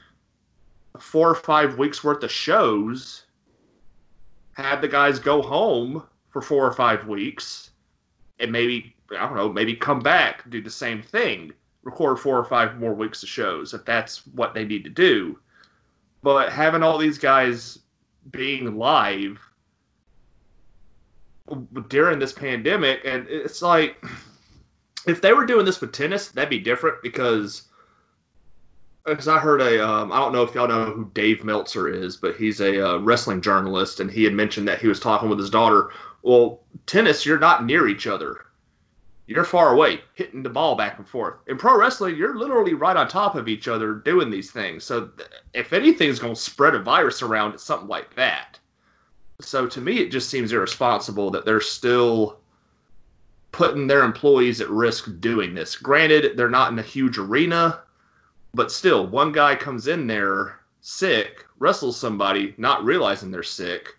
four 0.99 1.31
or 1.31 1.35
five 1.35 1.79
weeks 1.79 2.03
worth 2.03 2.23
of 2.23 2.31
shows. 2.31 3.25
Have 4.55 4.81
the 4.81 4.89
guys 4.89 5.19
go 5.19 5.41
home 5.41 6.03
for 6.31 6.43
four 6.43 6.67
or 6.67 6.73
five 6.73 7.07
weeks, 7.07 7.71
and 8.39 8.51
maybe 8.51 8.95
I 9.11 9.27
don't 9.27 9.37
know, 9.37 9.53
maybe 9.53 9.77
come 9.77 10.01
back 10.01 10.49
do 10.51 10.61
the 10.61 10.71
same 10.71 11.03
thing 11.03 11.53
record 11.85 12.19
four 12.19 12.39
or 12.39 12.45
five 12.45 12.79
more 12.79 12.95
weeks 12.95 13.23
of 13.23 13.29
shows 13.29 13.75
if 13.75 13.85
that's 13.85 14.27
what 14.29 14.55
they 14.55 14.65
need 14.65 14.85
to 14.85 14.91
do. 14.91 15.39
But 16.23 16.53
having 16.53 16.83
all 16.83 16.99
these 16.99 17.19
guys 17.19 17.81
being 18.31 18.77
live 18.79 19.41
during 21.89 22.19
this 22.19 22.33
pandemic, 22.33 23.01
and 23.05 23.27
it's 23.29 23.63
like 23.63 24.03
if 25.07 25.21
they 25.21 25.33
were 25.33 25.47
doing 25.47 25.67
this 25.67 25.81
with 25.81 25.93
tennis, 25.93 26.29
that'd 26.29 26.51
be 26.51 26.59
different 26.59 27.03
because 27.03 27.69
because 29.05 29.27
I 29.27 29.39
heard 29.39 29.61
a 29.61 29.87
um, 29.87 30.13
I 30.13 30.19
don't 30.19 30.33
know 30.33 30.43
if 30.43 30.55
y'all 30.55 30.69
know 30.69 30.85
who 30.85 31.11
Dave 31.13 31.45
Meltzer 31.45 31.89
is, 31.89 32.17
but 32.17 32.37
he's 32.37 32.61
a 32.61 32.87
uh, 32.87 32.99
wrestling 32.99 33.41
journalist, 33.41 34.01
and 34.01 34.11
he 34.11 34.25
had 34.25 34.33
mentioned 34.33 34.69
that 34.69 34.81
he 34.81 34.89
was 34.89 35.01
talking 35.01 35.29
with 35.29 35.39
his 35.39 35.51
daughter. 35.51 35.91
Well, 36.23 36.61
tennis, 36.87 37.27
you're 37.27 37.39
not 37.39 37.65
near 37.65 37.89
each 37.89 38.07
other. 38.07 38.47
You're 39.27 39.45
far 39.45 39.73
away, 39.73 40.03
hitting 40.15 40.43
the 40.43 40.51
ball 40.51 40.77
back 40.77 40.99
and 40.99 41.09
forth. 41.09 41.37
In 41.47 41.57
pro 41.57 41.79
wrestling, 41.79 42.17
you're 42.17 42.37
literally 42.37 42.75
right 42.75 42.97
on 42.97 43.09
top 43.09 43.35
of 43.35 43.49
each 43.49 43.67
other 43.67 43.95
doing 43.95 44.31
these 44.31 44.51
things. 44.51 44.85
So, 44.85 45.07
th- 45.07 45.29
if 45.55 45.73
anything's 45.73 46.19
going 46.19 46.35
to 46.35 46.41
spread 46.41 46.75
a 46.75 46.83
virus 46.83 47.23
around, 47.23 47.55
it's 47.55 47.65
something 47.65 47.89
like 47.89 48.15
that. 48.17 48.59
So, 49.41 49.67
to 49.67 49.81
me, 49.81 49.99
it 49.99 50.11
just 50.11 50.29
seems 50.29 50.53
irresponsible 50.53 51.31
that 51.31 51.45
they're 51.45 51.61
still 51.61 52.42
putting 53.63 53.87
their 53.87 54.03
employees 54.03 54.61
at 54.61 54.69
risk 54.69 55.09
doing 55.21 55.55
this. 55.55 55.77
Granted, 55.77 56.37
they're 56.37 56.51
not 56.51 56.73
in 56.73 56.81
a 56.81 56.83
huge 56.83 57.17
arena, 57.17 57.83
but 58.55 58.73
still, 58.73 59.07
one 59.07 59.31
guy 59.31 59.55
comes 59.55 59.87
in 59.87 60.09
there 60.09 60.59
sick, 60.81 61.47
wrestles 61.61 61.97
somebody, 61.97 62.55
not 62.59 62.85
realizing 62.85 63.31
they're 63.31 63.45
sick. 63.45 63.97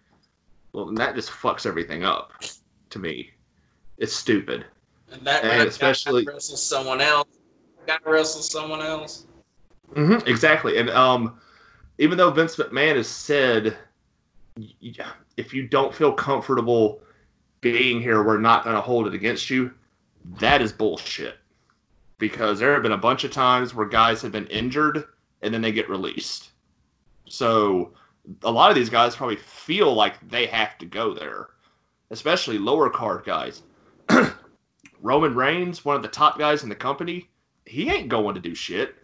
Well, 0.74 0.94
that 0.96 1.16
just 1.16 1.30
fucks 1.30 1.66
everything 1.66 2.04
up 2.04 2.34
to 2.90 3.00
me. 3.00 3.32
It's 4.00 4.12
stupid. 4.14 4.66
And 5.14 5.26
that 5.26 5.46
And 5.46 5.66
especially- 5.66 6.26
got 6.26 6.34
wrestle 6.34 6.58
someone 6.58 7.00
else. 7.00 7.30
Got 7.88 8.04
to 8.04 8.10
wrestle 8.10 8.42
someone 8.42 8.82
else. 8.82 9.28
hmm 9.96 10.18
exactly. 10.26 10.78
And 10.78 10.90
um, 10.90 11.40
even 12.00 12.18
though 12.18 12.32
Vince 12.32 12.58
McMahon 12.58 12.98
has 12.98 13.08
said, 13.08 13.78
if 15.38 15.54
you 15.54 15.68
don't 15.70 15.96
feel 15.96 16.12
comfortable 16.12 17.00
being 17.64 18.02
here, 18.02 18.24
we're 18.24 18.38
not 18.38 18.64
going 18.64 18.76
to 18.76 18.82
hold 18.82 19.08
it 19.08 19.16
against 19.16 19.50
you, 19.50 19.74
that 20.40 20.62
is 20.62 20.72
bullshit. 20.72 21.38
Because 22.20 22.60
there 22.60 22.74
have 22.74 22.84
been 22.84 22.92
a 22.92 22.98
bunch 22.98 23.24
of 23.24 23.32
times 23.32 23.74
where 23.74 23.88
guys 23.88 24.22
have 24.22 24.32
been 24.32 24.48
injured 24.48 25.06
and 25.42 25.54
then 25.54 25.62
they 25.62 25.72
get 25.72 25.90
released. 25.90 26.52
So 27.28 27.94
a 28.44 28.52
lot 28.52 28.70
of 28.70 28.76
these 28.76 28.90
guys 28.90 29.16
probably 29.16 29.38
feel 29.38 29.94
like 29.94 30.30
they 30.30 30.46
have 30.46 30.78
to 30.78 30.86
go 30.86 31.14
there, 31.14 31.48
especially 32.12 32.60
lower 32.60 32.90
card 32.90 33.26
guys. 33.26 33.64
Roman 35.02 35.34
Reigns, 35.34 35.84
one 35.84 35.96
of 35.96 36.04
the 36.04 36.08
top 36.08 36.38
guys 36.38 36.64
in 36.64 36.70
the 36.70 36.76
company, 36.76 37.30
he 37.66 37.90
ain't 37.90 38.10
going 38.10 38.36
to 38.36 38.42
do 38.42 38.54
shit 38.54 38.96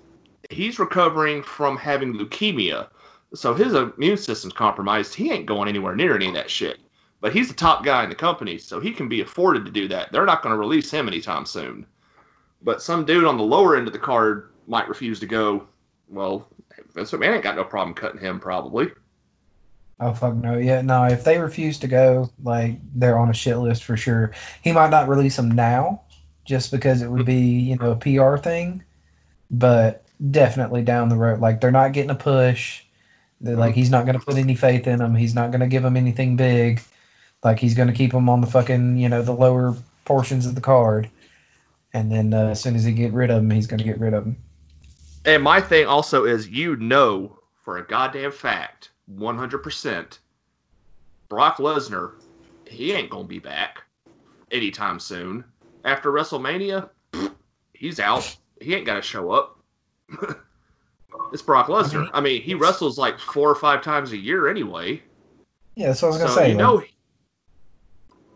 he's 0.49 0.79
recovering 0.79 1.43
from 1.43 1.77
having 1.77 2.13
leukemia. 2.13 2.87
So 3.33 3.53
his 3.53 3.73
immune 3.73 4.17
system's 4.17 4.53
compromised. 4.53 5.13
He 5.13 5.31
ain't 5.31 5.45
going 5.45 5.69
anywhere 5.69 5.95
near 5.95 6.15
any 6.15 6.27
of 6.27 6.33
that 6.33 6.49
shit. 6.49 6.79
But 7.21 7.33
he's 7.33 7.49
the 7.49 7.53
top 7.53 7.83
guy 7.83 8.03
in 8.03 8.09
the 8.09 8.15
company, 8.15 8.57
so 8.57 8.79
he 8.79 8.91
can 8.91 9.09
be 9.09 9.21
afforded 9.21 9.65
to 9.65 9.71
do 9.71 9.87
that. 9.89 10.11
They're 10.11 10.25
not 10.25 10.41
going 10.41 10.53
to 10.53 10.59
release 10.59 10.89
him 10.89 11.07
anytime 11.07 11.45
soon. 11.45 11.85
But 12.61 12.81
some 12.81 13.05
dude 13.05 13.25
on 13.25 13.37
the 13.37 13.43
lower 13.43 13.75
end 13.75 13.87
of 13.87 13.93
the 13.93 13.99
card 13.99 14.51
might 14.67 14.87
refuse 14.87 15.19
to 15.19 15.25
go. 15.25 15.67
Well, 16.07 16.47
Vince 16.93 17.11
McMahon 17.11 17.35
ain't 17.35 17.43
got 17.43 17.55
no 17.55 17.63
problem 17.63 17.93
cutting 17.93 18.21
him, 18.21 18.39
probably. 18.39 18.91
Oh 20.01 20.13
fuck 20.13 20.35
no, 20.35 20.57
yeah, 20.57 20.81
no. 20.81 21.03
If 21.03 21.25
they 21.25 21.39
refuse 21.39 21.77
to 21.79 21.87
go, 21.87 22.29
like 22.43 22.79
they're 22.95 23.19
on 23.19 23.29
a 23.29 23.33
shit 23.33 23.57
list 23.57 23.83
for 23.83 23.97
sure. 23.97 24.31
He 24.61 24.71
might 24.71 24.91
not 24.91 25.09
release 25.09 25.35
them 25.35 25.51
now, 25.51 26.01
just 26.45 26.71
because 26.71 27.01
it 27.01 27.11
would 27.11 27.25
be 27.25 27.41
you 27.41 27.75
know 27.75 27.91
a 27.91 27.95
PR 27.95 28.37
thing, 28.37 28.81
but 29.51 30.05
definitely 30.31 30.83
down 30.83 31.09
the 31.09 31.17
road. 31.17 31.41
Like 31.41 31.59
they're 31.59 31.71
not 31.71 31.91
getting 31.91 32.11
a 32.11 32.15
push. 32.15 32.83
They're, 33.41 33.57
like 33.57 33.71
mm-hmm. 33.71 33.79
he's 33.79 33.89
not 33.89 34.05
going 34.05 34.17
to 34.17 34.25
put 34.25 34.35
any 34.35 34.55
faith 34.55 34.87
in 34.87 34.99
them. 34.99 35.15
He's 35.15 35.35
not 35.35 35.51
going 35.51 35.61
to 35.61 35.67
give 35.67 35.83
them 35.83 35.97
anything 35.97 36.37
big. 36.37 36.81
Like 37.43 37.59
he's 37.59 37.75
going 37.75 37.87
to 37.87 37.93
keep 37.93 38.11
them 38.11 38.29
on 38.29 38.41
the 38.41 38.47
fucking 38.47 38.97
you 38.97 39.09
know 39.09 39.21
the 39.21 39.33
lower 39.33 39.75
portions 40.05 40.45
of 40.45 40.55
the 40.55 40.61
card, 40.61 41.09
and 41.93 42.11
then 42.11 42.33
uh, 42.33 42.47
as 42.49 42.61
soon 42.61 42.75
as 42.75 42.83
he 42.83 42.91
get 42.91 43.13
rid 43.13 43.29
of 43.29 43.37
them, 43.37 43.49
he's 43.51 43.67
going 43.67 43.77
to 43.77 43.83
get 43.85 43.99
rid 43.99 44.13
of 44.13 44.25
them. 44.25 44.37
And 45.25 45.43
my 45.43 45.61
thing 45.61 45.85
also 45.85 46.25
is 46.25 46.49
you 46.49 46.75
know 46.77 47.39
for 47.69 47.77
a 47.77 47.85
goddamn 47.85 48.31
fact, 48.31 48.89
100%, 49.15 50.17
Brock 51.29 51.57
Lesnar, 51.57 52.13
he 52.67 52.93
ain't 52.93 53.11
going 53.11 53.25
to 53.25 53.29
be 53.29 53.37
back 53.37 53.83
anytime 54.51 54.99
soon. 54.99 55.43
After 55.85 56.11
WrestleMania, 56.11 56.89
he's 57.73 57.99
out. 57.99 58.35
He 58.59 58.73
ain't 58.73 58.87
got 58.87 58.95
to 58.95 59.01
show 59.03 59.31
up. 59.31 59.59
it's 61.31 61.43
Brock 61.43 61.67
Lesnar. 61.67 62.09
I 62.13 62.21
mean, 62.21 62.41
he 62.41 62.55
wrestles 62.55 62.97
like 62.97 63.19
four 63.19 63.49
or 63.49 63.55
five 63.55 63.83
times 63.83 64.11
a 64.13 64.17
year 64.17 64.47
anyway. 64.47 65.01
Yeah, 65.75 65.87
that's 65.87 66.01
what 66.01 66.07
I 66.07 66.11
was 66.11 66.17
gonna 66.17 66.29
So 66.29 66.35
say. 66.37 66.47
you 66.49 66.55
like, 66.55 66.59
know, 66.59 66.83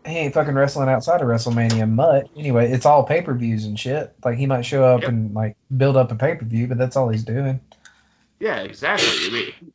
he 0.06 0.18
ain't 0.18 0.34
fucking 0.34 0.54
wrestling 0.54 0.88
outside 0.88 1.20
of 1.20 1.28
WrestleMania 1.28 1.90
much. 1.90 2.26
Anyway, 2.36 2.70
it's 2.70 2.86
all 2.86 3.04
pay 3.04 3.22
per 3.22 3.34
views 3.34 3.64
and 3.64 3.78
shit. 3.78 4.14
Like 4.24 4.36
he 4.36 4.46
might 4.46 4.62
show 4.62 4.84
up 4.84 5.02
Yep. 5.02 5.08
and 5.08 5.34
like 5.34 5.56
build 5.76 5.96
up 5.96 6.12
a 6.12 6.14
pay 6.14 6.34
per 6.34 6.44
view, 6.44 6.66
but 6.66 6.78
that's 6.78 6.96
all 6.96 7.08
he's 7.08 7.24
doing. 7.24 7.60
Yeah, 8.40 8.60
exactly. 8.60 9.08
I 9.08 9.30
mean, 9.30 9.72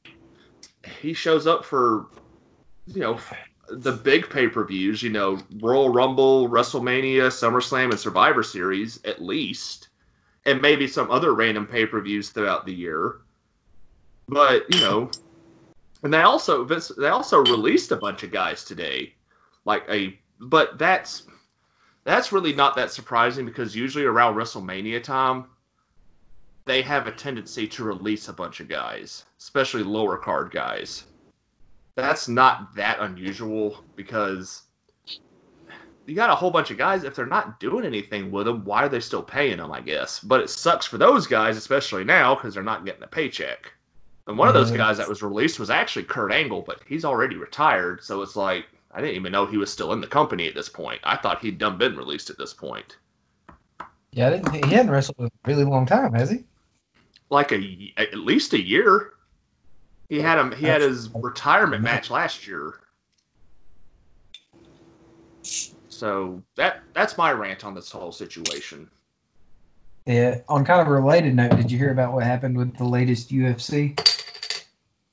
he 1.02 1.14
shows 1.14 1.48
up 1.48 1.66
for, 1.66 2.08
you 2.88 3.02
know, 3.02 3.20
the 3.70 3.92
big 3.92 4.30
pay 4.30 4.48
per 4.48 4.64
views, 4.66 5.02
you 5.02 5.10
know, 5.10 5.40
Royal 5.60 5.90
Rumble, 5.90 6.50
WrestleMania, 6.50 7.28
SummerSlam, 7.28 7.92
and 7.92 8.00
Survivor 8.00 8.44
Series, 8.44 9.00
at 9.06 9.22
least, 9.22 9.90
and 10.46 10.62
maybe 10.62 10.88
some 10.88 11.10
other 11.10 11.34
random 11.34 11.66
pay 11.66 11.86
per 11.86 12.02
views 12.02 12.30
throughout 12.30 12.66
the 12.66 12.74
year. 12.74 13.22
But, 14.28 14.72
you 14.74 14.80
know, 14.82 15.10
and 16.04 16.14
they 16.14 16.22
also 16.22 16.64
they 16.64 17.08
also 17.08 17.40
released 17.40 17.92
a 17.92 17.96
bunch 17.98 18.24
of 18.24 18.32
guys 18.32 18.64
today, 18.64 19.14
like 19.66 19.84
a, 19.90 20.20
but 20.40 20.78
that's 20.78 21.24
that's 22.04 22.32
really 22.32 22.54
not 22.54 22.76
that 22.76 22.92
surprising 22.92 23.46
because 23.46 23.76
usually 23.76 24.06
around 24.06 24.36
WrestleMania 24.36 25.04
time, 25.04 25.46
they 26.66 26.82
have 26.82 27.08
a 27.08 27.12
tendency 27.12 27.68
to 27.68 27.84
release 27.84 28.28
a 28.28 28.34
bunch 28.34 28.60
of 28.60 28.68
guys, 28.68 29.26
especially 29.40 29.84
lower 29.84 30.18
card 30.18 30.52
guys. 30.52 31.04
That's 31.96 32.28
not 32.28 32.74
that 32.76 33.00
unusual 33.00 33.84
because 33.96 34.64
you 36.06 36.16
got 36.16 36.30
a 36.30 36.36
whole 36.36 36.52
bunch 36.52 36.72
of 36.72 36.78
guys. 36.78 37.04
If 37.04 37.16
they're 37.16 37.26
not 37.26 37.60
doing 37.60 37.86
anything 37.86 38.32
with 38.32 38.46
them, 38.46 38.66
why 38.66 38.86
are 38.86 38.90
they 38.90 39.00
still 39.00 39.22
paying 39.22 39.58
them? 39.58 39.72
I 39.72 39.82
guess. 39.82 40.20
But 40.20 40.42
it 40.42 40.50
sucks 40.50 40.86
for 40.86 40.98
those 40.98 41.28
guys, 41.28 41.58
especially 41.58 42.04
now, 42.04 42.34
because 42.34 42.54
they're 42.54 42.64
not 42.64 42.86
getting 42.86 43.04
a 43.04 43.08
paycheck. 43.08 43.72
And 44.28 44.38
one 44.38 44.48
of 44.48 44.54
those 44.54 44.68
mm-hmm. 44.68 44.78
guys 44.78 44.98
that 44.98 45.10
was 45.10 45.24
released 45.24 45.60
was 45.60 45.70
actually 45.70 46.06
Kurt 46.06 46.32
Angle, 46.32 46.62
but 46.62 46.82
he's 46.88 47.04
already 47.04 47.36
retired. 47.36 48.04
So 48.04 48.22
it's 48.22 48.36
like 48.36 48.66
I 48.92 49.02
didn't 49.02 49.16
even 49.16 49.32
know 49.32 49.46
he 49.46 49.58
was 49.58 49.72
still 49.72 49.94
in 49.94 50.02
the 50.02 50.08
company 50.08 50.48
at 50.48 50.56
this 50.56 50.70
point. 50.70 51.00
I 51.04 51.16
thought 51.18 51.42
he'd 51.42 51.58
done 51.58 51.78
been 51.78 51.96
released 51.96 52.30
at 52.30 52.38
this 52.38 52.54
point. 52.54 52.98
Yeah, 54.12 54.28
I 54.28 54.30
didn't, 54.32 54.66
he 54.66 54.74
hadn't 54.74 54.92
wrestled 54.92 55.20
in 55.20 55.26
a 55.26 55.30
really 55.46 55.64
long 55.64 55.86
time, 55.86 56.14
has 56.14 56.32
he? 56.32 56.44
like 57.30 57.52
a 57.52 57.94
at 57.98 58.16
least 58.16 58.54
a 58.54 58.62
year. 58.62 59.12
He 60.10 60.20
had 60.20 60.40
him. 60.40 60.52
He 60.52 60.66
had 60.66 60.82
his 60.82 61.10
retirement 61.14 61.84
match 61.84 62.10
last 62.10 62.48
year. 62.48 62.80
So 65.90 66.42
that 66.56 66.82
that's 66.94 67.18
my 67.18 67.32
rant 67.32 67.64
on 67.64 67.76
this 67.76 67.92
whole 67.92 68.12
situation. 68.12 68.90
Yeah. 70.06 70.40
On 70.50 70.66
kind 70.66 70.82
of 70.82 70.88
a 70.88 70.92
related 70.92 71.36
note, 71.36 71.56
did 71.56 71.72
you 71.72 71.78
hear 71.78 71.92
about 71.92 72.14
what 72.14 72.24
happened 72.24 72.58
with 72.58 72.76
the 72.78 72.86
latest 72.86 73.30
UFC? 73.30 74.00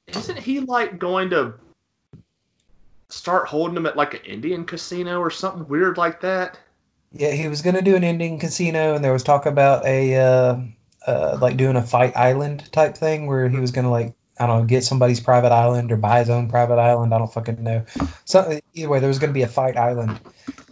Isn't 0.07 0.39
he 0.39 0.61
like 0.61 0.99
going 0.99 1.29
to 1.31 1.55
start 3.09 3.49
holding 3.49 3.75
them 3.75 3.87
at 3.87 3.97
like 3.97 4.15
an 4.15 4.21
Indian 4.25 4.65
casino 4.65 5.21
or 5.21 5.31
something 5.31 5.67
weird 5.69 5.97
like 5.99 6.21
that? 6.21 6.59
Yeah, 7.13 7.33
he 7.33 7.49
was 7.49 7.63
gonna 7.63 7.83
do 7.83 7.97
an 7.97 8.05
Indian 8.05 8.39
casino, 8.39 8.95
and 8.95 9.05
there 9.05 9.13
was 9.13 9.23
talk 9.23 9.47
about 9.47 9.85
a 9.87 10.17
uh, 10.17 10.57
uh, 11.07 11.39
like 11.41 11.57
doing 11.57 11.77
a 11.77 11.83
fight 11.83 12.17
island 12.17 12.71
type 12.73 12.97
thing 12.97 13.27
where 13.27 13.49
he 13.49 13.59
was 13.59 13.71
gonna 13.71 13.91
like 13.91 14.15
I 14.39 14.47
don't 14.47 14.61
know 14.61 14.67
get 14.67 14.85
somebody's 14.85 15.21
private 15.21 15.53
island 15.53 15.93
or 15.93 15.97
buy 15.97 16.19
his 16.19 16.31
own 16.31 16.49
private 16.49 16.79
island. 16.79 17.15
I 17.15 17.19
don't 17.19 17.33
fucking 17.33 17.63
know. 17.63 17.85
So 18.25 18.59
either 18.75 18.89
way, 18.89 19.01
there 19.01 19.09
was 19.09 19.19
gonna 19.19 19.33
be 19.33 19.43
a 19.43 19.49
fight 19.49 19.77
island, 19.77 20.21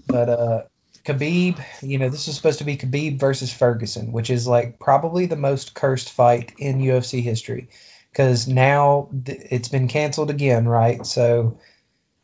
but 0.08 0.28
uh, 0.28 0.62
Khabib, 1.04 1.62
you 1.82 1.98
know, 1.98 2.08
this 2.08 2.28
is 2.28 2.36
supposed 2.36 2.58
to 2.58 2.64
be 2.64 2.76
Khabib 2.76 3.18
versus 3.18 3.52
Ferguson, 3.52 4.10
which 4.12 4.30
is 4.30 4.46
like 4.46 4.78
probably 4.80 5.26
the 5.26 5.36
most 5.36 5.74
cursed 5.74 6.10
fight 6.10 6.52
in 6.58 6.80
UFC 6.80 7.22
history, 7.22 7.68
because 8.10 8.48
now 8.48 9.08
th- 9.24 9.40
it's 9.50 9.68
been 9.68 9.86
canceled 9.86 10.30
again, 10.30 10.66
right? 10.66 11.06
So 11.06 11.58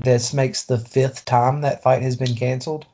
this 0.05 0.33
makes 0.35 0.65
the 0.65 0.79
fifth 0.79 1.25
time 1.25 1.61
that 1.61 1.83
fight 1.83 2.03
has 2.03 2.17
been 2.17 2.35
canceled 2.35 2.87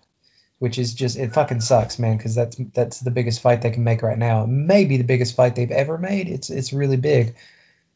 which 0.58 0.78
is 0.78 0.94
just 0.94 1.18
it 1.18 1.32
fucking 1.32 1.60
sucks, 1.60 1.98
man, 1.98 2.16
because 2.16 2.34
that's 2.34 2.56
that's 2.72 3.00
the 3.00 3.10
biggest 3.10 3.40
fight 3.42 3.62
they 3.62 3.70
can 3.70 3.84
make 3.84 4.02
right 4.02 4.18
now. 4.18 4.46
Maybe 4.46 4.96
the 4.96 5.04
biggest 5.04 5.36
fight 5.36 5.54
they've 5.54 5.70
ever 5.70 5.98
made. 5.98 6.28
It's 6.28 6.50
it's 6.50 6.72
really 6.72 6.96
big, 6.96 7.34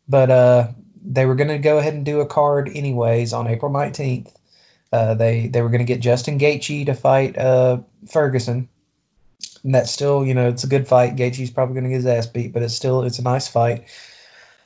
but 0.08 0.30
uh, 0.30 0.68
they 1.02 1.26
were 1.26 1.34
gonna 1.34 1.58
go 1.58 1.78
ahead 1.78 1.94
and 1.94 2.04
do 2.04 2.20
a 2.20 2.26
card 2.26 2.70
anyways 2.74 3.32
on 3.32 3.46
April 3.46 3.72
nineteenth. 3.72 4.36
Uh, 4.92 5.14
they 5.14 5.48
they 5.48 5.62
were 5.62 5.70
gonna 5.70 5.84
get 5.84 6.00
Justin 6.00 6.38
Gaethje 6.38 6.86
to 6.86 6.94
fight 6.94 7.38
uh, 7.38 7.78
Ferguson, 8.06 8.68
And 9.64 9.74
that's 9.74 9.90
still, 9.90 10.26
you 10.26 10.34
know, 10.34 10.48
it's 10.48 10.64
a 10.64 10.68
good 10.68 10.86
fight. 10.86 11.16
Gaethje's 11.16 11.50
probably 11.50 11.74
going 11.74 11.84
to 11.84 11.90
get 11.90 11.96
his 11.96 12.06
ass 12.06 12.26
beat, 12.26 12.52
but 12.52 12.62
it's 12.62 12.74
still 12.74 13.02
it's 13.02 13.18
a 13.18 13.22
nice 13.22 13.48
fight. 13.48 13.84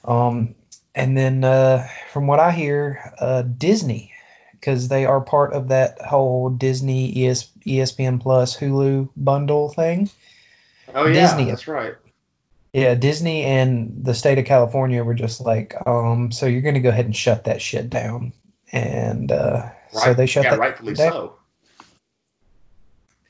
Um, 0.05 0.55
and 0.95 1.17
then 1.17 1.45
uh, 1.45 1.87
from 2.13 2.27
what 2.27 2.41
I 2.41 2.53
hear, 2.53 3.13
uh, 3.19 3.43
Disney, 3.43 4.14
because 4.65 4.89
they 4.89 5.05
are 5.05 5.21
part 5.21 5.53
of 5.53 5.69
that 5.69 6.01
whole 6.01 6.49
Disney 6.49 7.27
ES, 7.27 7.51
ESPN 7.67 8.19
Plus 8.19 8.57
Hulu 8.57 9.11
bundle 9.15 9.69
thing. 9.69 10.09
Oh 10.95 11.07
yeah, 11.07 11.13
Disney. 11.13 11.45
that's 11.45 11.69
right. 11.69 11.95
Yeah, 12.73 12.95
Disney 12.95 13.45
and 13.45 13.93
the 14.03 14.15
state 14.15 14.39
of 14.39 14.47
California 14.47 15.05
were 15.05 15.15
just 15.15 15.43
like, 15.43 15.75
um, 15.87 16.33
so 16.33 16.47
you're 16.47 16.63
going 16.63 16.75
to 16.75 16.81
go 16.81 16.89
ahead 16.89 17.05
and 17.05 17.15
shut 17.15 17.45
that 17.45 17.61
shit 17.61 17.91
down, 17.91 18.33
and 18.73 19.31
uh, 19.31 19.69
so 19.93 20.15
they 20.15 20.27
shut 20.27 20.45
yeah, 20.45 20.53
that 20.53 20.59
rightfully 20.59 20.95
down. 20.95 21.13
so. 21.13 21.39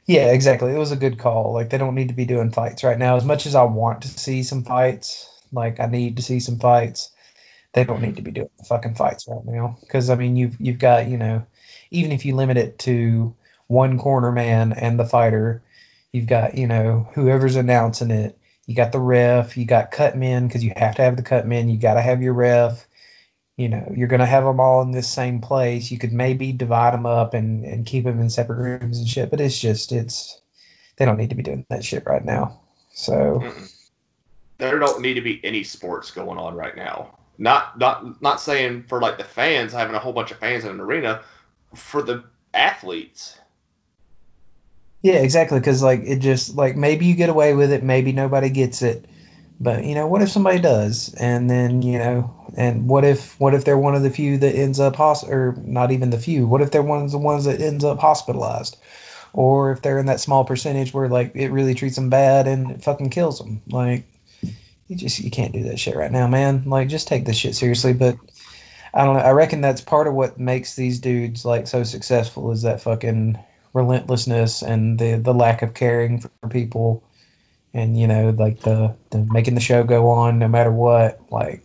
Yeah, 0.06 0.32
exactly. 0.32 0.72
It 0.72 0.78
was 0.78 0.92
a 0.92 0.96
good 0.96 1.18
call. 1.18 1.52
Like 1.52 1.70
they 1.70 1.78
don't 1.78 1.94
need 1.96 2.08
to 2.08 2.14
be 2.14 2.26
doing 2.26 2.52
fights 2.52 2.84
right 2.84 2.98
now. 2.98 3.16
As 3.16 3.24
much 3.24 3.44
as 3.44 3.56
I 3.56 3.62
want 3.64 4.02
to 4.02 4.08
see 4.08 4.42
some 4.44 4.62
fights, 4.62 5.28
like 5.50 5.80
I 5.80 5.86
need 5.86 6.16
to 6.16 6.22
see 6.22 6.38
some 6.38 6.58
fights, 6.58 7.10
they 7.74 7.84
don't 7.84 8.00
need 8.00 8.16
to 8.16 8.22
be 8.22 8.30
doing 8.30 8.48
the 8.56 8.64
fucking 8.64 8.94
fights 8.94 9.26
right 9.28 9.44
now. 9.44 9.76
Because 9.80 10.08
I 10.08 10.14
mean, 10.14 10.36
you've 10.36 10.56
you've 10.60 10.78
got 10.78 11.08
you 11.08 11.18
know, 11.18 11.44
even 11.90 12.12
if 12.12 12.24
you 12.24 12.34
limit 12.34 12.56
it 12.56 12.78
to 12.80 13.34
one 13.66 13.98
corner 13.98 14.32
man 14.32 14.72
and 14.72 14.98
the 14.98 15.04
fighter, 15.04 15.62
you've 16.12 16.26
got 16.26 16.56
you 16.56 16.66
know 16.66 17.08
whoever's 17.14 17.56
announcing 17.56 18.10
it. 18.10 18.38
You 18.66 18.74
got 18.74 18.92
the 18.92 19.00
ref. 19.00 19.56
You 19.56 19.66
got 19.66 19.90
cut 19.90 20.16
men 20.16 20.46
because 20.46 20.64
you 20.64 20.72
have 20.76 20.94
to 20.96 21.02
have 21.02 21.16
the 21.16 21.22
cut 21.22 21.46
men. 21.46 21.68
You 21.68 21.76
got 21.76 21.94
to 21.94 22.00
have 22.00 22.22
your 22.22 22.32
ref. 22.32 22.86
You 23.56 23.68
know, 23.68 23.92
you're 23.94 24.08
gonna 24.08 24.26
have 24.26 24.44
them 24.44 24.58
all 24.58 24.82
in 24.82 24.90
this 24.90 25.08
same 25.08 25.40
place. 25.40 25.90
You 25.90 25.98
could 25.98 26.12
maybe 26.12 26.52
divide 26.52 26.94
them 26.94 27.06
up 27.06 27.34
and 27.34 27.64
and 27.64 27.86
keep 27.86 28.04
them 28.04 28.20
in 28.20 28.30
separate 28.30 28.58
rooms 28.58 28.98
and 28.98 29.08
shit. 29.08 29.30
But 29.30 29.40
it's 29.40 29.60
just 29.60 29.92
it's 29.92 30.40
they 30.96 31.04
don't 31.04 31.18
need 31.18 31.30
to 31.30 31.36
be 31.36 31.42
doing 31.42 31.66
that 31.70 31.84
shit 31.84 32.04
right 32.06 32.24
now. 32.24 32.60
So 32.92 33.40
Mm-mm. 33.42 33.70
There 34.58 34.78
don't 34.78 35.00
need 35.00 35.14
to 35.14 35.20
be 35.20 35.40
any 35.44 35.64
sports 35.64 36.10
going 36.10 36.38
on 36.38 36.54
right 36.54 36.76
now. 36.76 37.18
Not 37.38 37.78
not 37.78 38.20
not 38.22 38.40
saying 38.40 38.84
for 38.84 39.00
like 39.00 39.18
the 39.18 39.24
fans 39.24 39.72
having 39.72 39.94
a 39.94 39.98
whole 39.98 40.12
bunch 40.12 40.30
of 40.30 40.38
fans 40.38 40.64
in 40.64 40.70
an 40.72 40.80
arena, 40.80 41.22
for 41.74 42.02
the 42.02 42.24
athletes. 42.54 43.38
yeah, 45.02 45.14
exactly. 45.16 45.60
Because 45.60 45.82
like 45.82 46.00
it 46.04 46.18
just 46.20 46.56
like 46.56 46.76
maybe 46.76 47.06
you 47.06 47.14
get 47.14 47.28
away 47.28 47.54
with 47.54 47.72
it, 47.72 47.82
maybe 47.82 48.12
nobody 48.12 48.50
gets 48.50 48.82
it. 48.82 49.06
But 49.60 49.84
you 49.84 49.94
know, 49.94 50.06
what 50.06 50.22
if 50.22 50.30
somebody 50.30 50.58
does, 50.60 51.14
and 51.14 51.48
then 51.50 51.82
you 51.82 51.98
know, 51.98 52.34
and 52.56 52.88
what 52.88 53.04
if 53.04 53.38
what 53.40 53.54
if 53.54 53.64
they're 53.64 53.78
one 53.78 53.94
of 53.94 54.02
the 54.02 54.10
few 54.10 54.38
that 54.38 54.54
ends 54.54 54.80
up 54.80 54.96
hos 54.96 55.22
or 55.24 55.54
not 55.64 55.92
even 55.92 56.10
the 56.10 56.18
few? 56.18 56.46
What 56.46 56.62
if 56.62 56.70
they're 56.70 56.82
one 56.82 57.04
of 57.04 57.10
the 57.12 57.18
ones 57.18 57.44
that 57.44 57.60
ends 57.60 57.84
up 57.84 57.98
hospitalized, 57.98 58.76
or 59.32 59.72
if 59.72 59.82
they're 59.82 59.98
in 59.98 60.06
that 60.06 60.20
small 60.20 60.44
percentage 60.44 60.94
where 60.94 61.08
like 61.08 61.32
it 61.36 61.50
really 61.50 61.74
treats 61.74 61.96
them 61.96 62.10
bad 62.10 62.46
and 62.48 62.70
it 62.72 62.82
fucking 62.82 63.10
kills 63.10 63.38
them? 63.38 63.62
Like 63.68 64.04
you 64.88 64.96
just 64.96 65.20
you 65.20 65.30
can't 65.30 65.52
do 65.52 65.62
that 65.64 65.78
shit 65.78 65.96
right 65.96 66.12
now, 66.12 66.26
man. 66.28 66.64
Like 66.66 66.88
just 66.88 67.08
take 67.08 67.24
this 67.24 67.36
shit 67.36 67.54
seriously. 67.54 67.92
But 67.94 68.18
I 68.94 69.04
don't 69.04 69.16
know. 69.16 69.22
I 69.22 69.32
reckon 69.32 69.60
that's 69.60 69.80
part 69.80 70.06
of 70.06 70.14
what 70.14 70.38
makes 70.38 70.76
these 70.76 71.00
dudes 71.00 71.44
like 71.44 71.66
so 71.66 71.82
successful 71.84 72.52
is 72.52 72.62
that 72.62 72.80
fucking 72.80 73.38
relentlessness 73.74 74.62
and 74.62 74.98
the 74.98 75.16
the 75.16 75.34
lack 75.34 75.62
of 75.62 75.74
caring 75.74 76.20
for 76.20 76.30
people 76.50 77.04
and 77.74 77.98
you 77.98 78.06
know 78.06 78.30
like 78.38 78.60
the, 78.60 78.96
the 79.10 79.18
making 79.32 79.54
the 79.54 79.60
show 79.60 79.82
go 79.84 80.08
on 80.10 80.38
no 80.38 80.48
matter 80.48 80.70
what 80.72 81.20
like 81.30 81.62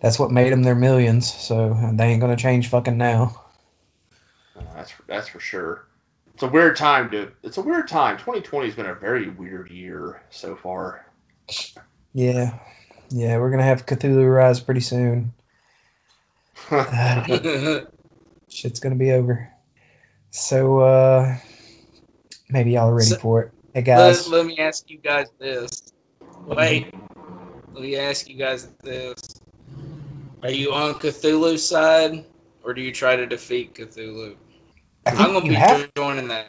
that's 0.00 0.18
what 0.18 0.30
made 0.32 0.52
them 0.52 0.62
their 0.64 0.74
millions 0.74 1.32
so 1.32 1.74
they 1.94 2.06
ain't 2.06 2.20
gonna 2.20 2.36
change 2.36 2.68
fucking 2.68 2.98
now 2.98 3.36
Uh, 4.56 4.62
That's 4.74 4.92
that's 5.06 5.28
for 5.28 5.40
sure. 5.40 5.86
It's 6.34 6.42
a 6.42 6.48
weird 6.48 6.76
time 6.76 7.10
to. 7.10 7.32
It's 7.42 7.58
a 7.58 7.62
weird 7.62 7.88
time. 7.88 8.16
2020 8.16 8.66
has 8.66 8.76
been 8.76 8.86
a 8.86 8.94
very 8.94 9.28
weird 9.28 9.70
year 9.70 10.22
so 10.30 10.56
far. 10.56 11.09
Yeah 12.12 12.58
yeah 13.10 13.38
we're 13.38 13.50
gonna 13.50 13.62
have 13.62 13.86
cthulhu 13.86 14.32
rise 14.34 14.60
pretty 14.60 14.80
soon 14.80 15.32
shit's 18.48 18.80
gonna 18.80 18.94
be 18.94 19.12
over 19.12 19.50
so 20.30 20.80
uh 20.80 21.36
maybe 22.48 22.72
y'all 22.72 22.88
are 22.90 22.94
ready 22.94 23.10
So- 23.10 23.18
for 23.18 23.42
it 23.42 23.52
hey 23.74 23.82
guys 23.82 24.28
let, 24.28 24.38
let 24.38 24.46
me 24.46 24.58
ask 24.58 24.90
you 24.90 24.98
guys 24.98 25.28
this. 25.38 25.92
Wait. 26.46 26.92
Let 27.72 27.82
me 27.82 27.96
ask 27.96 28.28
you 28.28 28.36
guys 28.36 28.68
this. 28.82 29.20
Are 30.42 30.50
you 30.50 30.72
on 30.72 30.94
Cthulhu's 30.94 31.66
side, 31.66 32.24
or 32.64 32.74
do 32.74 32.80
you 32.80 32.92
try 32.92 33.14
to 33.14 33.26
defeat 33.26 33.74
Cthulhu? 33.74 34.36
I'm 35.06 35.32
gonna 35.32 35.42
be 35.42 35.54
have 35.54 35.88
joining 35.96 36.28
that 36.28 36.48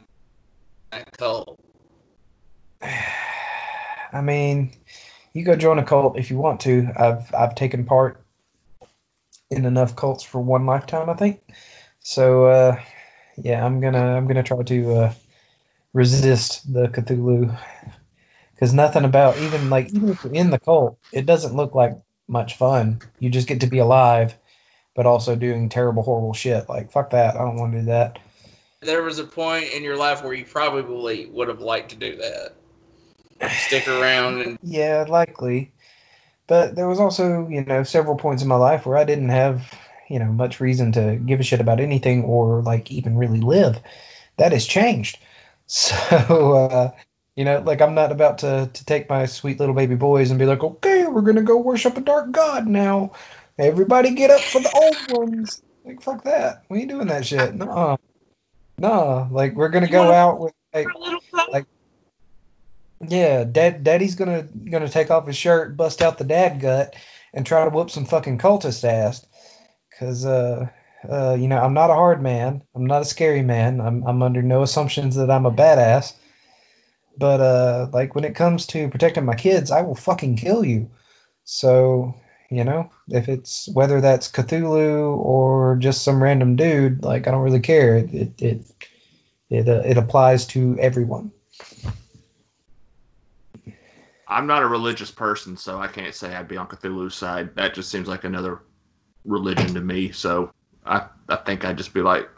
that 0.92 1.12
cult. 1.18 1.60
I 2.82 4.22
mean, 4.22 4.72
you 5.34 5.46
go 5.46 5.56
join 5.56 5.80
a 5.80 5.84
cult 5.84 6.18
if 6.18 6.30
you 6.30 6.38
want 6.38 6.60
to. 6.62 6.90
I've 6.96 7.34
I've 7.34 7.56
taken 7.56 7.86
part 7.86 8.22
in 9.50 9.66
enough 9.66 9.96
cults 9.96 10.24
for 10.24 10.42
one 10.42 10.66
lifetime, 10.66 11.10
I 11.10 11.14
think. 11.14 11.42
So 12.00 12.46
uh, 12.46 12.82
yeah, 13.38 13.66
I'm 13.66 13.80
gonna 13.80 14.18
I'm 14.18 14.28
gonna 14.28 14.44
try 14.44 14.62
to 14.64 14.94
uh, 14.94 15.14
resist 15.94 16.72
the 16.74 16.88
Cthulhu 16.88 17.58
because 18.54 18.74
nothing 18.74 19.06
about 19.06 19.38
even 19.38 19.70
like 19.70 19.88
even 19.94 20.10
if 20.10 20.24
you're 20.24 20.34
in 20.34 20.50
the 20.50 20.60
cult, 20.60 20.98
it 21.12 21.26
doesn't 21.26 21.56
look 21.56 21.76
like 21.76 21.94
much 22.28 22.58
fun. 22.58 23.00
You 23.20 23.30
just 23.30 23.48
get 23.48 23.62
to 23.62 23.68
be 23.68 23.80
alive, 23.80 24.36
but 24.96 25.06
also 25.06 25.36
doing 25.36 25.70
terrible, 25.70 26.04
horrible 26.04 26.34
shit. 26.34 26.68
Like 26.68 26.92
fuck 26.92 27.12
that. 27.12 27.36
I 27.36 27.40
don't 27.40 27.58
want 27.58 27.74
to 27.74 27.80
do 27.80 27.86
that. 27.86 28.20
There 28.82 29.04
was 29.04 29.20
a 29.20 29.24
point 29.24 29.72
in 29.74 29.84
your 29.84 29.96
life 29.96 30.24
where 30.24 30.34
you 30.34 30.44
probably 30.44 31.28
would 31.28 31.48
have 31.48 31.62
liked 31.62 31.90
to 31.92 31.96
do 31.96 32.16
that. 32.16 32.56
Stick 33.50 33.88
around 33.88 34.42
and 34.42 34.58
Yeah, 34.64 35.06
likely. 35.08 35.72
But 36.48 36.76
there 36.76 36.88
was 36.88 37.00
also, 37.00 37.48
you 37.48 37.64
know, 37.64 37.84
several 37.84 38.16
points 38.18 38.42
in 38.44 38.50
my 38.50 38.56
life 38.56 38.86
where 38.86 38.98
I 38.98 39.04
didn't 39.06 39.30
have, 39.30 39.74
you 40.10 40.20
know, 40.20 40.26
much 40.32 40.60
reason 40.60 40.92
to 40.94 41.16
give 41.26 41.40
a 41.40 41.44
shit 41.44 41.62
about 41.62 41.80
anything 41.80 42.24
or 42.26 42.62
like 42.62 42.92
even 42.92 43.18
really 43.18 43.40
live. 43.40 43.80
That 44.38 44.52
has 44.52 44.66
changed. 44.66 45.18
So, 45.68 46.54
uh, 46.54 46.92
you 47.38 47.46
know, 47.46 47.60
like 47.60 47.82
I'm 47.82 47.96
not 47.96 48.12
about 48.12 48.40
to 48.40 48.70
to 48.74 48.86
take 48.86 49.08
my 49.10 49.26
sweet 49.26 49.58
little 49.58 49.74
baby 49.74 49.96
boys 49.96 50.30
and 50.30 50.38
be 50.38 50.46
like, 50.46 50.62
okay, 50.64 51.06
we're 51.08 51.22
gonna 51.22 51.42
go 51.44 51.56
worship 51.56 51.96
a 51.96 52.02
dark 52.02 52.30
god 52.32 52.68
now. 52.68 53.14
Everybody 53.58 54.14
get 54.14 54.32
up 54.32 54.42
for 54.42 54.60
the 54.60 54.72
old 54.72 55.08
ones. 55.08 55.62
Like 55.86 56.02
fuck 56.02 56.26
that. 56.26 56.64
We 56.68 56.80
ain't 56.80 56.90
doing 56.90 57.08
that 57.08 57.26
shit. 57.26 57.56
No. 57.56 57.96
No. 58.80 59.30
Like 59.32 59.56
we're 59.56 59.70
gonna 59.70 59.86
You 59.86 59.94
go 59.94 60.12
out 60.12 60.42
with 60.42 60.54
like 60.74 60.88
a 60.94 60.98
little 61.00 61.22
cult. 61.32 61.54
like- 61.54 61.68
yeah, 63.08 63.44
dad, 63.44 63.84
daddy's 63.84 64.16
gonna 64.16 64.44
gonna 64.70 64.90
take 64.90 65.12
off 65.12 65.28
his 65.28 65.38
shirt, 65.38 65.78
bust 65.78 66.02
out 66.02 66.18
the 66.18 66.24
dad 66.24 66.60
gut, 66.60 66.96
and 67.34 67.46
try 67.46 67.64
to 67.64 67.70
whoop 67.70 67.90
some 67.90 68.06
fucking 68.06 68.38
cultist 68.38 68.84
ass. 68.84 69.26
Cause 70.00 70.26
uh, 70.26 70.68
uh, 71.10 71.36
you 71.40 71.48
know, 71.48 71.58
I'm 71.58 71.74
not 71.74 71.90
a 71.90 71.96
hard 71.96 72.22
man. 72.22 72.64
I'm 72.76 72.86
not 72.86 73.02
a 73.02 73.06
scary 73.06 73.42
man. 73.42 73.82
I'm 73.82 74.04
I'm 74.08 74.22
under 74.22 74.42
no 74.42 74.62
assumptions 74.64 75.16
that 75.16 75.32
I'm 75.32 75.46
a 75.46 75.52
badass. 75.52 76.14
But 77.18 77.42
uh, 77.42 77.88
like 77.94 78.16
when 78.16 78.24
it 78.24 78.36
comes 78.36 78.66
to 78.68 78.90
protecting 78.90 79.26
my 79.26 79.36
kids, 79.36 79.72
I 79.72 79.82
will 79.82 79.96
fucking 79.96 80.38
kill 80.38 80.64
you. 80.66 80.90
So 81.44 82.14
you 82.50 82.64
know, 82.64 82.90
if 83.10 83.30
it's 83.30 83.70
whether 83.74 84.02
that's 84.02 84.30
Cthulhu 84.32 85.18
or 85.18 85.78
just 85.78 86.04
some 86.04 86.22
random 86.22 86.56
dude, 86.56 87.04
like 87.04 87.28
I 87.28 87.32
don't 87.32 87.44
really 87.44 87.60
care. 87.60 87.98
It 87.98 88.42
it 88.42 88.64
it 89.50 89.68
uh, 89.68 89.82
it 89.86 89.98
applies 89.98 90.46
to 90.48 90.78
everyone. 90.80 91.32
I'm 94.32 94.48
not 94.48 94.64
a 94.64 94.68
religious 94.68 95.12
person, 95.12 95.58
so 95.58 95.80
I 95.80 95.88
can't 95.88 96.16
say 96.16 96.34
I'd 96.34 96.48
be 96.48 96.56
on 96.56 96.68
Cthulhu's 96.68 97.16
side. 97.16 97.54
That 97.56 97.74
just 97.74 97.92
seems 97.92 98.08
like 98.08 98.24
another 98.24 98.62
religion 99.26 99.74
to 99.74 99.82
me. 99.82 100.14
So 100.14 100.52
I, 100.86 101.06
I 101.28 101.36
think 101.36 101.66
I'd 101.66 101.78
just 101.78 101.94
be 101.94 102.02
like, 102.02 102.30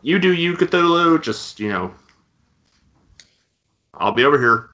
you 0.00 0.18
do 0.18 0.32
you, 0.32 0.54
Cthulhu. 0.54 1.22
Just 1.22 1.60
you 1.60 1.68
know, 1.68 1.94
I'll 3.92 4.12
be 4.12 4.24
over 4.24 4.38
here. 4.38 4.70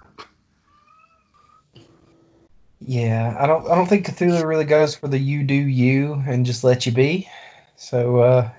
Yeah, 2.80 3.36
I 3.38 3.48
don't 3.48 3.68
I 3.68 3.74
don't 3.74 3.86
think 3.86 4.06
Cthulhu 4.06 4.44
really 4.44 4.64
goes 4.64 4.94
for 4.94 5.08
the 5.08 5.18
you 5.18 5.42
do 5.42 5.54
you 5.54 6.22
and 6.26 6.46
just 6.46 6.62
let 6.62 6.86
you 6.86 6.92
be. 6.92 7.28
So 7.74 8.18
uh 8.18 8.50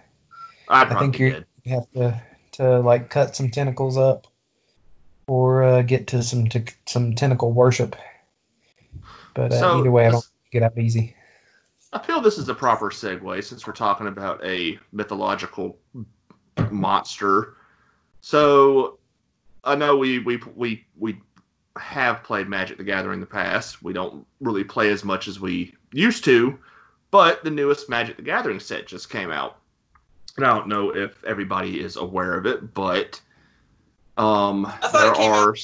I 0.68 0.96
think 0.96 1.18
you 1.18 1.46
have 1.68 1.90
to 1.94 2.22
to 2.54 2.80
like 2.80 3.10
cut 3.10 3.38
some 3.38 3.50
tentacles 3.50 3.98
up 3.98 4.28
or 5.28 5.64
uh, 5.64 5.82
get 5.82 6.08
to 6.08 6.24
some 6.24 6.48
t- 6.48 6.66
some 6.86 7.16
tentacle 7.16 7.52
worship. 7.52 7.96
But 9.34 9.52
uh, 9.52 9.60
So, 9.60 9.80
either 9.80 9.92
way, 9.92 10.08
I 10.08 10.12
don't 10.12 10.28
get 10.52 10.64
up 10.64 10.78
easy. 10.78 11.16
I 11.94 12.00
feel 12.00 12.22
this 12.22 12.38
is 12.38 12.50
a 12.50 12.54
proper 12.56 12.90
segue 12.90 13.44
since 13.44 13.66
we're 13.66 13.74
talking 13.74 14.08
about 14.08 14.44
a 14.44 14.78
mythological 14.92 15.78
monster. 16.70 17.56
So 18.22 19.00
I 19.64 19.76
know 19.76 19.98
we 19.98 20.20
we 20.20 20.40
we 20.56 20.86
we 20.98 21.22
have 21.78 22.24
played 22.24 22.48
Magic 22.48 22.78
the 22.78 22.84
Gathering 22.84 23.16
in 23.16 23.20
the 23.20 23.26
past. 23.26 23.82
We 23.84 23.94
don't 23.94 24.26
really 24.40 24.64
play 24.64 24.90
as 24.92 25.04
much 25.04 25.28
as 25.28 25.40
we 25.40 25.74
used 25.92 26.24
to, 26.26 26.58
but 27.12 27.44
the 27.44 27.50
newest 27.50 27.90
Magic 27.90 28.18
the 28.18 28.24
Gathering 28.24 28.60
set 28.60 28.88
just 28.88 29.10
came 29.10 29.32
out. 29.32 29.58
And 30.38 30.46
I 30.46 30.54
don't 30.54 30.68
know 30.68 30.94
if 30.94 31.24
everybody 31.24 31.80
is 31.80 31.96
aware 31.96 32.38
of 32.38 32.46
it, 32.46 32.74
but 32.74 33.22
Um, 34.18 34.66
I 34.66 34.90
there 34.94 35.14
are. 35.16 35.56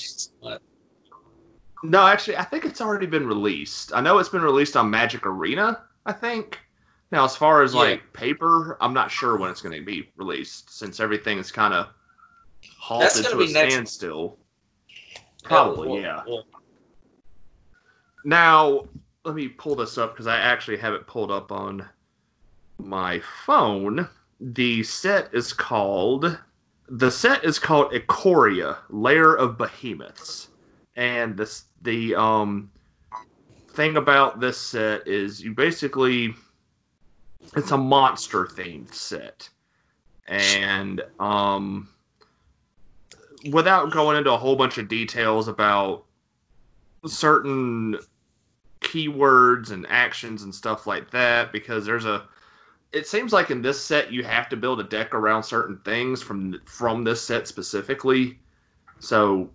No, 1.84 2.06
actually, 2.06 2.38
I 2.38 2.44
think 2.44 2.66
it's 2.66 2.82
already 2.82 3.08
been 3.08 3.26
released. 3.26 3.92
I 3.94 4.02
know 4.02 4.20
it's 4.20 4.30
been 4.30 4.44
released 4.44 4.78
on 4.78 4.90
Magic 4.90 5.26
Arena. 5.26 5.84
I 6.06 6.14
think. 6.14 6.60
Now, 7.12 7.26
as 7.26 7.36
far 7.36 7.62
as 7.62 7.74
Yeah. 7.74 7.80
like 7.82 8.14
paper, 8.14 8.78
I'm 8.82 8.94
not 8.94 9.12
sure 9.12 9.38
when 9.38 9.50
it's 9.52 9.62
going 9.62 9.78
to 9.78 9.84
be 9.86 10.12
released 10.16 10.70
since 10.78 11.00
everything 11.00 11.38
is 11.40 11.52
kind 11.52 11.74
of 11.74 11.88
halted 12.78 13.26
to 13.26 13.42
a 13.42 13.48
standstill. 13.48 14.38
Probably, 15.44 15.90
Well, 15.90 16.00
yeah. 16.00 16.22
well, 16.28 16.44
Now, 18.24 18.86
let 19.26 19.36
me 19.36 19.48
pull 19.48 19.76
this 19.76 19.98
up 19.98 20.14
because 20.14 20.28
I 20.28 20.38
actually 20.38 20.78
have 20.78 20.94
it 20.94 21.08
pulled 21.08 21.32
up 21.32 21.52
on 21.52 21.88
my 22.78 23.20
phone. 23.46 24.08
The 24.40 24.84
set 24.84 25.34
is 25.34 25.52
called 25.54 26.38
the 26.92 27.10
set 27.10 27.46
is 27.46 27.58
called 27.58 27.94
Ikoria, 27.94 28.78
Lair 28.90 29.34
of 29.34 29.58
Behemoths. 29.58 30.50
And 30.98 31.38
this 31.38 31.64
the 31.82 32.14
um 32.16 32.70
thing 33.70 33.96
about 33.96 34.42
this 34.42 34.58
set 34.58 35.08
is 35.08 35.42
you 35.42 35.54
basically 35.54 36.36
it's 37.56 37.72
a 37.72 37.78
monster 37.78 38.46
themed 38.46 38.94
set. 38.94 39.50
And 40.28 41.02
um 41.20 41.88
without 43.52 43.92
going 43.92 44.18
into 44.18 44.32
a 44.34 44.38
whole 44.38 44.58
bunch 44.58 44.78
of 44.78 44.90
details 44.90 45.48
about 45.48 46.04
certain 47.08 47.98
keywords 48.82 49.72
and 49.72 49.88
actions 49.88 50.44
and 50.44 50.54
stuff 50.54 50.86
like 50.86 51.10
that 51.12 51.54
because 51.54 51.86
there's 51.86 52.06
a 52.06 52.28
it 52.94 53.08
seems 53.08 53.32
like 53.32 53.52
in 53.52 53.62
this 53.62 53.84
set 53.84 54.12
you 54.12 54.24
have 54.24 54.50
to 54.50 54.58
build 54.58 54.80
a 54.80 54.84
deck 54.84 55.14
around 55.14 55.44
certain 55.44 55.78
things 55.80 56.22
from 56.22 56.60
from 56.66 57.04
this 57.04 57.22
set 57.22 57.48
specifically. 57.48 58.40
So 59.00 59.50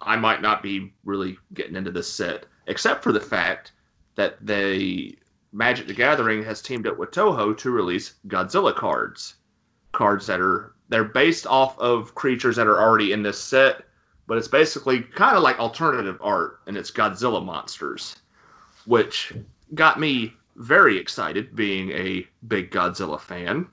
i 0.00 0.16
might 0.16 0.40
not 0.40 0.62
be 0.62 0.92
really 1.04 1.36
getting 1.54 1.74
into 1.74 1.90
this 1.90 2.12
set 2.12 2.46
except 2.68 3.02
for 3.02 3.10
the 3.10 3.20
fact 3.20 3.72
that 4.14 4.36
they 4.44 5.16
magic 5.52 5.86
the 5.86 5.94
gathering 5.94 6.42
has 6.44 6.62
teamed 6.62 6.86
up 6.86 6.98
with 6.98 7.10
toho 7.10 7.56
to 7.58 7.70
release 7.70 8.14
godzilla 8.28 8.74
cards. 8.74 9.34
Cards 9.92 10.26
that 10.26 10.40
are 10.40 10.74
they're 10.88 11.04
based 11.04 11.46
off 11.46 11.78
of 11.78 12.14
creatures 12.14 12.56
that 12.56 12.66
are 12.66 12.80
already 12.80 13.12
in 13.12 13.22
this 13.22 13.38
set 13.38 13.84
but 14.26 14.38
it's 14.38 14.48
basically 14.48 15.00
kind 15.02 15.36
of 15.36 15.42
like 15.42 15.58
alternative 15.58 16.18
art 16.22 16.60
and 16.66 16.76
it's 16.76 16.90
godzilla 16.90 17.44
monsters 17.44 18.16
which 18.86 19.34
got 19.74 20.00
me 20.00 20.34
very 20.58 20.98
excited 20.98 21.54
being 21.54 21.90
a 21.92 22.26
big 22.48 22.70
Godzilla 22.70 23.20
fan. 23.20 23.68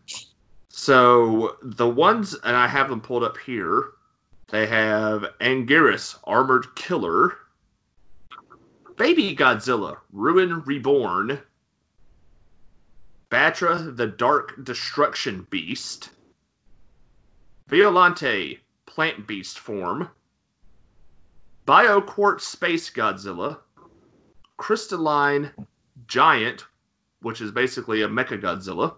So 0.70 1.58
the 1.64 1.88
ones, 1.88 2.36
and 2.44 2.56
I 2.56 2.68
have 2.68 2.90
them 2.90 3.02
pulled 3.02 3.24
up 3.24 3.38
here, 3.38 3.92
they 4.50 4.68
have 4.68 5.26
Anguirus, 5.42 6.18
Armored 6.26 6.76
Killer, 6.76 7.38
Baby 8.96 9.36
Godzilla, 9.36 9.98
Ruin 10.14 10.62
Reborn, 10.62 11.40
Batra, 13.32 13.96
the 13.98 14.08
Dark 14.08 14.64
Destruction 14.64 15.48
Beast, 15.50 16.12
Biollante, 17.70 18.60
Plant 18.86 19.26
Beast 19.26 19.58
form, 19.58 20.08
BioQuartz 21.66 22.42
Space 22.42 22.92
Godzilla, 22.92 23.58
Crystalline 24.58 25.52
Giant, 26.08 26.66
which 27.22 27.42
is 27.42 27.52
basically 27.52 28.02
a 28.04 28.08
Mecha 28.08 28.42
Godzilla, 28.42 28.96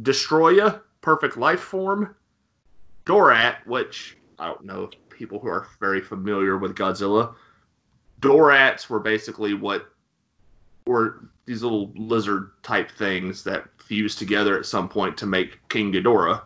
Destoroyah, 0.00 0.80
Perfect 1.00 1.36
Life 1.36 1.60
Form, 1.60 2.14
Dorat, 3.04 3.66
which 3.66 4.16
I 4.38 4.48
don't 4.48 4.64
know 4.64 4.84
if 4.84 5.08
people 5.08 5.38
who 5.38 5.48
are 5.48 5.66
very 5.80 6.00
familiar 6.00 6.58
with 6.58 6.74
Godzilla. 6.74 7.34
Dorats 8.20 8.88
were 8.88 9.00
basically 9.00 9.54
what 9.54 9.86
were 10.86 11.28
these 11.46 11.62
little 11.62 11.92
lizard 11.94 12.50
type 12.62 12.90
things 12.90 13.44
that 13.44 13.64
fused 13.78 14.18
together 14.18 14.58
at 14.58 14.66
some 14.66 14.88
point 14.88 15.16
to 15.16 15.26
make 15.26 15.66
King 15.68 15.92
Ghidorah. 15.92 16.42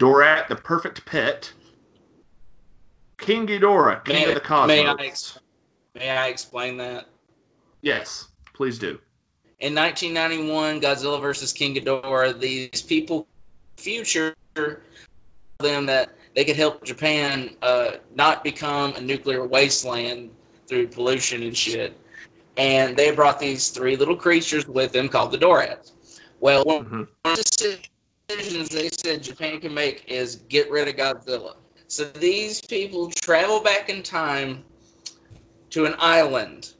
Dorat, 0.00 0.48
the 0.48 0.56
perfect 0.56 1.04
pet. 1.04 1.52
King 3.18 3.46
Ghidorah, 3.46 4.04
King 4.04 4.16
May- 4.16 4.28
of 4.28 4.34
the 4.34 4.40
Cosmos. 4.40 4.68
may 4.68 4.86
I 4.86 5.12
May 5.94 6.10
I 6.10 6.26
explain 6.28 6.76
that? 6.78 7.06
Yes, 7.82 8.28
please 8.54 8.78
do. 8.78 8.98
In 9.60 9.74
1991, 9.74 10.80
Godzilla 10.80 11.20
versus 11.20 11.52
King 11.52 11.76
Ghidorah, 11.76 12.38
these 12.38 12.82
people, 12.82 13.26
future, 13.78 14.34
them 15.60 15.86
that 15.86 16.14
they 16.34 16.44
could 16.44 16.56
help 16.56 16.84
Japan 16.84 17.56
uh, 17.62 17.92
not 18.14 18.42
become 18.42 18.94
a 18.94 19.00
nuclear 19.00 19.46
wasteland 19.46 20.30
through 20.66 20.88
pollution 20.88 21.42
and 21.42 21.56
shit. 21.56 21.98
And 22.56 22.96
they 22.96 23.10
brought 23.10 23.38
these 23.38 23.70
three 23.70 23.96
little 23.96 24.16
creatures 24.16 24.66
with 24.66 24.92
them 24.92 25.08
called 25.08 25.32
the 25.32 25.38
Dorats. 25.38 25.92
Well, 26.40 26.64
one 26.64 26.84
Mhm. 26.84 27.08
of 27.24 27.36
the 27.36 27.78
decisions 28.28 28.68
they 28.68 28.90
said 28.90 29.22
Japan 29.22 29.60
can 29.60 29.72
make 29.72 30.04
is 30.08 30.36
get 30.48 30.70
rid 30.70 30.88
of 30.88 30.96
Godzilla. 30.96 31.56
So 31.88 32.04
these 32.04 32.60
people 32.60 33.10
travel 33.10 33.60
back 33.60 33.88
in 33.88 34.02
time 34.02 34.64
to 35.70 35.86
an 35.86 35.94
island 35.98 36.73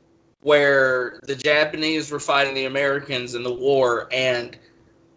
where 0.45 1.18
the 1.22 1.34
Japanese 1.34 2.11
were 2.11 2.20
fighting 2.20 2.55
the 2.55 2.66
Americans 2.66 3.34
in 3.34 3.42
the 3.42 3.53
war, 3.53 4.09
and 4.12 4.59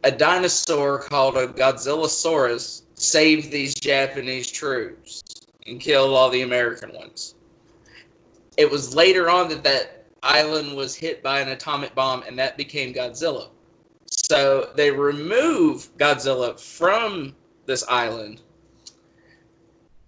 a 0.06 0.12
dinosaur 0.12 1.00
called 1.00 1.36
a 1.36 1.50
Godzillasaurus 1.50 2.84
saved 2.96 3.52
these 3.52 3.76
Japanese 3.76 4.50
troops 4.50 5.22
and 5.68 5.82
killed 5.82 6.16
all 6.16 6.30
the 6.30 6.44
American 6.44 6.94
ones. 6.94 7.36
It 8.56 8.72
was 8.72 8.96
later 8.96 9.30
on 9.30 9.50
that 9.50 9.66
that 9.66 10.06
island 10.24 10.78
was 10.78 10.96
hit 10.96 11.22
by 11.22 11.42
an 11.42 11.50
atomic 11.50 11.94
bomb, 11.94 12.24
and 12.24 12.40
that 12.40 12.56
became 12.56 12.94
Godzilla. 12.94 13.50
So 14.06 14.72
they 14.78 14.92
remove 14.92 15.90
Godzilla 15.98 16.58
from 16.58 17.36
this 17.66 17.84
island, 17.90 18.44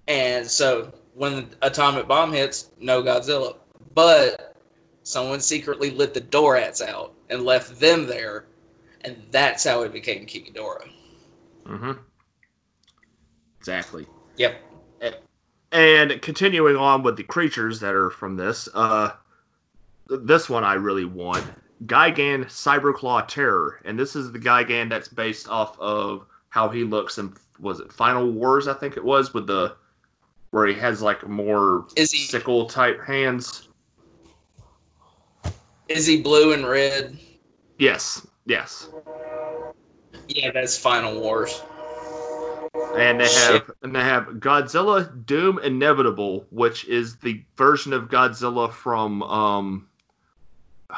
and 0.08 0.48
so 0.48 0.94
when 1.14 1.36
the 1.36 1.46
atomic 1.62 2.08
bomb 2.08 2.32
hits, 2.32 2.70
no 2.80 3.04
Godzilla. 3.04 3.58
But 3.94 4.49
someone 5.10 5.40
secretly 5.40 5.90
lit 5.90 6.14
the 6.14 6.22
Dorats 6.22 6.88
out 6.88 7.16
and 7.32 7.44
left 7.44 7.80
them 7.80 8.06
there, 8.06 8.46
and 9.02 9.18
that's 9.32 9.64
how 9.64 9.82
it 9.82 9.92
became 9.92 10.28
King 10.28 10.54
Ghidorah. 10.54 10.88
Mm-hmm. 11.66 11.92
Exactly. 13.60 14.06
Yep. 14.38 14.62
And 15.72 16.22
continuing 16.22 16.76
on 16.76 17.02
with 17.02 17.16
the 17.16 17.24
creatures 17.24 17.80
that 17.80 17.96
are 17.96 18.12
from 18.12 18.36
this, 18.36 18.70
uh, 18.76 19.12
this 20.08 20.48
one 20.48 20.64
I 20.64 20.76
really 20.76 21.06
want 21.06 21.44
Gigan 21.86 22.46
Cyberclaw 22.46 23.28
Terror, 23.28 23.80
and 23.86 23.98
this 23.98 24.16
is 24.16 24.32
the 24.32 24.40
Gigan 24.40 24.90
that's 24.90 25.08
based 25.08 25.50
off 25.50 25.80
of 25.80 26.26
how 26.50 26.70
he 26.70 26.84
looks 26.84 27.18
in 27.18 27.34
was 27.60 27.80
it 27.80 27.92
Final 27.92 28.32
Wars? 28.32 28.68
I 28.68 28.74
think 28.74 28.96
it 28.96 29.04
was 29.04 29.34
with 29.34 29.48
the 29.48 29.76
where 30.52 30.66
he 30.66 30.74
has 30.76 31.02
like 31.02 31.28
more 31.28 31.86
Is 31.96 32.12
he 32.12 32.20
sickle 32.20 32.68
type 32.68 33.04
hands. 33.04 33.69
Is 35.90 36.06
he 36.06 36.22
blue 36.22 36.54
and 36.54 36.66
red? 36.66 37.18
Yes, 37.78 38.26
yes. 38.46 38.90
Yeah, 40.28 40.52
that's 40.52 40.78
Final 40.78 41.20
Wars. 41.20 41.62
And 42.96 43.20
they 43.20 43.28
Shit. 43.28 43.52
have 43.52 43.72
and 43.84 43.96
they 43.96 44.02
have 44.02 44.26
Godzilla 44.26 45.26
Doom 45.26 45.60
Inevitable, 45.60 46.46
which 46.52 46.86
is 46.86 47.16
the 47.18 47.44
version 47.58 47.94
of 47.94 48.10
Godzilla 48.10 48.72
from 48.72 49.24
um 49.24 49.88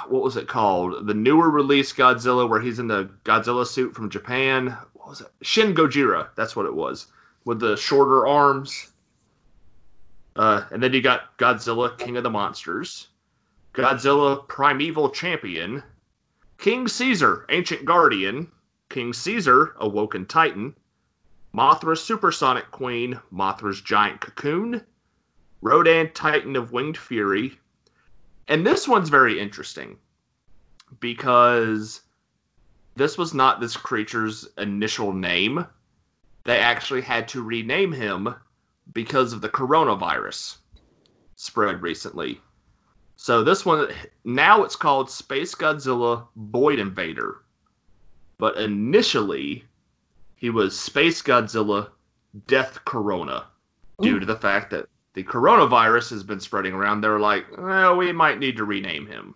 what 0.08 0.24
was 0.24 0.38
it 0.38 0.48
called? 0.48 1.08
The 1.08 1.14
newer 1.14 1.50
release 1.50 1.92
Godzilla 1.94 2.48
where 2.48 2.62
he's 2.62 2.80
in 2.80 2.88
the 2.88 3.10
Godzilla 3.24 3.66
suit 3.66 3.94
from 3.94 4.10
Japan. 4.10 4.78
What 4.94 5.10
was 5.10 5.22
it? 5.22 5.28
Shin 5.42 5.74
Gojira, 5.74 6.30
that's 6.36 6.56
what 6.56 6.66
it 6.66 6.74
was. 6.74 7.08
With 7.46 7.60
the 7.60 7.76
shorter 7.76 8.28
arms. 8.28 8.92
Uh, 10.36 10.64
and 10.72 10.82
then 10.82 10.94
you 10.94 11.02
got 11.02 11.38
Godzilla 11.38 11.98
King 11.98 12.16
of 12.16 12.24
the 12.24 12.30
Monsters, 12.30 13.08
Godzilla 13.74 14.48
Primeval 14.48 15.10
Champion, 15.12 15.82
King 16.58 16.88
Caesar 16.90 17.46
Ancient 17.50 17.86
Guardian, 17.86 18.52
King 18.90 19.14
Caesar 19.14 19.76
Awoken 19.80 20.26
Titan, 20.26 20.76
Mothra's 21.54 22.04
Supersonic 22.04 22.70
Queen, 22.72 23.20
Mothra's 23.32 23.80
Giant 23.80 24.20
Cocoon, 24.20 24.86
Rodan 25.62 26.12
Titan 26.12 26.56
of 26.56 26.72
Winged 26.74 26.98
Fury. 26.98 27.60
And 28.48 28.68
this 28.68 28.88
one's 28.88 29.10
very 29.10 29.40
interesting 29.40 29.98
because 31.00 32.02
this 32.96 33.18
was 33.18 33.34
not 33.34 33.62
this 33.62 33.78
creature's 33.78 34.48
initial 34.58 35.14
name. 35.14 35.66
They 36.44 36.60
actually 36.60 37.02
had 37.02 37.30
to 37.30 37.42
rename 37.42 37.94
him 37.94 38.36
because 38.92 39.32
of 39.32 39.40
the 39.40 39.50
coronavirus 39.50 40.58
spread 41.36 41.82
recently. 41.82 42.42
So 43.24 43.44
this 43.44 43.64
one 43.68 43.88
now 44.24 44.64
it's 44.64 44.76
called 44.76 45.12
Space 45.12 45.54
Godzilla 45.54 46.26
Void 46.36 46.80
Invader. 46.80 47.44
But 48.40 48.58
initially 48.58 49.64
he 50.36 50.50
was 50.50 50.78
Space 50.78 51.22
Godzilla 51.22 51.92
Death 52.48 52.84
Corona. 52.84 53.46
due 54.02 54.16
Ooh. 54.16 54.20
to 54.20 54.26
the 54.26 54.36
fact 54.36 54.72
that 54.72 54.88
the 55.14 55.24
coronavirus 55.24 56.10
has 56.10 56.24
been 56.24 56.40
spreading 56.40 56.74
around. 56.74 57.02
They're 57.02 57.20
like, 57.20 57.46
well, 57.60 57.96
we 57.96 58.12
might 58.12 58.40
need 58.40 58.58
to 58.58 58.66
rename 58.66 59.06
him. 59.06 59.36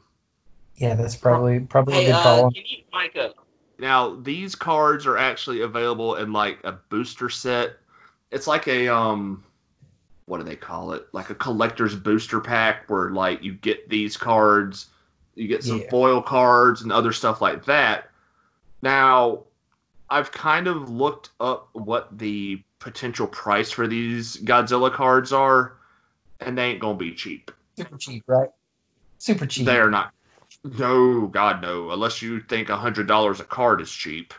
Yeah, 0.77 0.95
that's 0.95 1.15
probably 1.15 1.59
probably 1.59 1.93
a 1.93 1.97
Hey, 1.97 2.05
good 2.07 2.15
uh, 2.15 2.23
call. 2.23 2.51
can 2.51 2.63
you 2.65 2.77
mic 2.91 3.15
up? 3.17 3.35
Now, 3.77 4.15
these 4.15 4.55
cards 4.55 5.05
are 5.05 5.17
actually 5.17 5.61
available 5.61 6.15
in 6.15 6.33
like 6.33 6.57
a 6.63 6.71
booster 6.89 7.29
set. 7.29 7.77
It's 8.31 8.47
like 8.47 8.67
a 8.67 8.87
um 8.87 9.43
what 10.25 10.39
do 10.39 10.43
they 10.43 10.55
call 10.55 10.93
it? 10.93 11.07
Like 11.11 11.29
a 11.29 11.35
collector's 11.35 11.95
booster 11.95 12.39
pack 12.39 12.89
where 12.89 13.11
like 13.11 13.43
you 13.43 13.53
get 13.53 13.89
these 13.89 14.17
cards, 14.17 14.87
you 15.35 15.47
get 15.47 15.63
some 15.63 15.81
Yeah. 15.81 15.89
foil 15.89 16.21
cards 16.21 16.81
and 16.81 16.91
other 16.91 17.11
stuff 17.11 17.41
like 17.41 17.65
that. 17.65 18.09
Now, 18.81 19.43
I've 20.09 20.31
kind 20.31 20.67
of 20.67 20.89
looked 20.89 21.29
up 21.39 21.69
what 21.73 22.17
the 22.17 22.63
potential 22.79 23.27
price 23.27 23.71
for 23.71 23.87
these 23.87 24.37
Godzilla 24.37 24.93
cards 24.93 25.31
are, 25.33 25.77
and 26.39 26.57
they 26.57 26.65
ain't 26.65 26.79
gonna 26.79 26.97
be 26.97 27.13
cheap. 27.13 27.51
Super 27.77 27.97
cheap, 27.97 28.23
right? 28.27 28.49
Super 29.17 29.45
cheap. 29.45 29.65
They're 29.65 29.89
not. 29.89 30.13
No, 30.63 31.27
God, 31.27 31.61
no. 31.61 31.91
Unless 31.91 32.21
you 32.21 32.39
think 32.41 32.69
a 32.69 32.77
hundred 32.77 33.07
dollars 33.07 33.39
a 33.39 33.43
card 33.43 33.81
is 33.81 33.91
cheap. 33.91 34.33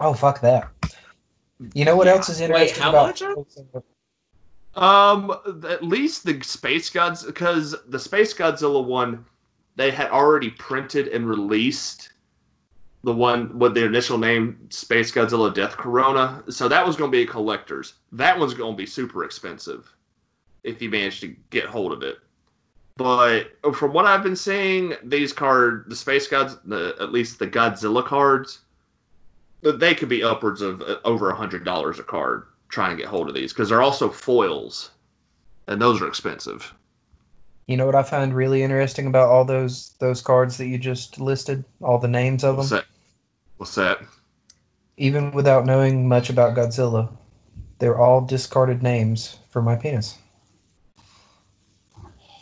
Oh 0.00 0.14
fuck 0.14 0.40
that. 0.40 0.68
You 1.74 1.84
know 1.84 1.96
what 1.96 2.06
Yeah. 2.06 2.14
else 2.14 2.28
is 2.28 2.40
Wait, 2.40 2.50
interesting 2.50 2.82
how 2.82 2.90
about 2.90 3.20
much 3.20 3.22
Um, 4.74 5.30
at 5.68 5.82
least 5.84 6.24
the 6.24 6.40
Space 6.42 6.88
Gods, 6.88 7.24
because 7.24 7.76
the 7.88 7.98
Space 7.98 8.32
Godzilla 8.32 8.82
one, 8.82 9.24
they 9.76 9.90
had 9.90 10.10
already 10.10 10.50
printed 10.50 11.08
and 11.08 11.28
released 11.28 12.10
the 13.04 13.12
one 13.12 13.58
with 13.58 13.74
the 13.74 13.84
initial 13.84 14.16
name 14.16 14.70
Space 14.70 15.12
Godzilla 15.12 15.52
Death 15.52 15.76
Corona. 15.76 16.42
So 16.48 16.68
that 16.68 16.86
was 16.86 16.96
going 16.96 17.10
to 17.10 17.16
be 17.16 17.22
a 17.22 17.26
collector's. 17.26 17.94
That 18.12 18.38
one's 18.38 18.54
going 18.54 18.72
to 18.72 18.76
be 18.76 18.86
super 18.86 19.24
expensive 19.24 19.94
if 20.62 20.80
you 20.80 20.88
manage 20.88 21.20
to 21.20 21.36
get 21.50 21.64
hold 21.66 21.92
of 21.92 22.02
it. 22.02 22.18
But 22.96 23.58
from 23.74 23.92
what 23.92 24.06
I've 24.06 24.22
been 24.22 24.36
seeing, 24.36 24.94
these 25.02 25.32
cards, 25.32 25.88
the 25.88 25.96
Space 25.96 26.28
Gods, 26.28 26.56
the, 26.64 26.94
at 27.00 27.12
least 27.12 27.38
the 27.38 27.48
Godzilla 27.48 28.04
cards, 28.04 28.60
they 29.62 29.94
could 29.94 30.08
be 30.08 30.22
upwards 30.22 30.60
of 30.60 30.82
uh, 30.82 30.98
over 31.04 31.30
a 31.30 31.36
hundred 31.36 31.64
dollars 31.64 31.98
a 31.98 32.02
card 32.02 32.44
trying 32.68 32.96
to 32.96 33.02
get 33.02 33.10
hold 33.10 33.28
of 33.28 33.34
these 33.34 33.52
because 33.52 33.68
they're 33.68 33.82
also 33.82 34.08
foils, 34.08 34.90
and 35.68 35.80
those 35.80 36.02
are 36.02 36.08
expensive. 36.08 36.74
You 37.68 37.76
know 37.76 37.86
what 37.86 37.94
I 37.94 38.02
find 38.02 38.34
really 38.34 38.62
interesting 38.62 39.06
about 39.06 39.28
all 39.28 39.44
those 39.44 39.94
those 40.00 40.20
cards 40.20 40.58
that 40.58 40.66
you 40.66 40.78
just 40.78 41.20
listed, 41.20 41.64
all 41.80 41.98
the 41.98 42.08
names 42.08 42.42
of 42.44 42.56
them, 42.56 42.58
What's 42.58 42.70
that? 42.70 42.84
What's 43.56 43.74
that? 43.76 44.00
even 44.96 45.32
without 45.32 45.64
knowing 45.64 46.06
much 46.06 46.28
about 46.30 46.54
Godzilla, 46.56 47.08
they're 47.78 47.98
all 47.98 48.20
discarded 48.20 48.82
names 48.82 49.38
for 49.50 49.62
my 49.62 49.74
penis. 49.74 50.18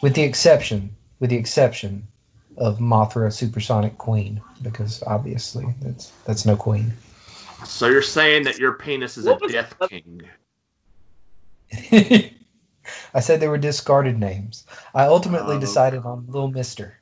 With 0.02 0.14
the 0.14 0.22
exception, 0.22 0.94
with 1.20 1.30
the 1.30 1.36
exception 1.36 2.06
of 2.56 2.78
Mothra 2.78 3.32
Supersonic 3.32 3.96
Queen, 3.98 4.40
because 4.62 5.02
obviously 5.06 5.66
that's 5.80 6.10
that's 6.26 6.44
no 6.44 6.56
queen. 6.56 6.92
So 7.64 7.86
you're 7.88 8.02
saying 8.02 8.44
that 8.44 8.58
your 8.58 8.74
penis 8.74 9.16
is 9.16 9.24
What 9.26 9.44
a 9.44 9.48
death 9.48 9.74
that? 9.80 9.90
king? 9.90 10.22
I 13.14 13.20
said 13.20 13.40
they 13.40 13.48
were 13.48 13.58
discarded 13.58 14.18
names. 14.18 14.66
I 14.94 15.04
ultimately 15.06 15.56
Oh. 15.56 15.60
decided 15.60 16.04
on 16.04 16.26
Little 16.26 16.50
Mister. 16.50 16.98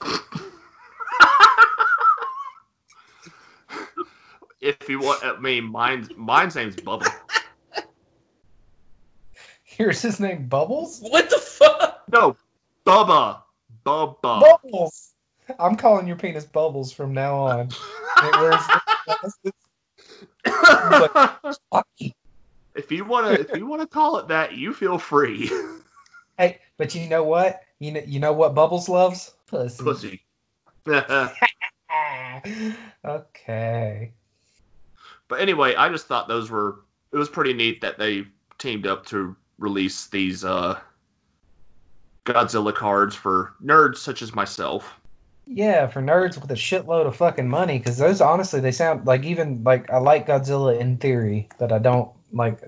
If 4.60 4.88
you 4.88 4.98
want, 4.98 5.22
I 5.22 5.38
mean, 5.38 5.64
mine's 5.64 6.08
mine's 6.16 6.54
name's 6.56 6.76
Bubba. 6.76 7.06
Here's 9.62 10.00
his 10.02 10.18
name, 10.20 10.46
Bubbles. 10.46 11.00
What 11.00 11.28
the 11.28 11.36
fuck? 11.38 12.02
No, 12.10 12.34
Bubba, 12.86 13.42
Bubba. 13.84 14.22
Bubbles. 14.62 15.12
I'm 15.58 15.76
calling 15.76 16.06
your 16.06 16.16
penis 16.16 16.46
Bubbles 16.46 16.92
from 16.92 17.12
now 17.12 17.36
on. 17.36 17.60
It 17.68 17.72
was- 18.40 18.80
If 22.74 22.90
you 22.90 23.04
wanna, 23.04 23.30
if 23.30 23.56
you 23.56 23.66
wanna 23.66 23.86
call 23.86 24.18
it 24.18 24.28
that, 24.28 24.54
you 24.54 24.72
feel 24.72 24.98
free. 24.98 25.50
Hey, 26.36 26.58
but 26.78 26.96
you 26.96 27.08
know 27.08 27.22
what? 27.22 27.60
You 27.78 27.92
know, 27.92 28.02
you 28.04 28.18
know 28.18 28.32
what 28.32 28.56
Bubbles 28.56 28.88
loves? 28.88 29.34
Pussy. 29.46 29.84
Pussy. 29.84 30.20
Okay. 33.04 34.12
But 35.28 35.40
anyway, 35.40 35.74
I 35.76 35.88
just 35.88 36.06
thought 36.06 36.26
those 36.26 36.50
were 36.50 36.80
it 37.12 37.16
was 37.16 37.28
pretty 37.28 37.52
neat 37.52 37.80
that 37.82 37.98
they 37.98 38.26
teamed 38.58 38.86
up 38.86 39.06
to 39.06 39.36
release 39.58 40.08
these 40.08 40.44
uh 40.44 40.80
Godzilla 42.24 42.74
cards 42.74 43.14
for 43.14 43.54
nerds 43.62 43.98
such 43.98 44.22
as 44.22 44.34
myself. 44.34 44.98
Yeah, 45.46 45.86
for 45.88 46.00
nerds 46.00 46.40
with 46.40 46.50
a 46.50 46.54
shitload 46.54 47.06
of 47.06 47.16
fucking 47.16 47.48
money, 47.48 47.78
because 47.78 47.98
those 47.98 48.20
honestly 48.20 48.60
they 48.60 48.72
sound 48.72 49.06
like 49.06 49.24
even 49.24 49.62
like 49.62 49.90
I 49.90 49.98
like 49.98 50.26
Godzilla 50.26 50.78
in 50.78 50.96
theory, 50.96 51.48
but 51.58 51.70
I 51.70 51.78
don't 51.78 52.10
like 52.32 52.58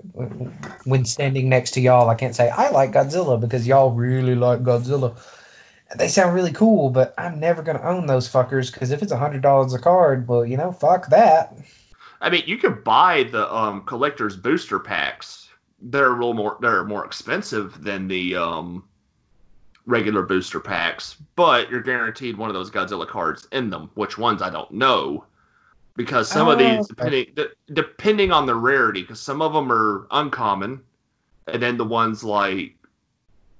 when 0.85 1.03
standing 1.05 1.49
next 1.49 1.71
to 1.71 1.81
y'all. 1.81 2.09
I 2.09 2.15
can't 2.15 2.35
say 2.35 2.49
I 2.49 2.69
like 2.69 2.91
Godzilla 2.91 3.39
because 3.39 3.67
y'all 3.67 3.91
really 3.91 4.35
like 4.35 4.63
Godzilla. 4.63 5.17
They 5.97 6.07
sound 6.07 6.35
really 6.35 6.51
cool, 6.51 6.89
but 6.89 7.13
I'm 7.17 7.39
never 7.39 7.63
gonna 7.63 7.81
own 7.81 8.05
those 8.05 8.29
fuckers 8.29 8.71
because 8.71 8.91
if 8.91 9.01
it's 9.01 9.11
a 9.11 9.17
hundred 9.17 9.41
dollars 9.41 9.73
a 9.73 9.79
card, 9.79 10.27
well, 10.27 10.45
you 10.45 10.57
know, 10.57 10.71
fuck 10.71 11.09
that. 11.09 11.57
I 12.21 12.29
mean, 12.29 12.43
you 12.45 12.57
could 12.57 12.83
buy 12.83 13.23
the 13.23 13.51
um 13.53 13.83
collector's 13.85 14.37
booster 14.37 14.79
packs. 14.79 15.49
They're 15.81 16.11
a 16.11 16.13
little 16.13 16.33
more 16.33 16.57
they're 16.61 16.83
more 16.83 17.05
expensive 17.05 17.83
than 17.83 18.07
the 18.07 18.35
um 18.35 18.83
regular 19.87 20.21
booster 20.21 20.59
packs, 20.59 21.15
but 21.35 21.69
you're 21.71 21.81
guaranteed 21.81 22.37
one 22.37 22.49
of 22.49 22.53
those 22.53 22.69
Godzilla 22.69 23.07
cards 23.07 23.47
in 23.51 23.69
them. 23.71 23.89
Which 23.95 24.17
ones 24.19 24.41
I 24.43 24.51
don't 24.51 24.69
know. 24.71 25.23
Because 25.95 26.27
some 26.29 26.47
of 26.47 26.59
Oh, 26.59 26.63
these, 26.63 26.79
okay. 26.81 26.87
depending 26.89 27.25
de- 27.33 27.73
depending 27.73 28.31
on 28.31 28.45
the 28.45 28.53
rarity, 28.53 29.01
because 29.01 29.19
some 29.19 29.41
of 29.41 29.53
them 29.53 29.71
are 29.71 30.05
uncommon, 30.11 30.81
and 31.47 31.63
then 31.63 31.77
the 31.77 31.85
ones 31.85 32.23
like 32.23 32.75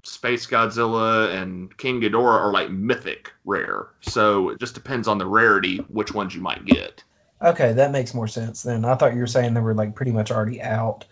Space 0.03 0.45
Godzilla 0.45 1.33
and 1.33 1.75
King 1.77 1.99
Ghidorah 2.01 2.39
are 2.39 2.51
like 2.51 2.69
mythic 2.69 3.31
rare. 3.45 3.87
So 4.01 4.49
it 4.49 4.59
just 4.59 4.75
depends 4.75 5.07
on 5.07 5.17
the 5.17 5.25
rarity 5.25 5.77
which 5.89 6.13
ones 6.13 6.35
you 6.35 6.41
might 6.41 6.63
get. 6.65 7.03
Okay, 7.41 7.73
that 7.73 7.91
makes 7.91 8.13
more 8.13 8.27
sense 8.27 8.63
then. 8.63 8.85
I 8.85 8.95
thought 8.95 9.13
you 9.13 9.19
were 9.19 9.27
saying 9.27 9.53
they 9.53 9.61
were 9.61 9.73
like 9.73 9.95
pretty 9.95 10.11
much 10.11 10.29
already 10.31 10.61
out. 10.61 11.05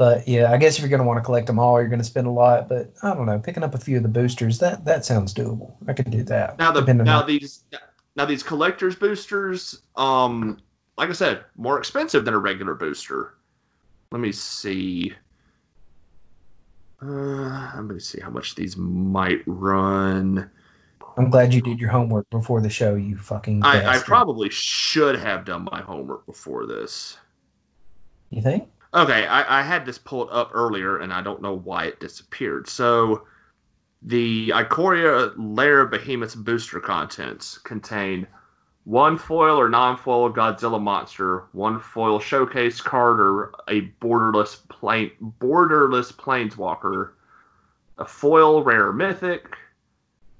But 0.00 0.26
yeah, 0.26 0.50
I 0.50 0.56
guess 0.56 0.76
if 0.76 0.80
you're 0.80 0.88
gonna 0.88 1.04
want 1.04 1.18
to 1.18 1.22
collect 1.22 1.46
them 1.46 1.58
all, 1.58 1.78
you're 1.78 1.90
gonna 1.90 2.02
spend 2.02 2.26
a 2.26 2.30
lot. 2.30 2.70
But 2.70 2.90
I 3.02 3.12
don't 3.12 3.26
know, 3.26 3.38
picking 3.38 3.62
up 3.62 3.74
a 3.74 3.78
few 3.78 3.98
of 3.98 4.02
the 4.02 4.08
boosters 4.08 4.58
that 4.60 4.82
that 4.86 5.04
sounds 5.04 5.34
doable. 5.34 5.74
I 5.86 5.92
could 5.92 6.10
do 6.10 6.22
that. 6.22 6.58
Now 6.58 6.72
the 6.72 6.94
now 6.94 7.20
on- 7.20 7.26
these 7.26 7.64
now 8.16 8.24
these 8.24 8.42
collectors 8.42 8.96
boosters, 8.96 9.82
um, 9.96 10.56
like 10.96 11.10
I 11.10 11.12
said, 11.12 11.44
more 11.58 11.76
expensive 11.76 12.24
than 12.24 12.32
a 12.32 12.38
regular 12.38 12.74
booster. 12.74 13.34
Let 14.10 14.22
me 14.22 14.32
see. 14.32 15.12
Uh, 17.02 17.72
let 17.74 17.84
me 17.84 17.98
see 17.98 18.22
how 18.22 18.30
much 18.30 18.54
these 18.54 18.78
might 18.78 19.42
run. 19.44 20.50
I'm 21.18 21.28
glad 21.28 21.52
you 21.52 21.60
did 21.60 21.78
your 21.78 21.90
homework 21.90 22.30
before 22.30 22.62
the 22.62 22.70
show. 22.70 22.94
You 22.94 23.18
fucking. 23.18 23.62
I, 23.64 23.96
I 23.96 23.98
probably 23.98 24.48
should 24.48 25.16
have 25.16 25.44
done 25.44 25.68
my 25.70 25.82
homework 25.82 26.24
before 26.24 26.64
this. 26.64 27.18
You 28.30 28.40
think? 28.40 28.66
Okay, 28.92 29.26
I, 29.26 29.60
I 29.60 29.62
had 29.62 29.86
this 29.86 29.98
pulled 29.98 30.30
up 30.32 30.50
earlier, 30.52 30.98
and 30.98 31.12
I 31.12 31.22
don't 31.22 31.42
know 31.42 31.54
why 31.54 31.84
it 31.84 32.00
disappeared. 32.00 32.68
So, 32.68 33.26
the 34.02 34.48
Ikoria 34.50 35.32
Lair 35.36 35.86
Behemoth's 35.86 36.34
booster 36.34 36.80
contents 36.80 37.58
contain 37.58 38.26
one 38.84 39.18
foil 39.18 39.60
or 39.60 39.68
non-foil 39.68 40.32
Godzilla 40.32 40.80
monster, 40.80 41.44
one 41.52 41.78
foil 41.78 42.18
showcase 42.18 42.80
card 42.80 43.20
or 43.20 43.52
a 43.68 43.82
borderless 44.00 44.66
plane 44.68 45.10
borderless 45.38 46.12
planeswalker, 46.12 47.10
a 47.98 48.04
foil 48.04 48.64
rare 48.64 48.92
mythic, 48.92 49.54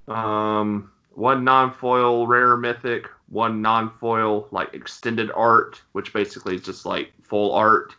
um, 0.08 0.90
one 1.14 1.44
non-foil 1.44 2.26
rare 2.26 2.56
mythic, 2.56 3.06
one 3.28 3.62
non-foil 3.62 4.48
like 4.50 4.74
extended 4.74 5.30
art, 5.32 5.80
which 5.92 6.12
basically 6.12 6.56
is 6.56 6.62
just 6.62 6.86
like 6.86 7.12
full 7.22 7.54
art. 7.54 7.94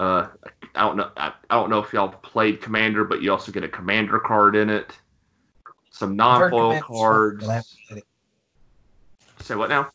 Uh, 0.00 0.28
I 0.74 0.80
don't 0.80 0.96
know. 0.96 1.10
I, 1.18 1.34
I 1.50 1.56
don't 1.56 1.68
know 1.68 1.80
if 1.80 1.92
y'all 1.92 2.08
played 2.08 2.62
Commander, 2.62 3.04
but 3.04 3.20
you 3.20 3.30
also 3.30 3.52
get 3.52 3.64
a 3.64 3.68
Commander 3.68 4.18
card 4.18 4.56
in 4.56 4.70
it. 4.70 4.98
Some 5.90 6.16
non-foil 6.16 6.80
cards. 6.80 7.44
but 7.44 7.50
I 7.50 7.54
haven't 7.56 7.76
played 7.86 7.98
it. 7.98 8.04
Say 9.44 9.56
what 9.56 9.68
now? 9.68 9.90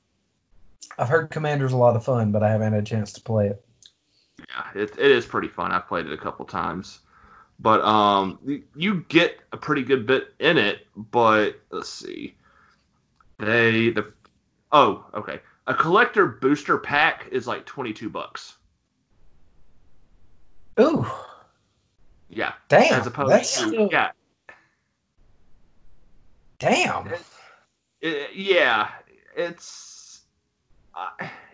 I've 0.99 1.09
heard 1.09 1.31
Commander's 1.31 1.73
a 1.73 1.77
lot 1.77 1.95
of 1.95 2.05
fun, 2.05 2.31
but 2.31 2.43
I 2.43 2.51
haven't 2.51 2.73
had 2.73 2.83
a 2.83 2.85
chance 2.85 3.13
to 3.13 3.21
play 3.21 3.47
it. 3.47 3.65
Yeah, 4.37 4.83
it, 4.83 4.91
it 4.91 5.09
is 5.09 5.25
pretty 5.25 5.47
fun. 5.47 5.71
I've 5.71 5.87
played 5.87 6.05
it 6.05 6.13
a 6.13 6.17
couple 6.17 6.45
times, 6.45 6.99
but 7.59 7.81
um, 7.81 8.37
you 8.75 9.05
get 9.09 9.39
a 9.53 9.57
pretty 9.57 9.81
good 9.81 10.05
bit 10.05 10.35
in 10.37 10.59
it. 10.59 10.85
But 10.95 11.59
let's 11.71 11.89
see, 11.89 12.35
they 13.39 13.89
the 13.89 14.13
oh 14.71 15.03
okay, 15.15 15.39
a 15.65 15.73
collector 15.73 16.27
booster 16.27 16.77
pack 16.77 17.27
is 17.31 17.47
like 17.47 17.65
twenty 17.65 17.91
two 17.91 18.11
bucks. 18.11 18.57
Ooh, 20.79 21.05
Yeah, 22.29 22.53
damn. 22.67 22.99
as 22.99 23.07
opposed 23.07 23.31
that's 23.31 23.57
to 23.61 23.67
still, 23.69 23.89
yeah, 23.91 24.11
damn. 26.59 27.07
I- 28.03 28.27
yeah, 28.33 28.89
it's 29.35 30.21
uh, 30.93 31.09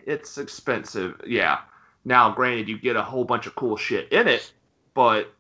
it's 0.06 0.38
expensive. 0.38 1.22
Yeah. 1.26 1.60
Now, 2.04 2.32
granted, 2.32 2.68
you 2.68 2.78
get 2.80 2.96
a 2.96 3.02
whole 3.02 3.24
bunch 3.24 3.46
of 3.48 3.56
cool 3.56 3.78
shit 3.78 4.12
in 4.12 4.28
it, 4.28 4.52
but 4.94 5.32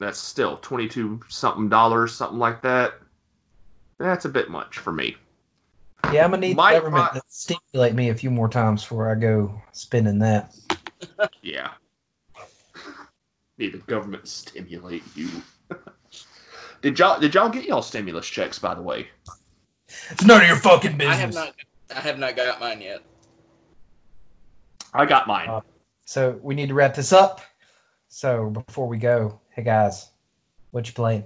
that's 0.00 0.18
still 0.18 0.56
twenty 0.58 0.88
two 0.88 1.20
something 1.28 1.68
dollars, 1.68 2.14
something 2.14 2.38
like 2.38 2.60
that. 2.62 2.94
That's 3.98 4.24
a 4.24 4.28
bit 4.28 4.50
much 4.50 4.78
for 4.78 4.92
me. 4.92 5.16
Yeah, 6.12 6.24
I'm 6.24 6.30
gonna 6.30 6.40
need 6.48 6.56
My- 6.56 6.74
the 6.74 6.80
government 6.80 7.14
my- 7.14 7.20
to 7.20 7.22
stimulate 7.28 7.94
me 7.94 8.10
a 8.10 8.14
few 8.14 8.30
more 8.30 8.48
times 8.48 8.82
before 8.82 9.10
I 9.10 9.14
go 9.14 9.62
spending 9.72 10.18
that. 10.18 10.54
Yeah. 11.42 11.70
Need 13.58 13.72
the 13.72 13.78
government 13.78 14.24
to 14.24 14.30
stimulate 14.30 15.02
you. 15.14 15.28
did 16.82 16.98
y'all 16.98 17.20
did 17.20 17.34
y'all 17.34 17.48
get 17.48 17.64
y'all 17.64 17.82
stimulus 17.82 18.26
checks 18.26 18.58
by 18.58 18.74
the 18.74 18.82
way? 18.82 19.08
It's 20.10 20.24
none 20.24 20.42
of 20.42 20.48
your 20.48 20.56
fucking 20.56 20.98
business. 20.98 21.16
I 21.16 21.20
have 21.20 21.34
not. 21.34 21.54
I 21.94 22.00
have 22.00 22.18
not 22.18 22.36
got 22.36 22.60
mine 22.60 22.80
yet. 22.80 23.02
I 24.92 25.06
got 25.06 25.26
mine. 25.26 25.48
Uh, 25.48 25.60
So 26.04 26.38
we 26.42 26.54
need 26.54 26.68
to 26.68 26.74
wrap 26.74 26.94
this 26.94 27.12
up. 27.12 27.40
So 28.08 28.50
before 28.50 28.86
we 28.86 28.98
go, 28.98 29.40
hey 29.50 29.62
guys, 29.62 30.10
what 30.70 30.86
you 30.86 30.94
playing? 30.94 31.24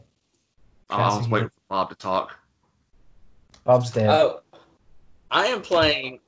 Oh, 0.90 0.96
I 0.96 1.06
was 1.06 1.18
Cassie, 1.18 1.30
waiting 1.30 1.48
for 1.48 1.62
Bob 1.68 1.90
to 1.90 1.94
talk. 1.94 2.36
Bob's 3.64 3.90
dead. 3.90 4.08
Oh, 4.08 4.40
I 5.30 5.46
am 5.46 5.60
playing. 5.60 6.20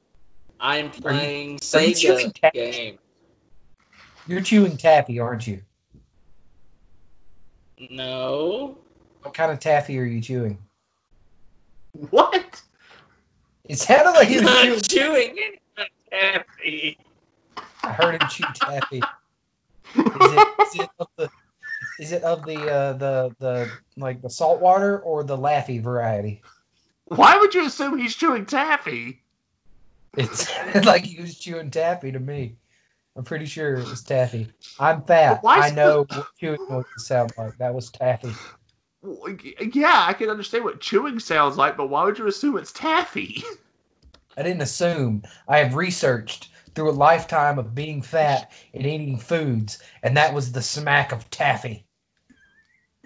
I 0.58 0.76
am 0.76 0.90
playing 0.90 1.52
are 1.74 1.80
you 1.80 1.94
Sega 1.94 2.34
cat- 2.34 2.52
game. 2.52 2.98
You're 4.26 4.42
chewing 4.42 4.76
taffy, 4.76 5.18
aren't 5.18 5.46
you? 5.46 5.62
No. 7.88 8.76
What 9.22 9.34
kind 9.34 9.50
of 9.50 9.58
taffy 9.58 9.98
are 9.98 10.04
you 10.04 10.20
chewing? 10.20 10.58
What? 12.10 12.60
It 13.64 13.78
sounded 13.78 14.12
like 14.12 14.28
he 14.28 14.38
I'm 14.38 14.44
not 14.44 14.82
chewing. 14.82 15.36
chewing 15.36 15.56
taffy. 16.10 16.98
I 17.82 17.92
heard 17.92 18.20
him 18.20 18.28
chew 18.28 18.44
taffy. 18.54 19.02
Is 19.94 20.02
it, 20.32 20.48
is 20.60 20.80
it 20.80 20.90
of 20.98 21.08
the 21.16 21.30
is 21.98 22.12
it 22.12 22.22
of 22.22 22.44
the 22.44 22.70
uh, 22.70 22.92
the 22.94 23.34
the 23.38 23.70
like 23.96 24.22
the 24.22 24.30
saltwater 24.30 25.00
or 25.00 25.24
the 25.24 25.36
laffy 25.36 25.82
variety? 25.82 26.42
Why 27.06 27.36
would 27.38 27.54
you 27.54 27.66
assume 27.66 27.98
he's 27.98 28.14
chewing 28.14 28.46
taffy? 28.46 29.22
It 30.16 30.28
sounded 30.28 30.84
like 30.84 31.04
he 31.04 31.20
was 31.20 31.38
chewing 31.38 31.70
taffy 31.70 32.12
to 32.12 32.20
me. 32.20 32.56
I'm 33.20 33.24
pretty 33.24 33.44
sure 33.44 33.74
it 33.74 33.86
was 33.86 34.00
taffy. 34.00 34.48
I'm 34.78 35.02
fat. 35.02 35.42
Why 35.42 35.58
I 35.58 35.66
is 35.66 35.74
know 35.74 36.06
what 36.08 36.26
chewing 36.38 36.58
noise 36.70 36.86
sound 36.96 37.34
like. 37.36 37.58
That 37.58 37.74
was 37.74 37.90
taffy. 37.90 38.32
Yeah, 39.74 40.06
I 40.08 40.14
can 40.14 40.30
understand 40.30 40.64
what 40.64 40.80
chewing 40.80 41.18
sounds 41.18 41.58
like, 41.58 41.76
but 41.76 41.90
why 41.90 42.02
would 42.04 42.18
you 42.18 42.28
assume 42.28 42.56
it's 42.56 42.72
taffy? 42.72 43.44
I 44.38 44.42
didn't 44.42 44.62
assume. 44.62 45.22
I 45.46 45.58
have 45.58 45.74
researched 45.74 46.48
through 46.74 46.88
a 46.88 46.92
lifetime 46.92 47.58
of 47.58 47.74
being 47.74 48.00
fat 48.00 48.50
and 48.72 48.86
eating 48.86 49.18
foods, 49.18 49.82
and 50.02 50.16
that 50.16 50.32
was 50.32 50.52
the 50.52 50.62
smack 50.62 51.12
of 51.12 51.28
taffy. 51.28 51.84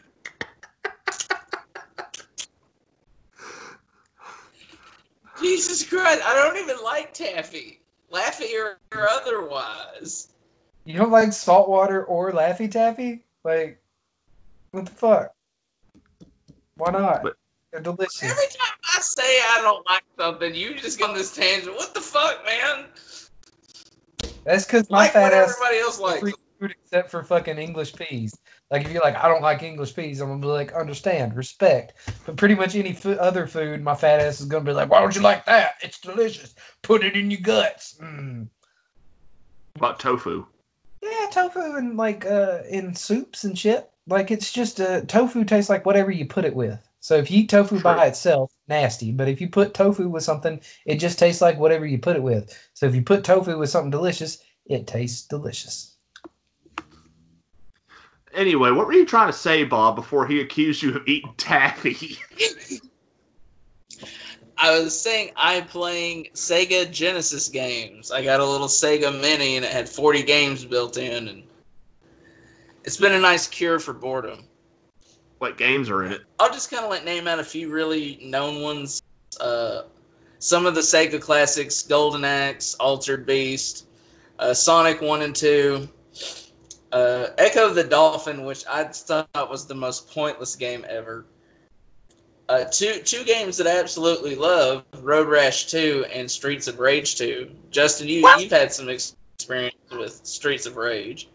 Jesus 5.40 5.82
Christ! 5.82 6.22
I 6.24 6.34
don't 6.34 6.62
even 6.62 6.76
like 6.84 7.12
taffy, 7.12 7.80
laffy 8.14 8.54
or, 8.58 8.78
or 8.96 9.08
otherwise. 9.08 10.28
You 10.84 10.98
don't 10.98 11.10
like 11.10 11.32
saltwater 11.32 12.04
or 12.04 12.32
Laffy 12.32 12.70
Taffy? 12.70 13.24
Like, 13.42 13.80
what 14.72 14.84
the 14.86 14.92
fuck? 14.92 15.34
Why 16.76 16.90
not? 16.90 17.22
But- 17.22 17.36
They're 17.72 17.80
delicious. 17.80 18.22
Every 18.22 18.46
time 18.46 18.76
I 18.96 19.00
say 19.00 19.22
I 19.22 19.60
don't 19.62 19.84
like 19.86 20.04
something, 20.18 20.54
you 20.54 20.74
just 20.74 20.98
go 20.98 21.08
on 21.08 21.14
this 21.14 21.34
tangent. 21.34 21.74
What 21.74 21.94
the 21.94 22.00
fuck, 22.00 22.44
man? 22.44 22.86
That's 24.44 24.64
because 24.64 24.90
my 24.90 24.98
Like 24.98 25.12
fat 25.12 25.22
what 25.22 25.32
ass 25.32 25.56
everybody 25.56 25.78
else 25.80 25.98
likes. 25.98 26.32
Food 26.64 26.76
except 26.82 27.10
for 27.10 27.22
fucking 27.22 27.58
English 27.58 27.94
peas. 27.94 28.38
Like 28.70 28.84
if 28.84 28.92
you're 28.92 29.02
like, 29.02 29.16
I 29.16 29.28
don't 29.28 29.42
like 29.42 29.62
English 29.62 29.94
peas, 29.94 30.20
I'm 30.20 30.28
gonna 30.28 30.40
be 30.40 30.46
like, 30.46 30.72
understand, 30.72 31.36
respect. 31.36 31.94
But 32.24 32.36
pretty 32.36 32.54
much 32.54 32.74
any 32.74 32.92
fo- 32.92 33.12
other 33.14 33.46
food, 33.46 33.82
my 33.82 33.94
fat 33.94 34.20
ass 34.20 34.40
is 34.40 34.46
gonna 34.46 34.64
be 34.64 34.72
like, 34.72 34.90
why 34.90 35.00
don't 35.00 35.14
you 35.14 35.20
like 35.20 35.44
that? 35.46 35.74
It's 35.82 36.00
delicious. 36.00 36.54
Put 36.82 37.04
it 37.04 37.16
in 37.16 37.30
your 37.30 37.40
guts. 37.40 37.98
Mm. 38.00 38.48
About 39.76 40.00
tofu. 40.00 40.46
Yeah, 41.02 41.26
tofu 41.30 41.60
and 41.60 41.96
like 41.96 42.24
uh 42.24 42.60
in 42.68 42.94
soups 42.94 43.44
and 43.44 43.58
shit. 43.58 43.90
Like 44.06 44.30
it's 44.30 44.52
just 44.52 44.80
uh 44.80 45.02
tofu 45.02 45.44
tastes 45.44 45.70
like 45.70 45.84
whatever 45.84 46.10
you 46.10 46.26
put 46.26 46.44
it 46.44 46.54
with. 46.54 46.80
So 47.00 47.16
if 47.16 47.30
you 47.30 47.40
eat 47.40 47.50
tofu 47.50 47.76
True. 47.76 47.82
by 47.82 48.06
itself, 48.06 48.50
nasty. 48.68 49.12
But 49.12 49.28
if 49.28 49.38
you 49.38 49.50
put 49.50 49.74
tofu 49.74 50.08
with 50.08 50.22
something, 50.22 50.60
it 50.86 50.96
just 50.96 51.18
tastes 51.18 51.42
like 51.42 51.58
whatever 51.58 51.84
you 51.84 51.98
put 51.98 52.16
it 52.16 52.22
with. 52.22 52.58
So 52.72 52.86
if 52.86 52.94
you 52.94 53.02
put 53.02 53.24
tofu 53.24 53.58
with 53.58 53.68
something 53.68 53.90
delicious, 53.90 54.38
it 54.64 54.86
tastes 54.86 55.26
delicious. 55.26 55.93
Anyway, 58.34 58.70
what 58.70 58.86
were 58.86 58.92
you 58.92 59.06
trying 59.06 59.28
to 59.28 59.38
say, 59.38 59.64
Bob, 59.64 59.94
before 59.94 60.26
he 60.26 60.40
accused 60.40 60.82
you 60.82 60.96
of 60.96 61.06
eating 61.06 61.32
taffy? 61.36 62.18
I 64.58 64.78
was 64.78 64.98
saying 64.98 65.30
I'm 65.36 65.66
playing 65.66 66.28
Sega 66.34 66.90
Genesis 66.90 67.48
games. 67.48 68.10
I 68.10 68.22
got 68.22 68.40
a 68.40 68.44
little 68.44 68.68
Sega 68.68 69.12
Mini 69.20 69.56
and 69.56 69.64
it 69.64 69.72
had 69.72 69.88
40 69.88 70.22
games 70.22 70.64
built 70.64 70.96
in, 70.96 71.28
and 71.28 71.42
it's 72.84 72.96
been 72.96 73.12
a 73.12 73.20
nice 73.20 73.46
cure 73.46 73.78
for 73.78 73.92
boredom. 73.92 74.44
what 75.38 75.58
games 75.58 75.90
are 75.90 76.04
in 76.04 76.12
it? 76.12 76.22
I'll 76.38 76.52
just 76.52 76.70
kind 76.70 76.84
of 76.84 76.90
like 76.90 77.04
name 77.04 77.28
out 77.28 77.38
a 77.38 77.44
few 77.44 77.70
really 77.70 78.18
known 78.22 78.62
ones. 78.62 79.02
Uh, 79.40 79.82
some 80.38 80.66
of 80.66 80.74
the 80.74 80.80
Sega 80.80 81.20
classics: 81.20 81.82
Golden 81.82 82.24
Axe, 82.24 82.74
Altered 82.74 83.26
Beast, 83.26 83.86
uh, 84.38 84.54
Sonic 84.54 85.00
One 85.00 85.22
and 85.22 85.34
Two, 85.34 85.88
uh, 86.94 87.30
Ecco 87.38 87.74
the 87.74 87.84
Dolphin, 87.84 88.44
which 88.44 88.64
I 88.70 88.84
thought 88.84 89.50
was 89.50 89.66
the 89.66 89.74
most 89.74 90.10
pointless 90.10 90.54
game 90.54 90.86
ever. 90.88 91.26
Uh, 92.48 92.64
two 92.64 93.00
two 93.04 93.24
games 93.24 93.56
that 93.56 93.66
I 93.66 93.78
absolutely 93.80 94.36
love: 94.36 94.84
Road 95.00 95.28
Rash 95.28 95.66
Two 95.66 96.06
and 96.12 96.30
Streets 96.30 96.68
of 96.68 96.78
Rage 96.78 97.16
Two. 97.16 97.50
Justin, 97.70 98.08
you 98.08 98.22
What? 98.22 98.40
you've 98.40 98.52
had 98.52 98.72
some 98.72 98.88
experience 98.88 99.74
with 99.90 100.24
Streets 100.24 100.66
of 100.66 100.76
Rage. 100.76 101.28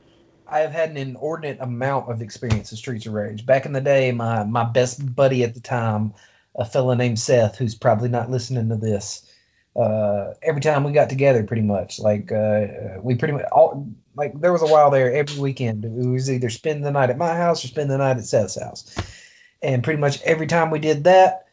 I 0.48 0.60
have 0.60 0.72
had 0.72 0.90
an 0.92 0.98
inordinate 0.98 1.58
amount 1.60 2.10
of 2.10 2.22
experience 2.22 2.72
in 2.72 2.78
Streets 2.78 3.06
of 3.06 3.14
Rage. 3.14 3.46
Back 3.46 3.66
in 3.66 3.74
the 3.74 3.82
day, 3.82 4.12
my 4.12 4.44
my 4.46 4.64
best 4.64 5.14
buddy 5.14 5.44
at 5.44 5.56
the 5.56 5.60
time, 5.60 6.14
a 6.56 6.64
fella 6.64 6.96
named 6.96 7.20
Seth, 7.20 7.58
who's 7.58 7.76
probably 7.76 8.10
not 8.10 8.32
listening 8.32 8.70
to 8.70 8.76
this, 8.78 9.29
uh, 9.76 10.34
every 10.42 10.62
time 10.62 10.84
we 10.84 10.92
got 10.92 11.10
together, 11.10 11.44
pretty 11.44 11.62
much 11.62 12.00
like 12.00 12.32
uh, 12.32 12.68
we 13.02 13.16
pretty 13.16 13.34
much 13.34 13.46
all 13.52 13.88
like 14.16 14.40
there 14.40 14.52
was 14.52 14.62
a 14.62 14.68
while 14.68 14.90
there 14.90 15.14
every 15.14 15.40
weekend 15.40 15.86
it 15.86 15.92
was 15.92 16.30
either 16.30 16.50
spend 16.50 16.84
the 16.84 16.92
night 16.92 17.10
at 17.10 17.18
my 17.18 17.36
house 17.36 17.64
or 17.64 17.68
spend 17.68 17.90
the 17.90 17.98
night 17.98 18.18
at 18.18 18.26
Seth's 18.26 18.60
house, 18.60 18.96
and 19.62 19.84
pretty 19.84 20.00
much 20.00 20.22
every 20.24 20.48
time 20.48 20.72
we 20.72 20.80
did 20.80 21.04
that. 21.06 21.46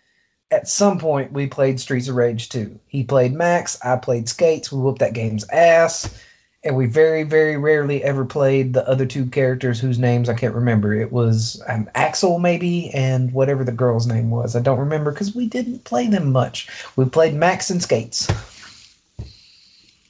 At 0.52 0.68
some 0.68 1.00
point, 1.00 1.32
we 1.32 1.48
played 1.48 1.80
Streets 1.80 2.06
of 2.06 2.14
Rage 2.14 2.48
2. 2.50 2.78
He 2.86 3.02
played 3.02 3.32
Max, 3.32 3.80
I 3.84 3.96
played 3.96 4.28
Skates. 4.28 4.70
We 4.70 4.78
whooped 4.78 5.00
that 5.00 5.12
game's 5.12 5.44
ass 5.48 6.22
and 6.66 6.76
we 6.76 6.86
very 6.86 7.22
very 7.22 7.56
rarely 7.56 8.02
ever 8.02 8.24
played 8.24 8.74
the 8.74 8.86
other 8.88 9.06
two 9.06 9.24
characters 9.26 9.78
whose 9.78 9.98
names 9.98 10.28
I 10.28 10.34
can't 10.34 10.54
remember. 10.54 10.92
It 10.92 11.12
was 11.12 11.62
um, 11.68 11.88
Axel 11.94 12.40
maybe 12.40 12.90
and 12.90 13.32
whatever 13.32 13.62
the 13.62 13.72
girl's 13.72 14.06
name 14.06 14.30
was. 14.30 14.56
I 14.56 14.60
don't 14.60 14.80
remember 14.80 15.12
because 15.12 15.34
we 15.34 15.46
didn't 15.46 15.84
play 15.84 16.08
them 16.08 16.32
much. 16.32 16.68
We 16.96 17.04
played 17.04 17.34
Max 17.34 17.70
and 17.70 17.80
Skates. 17.80 18.28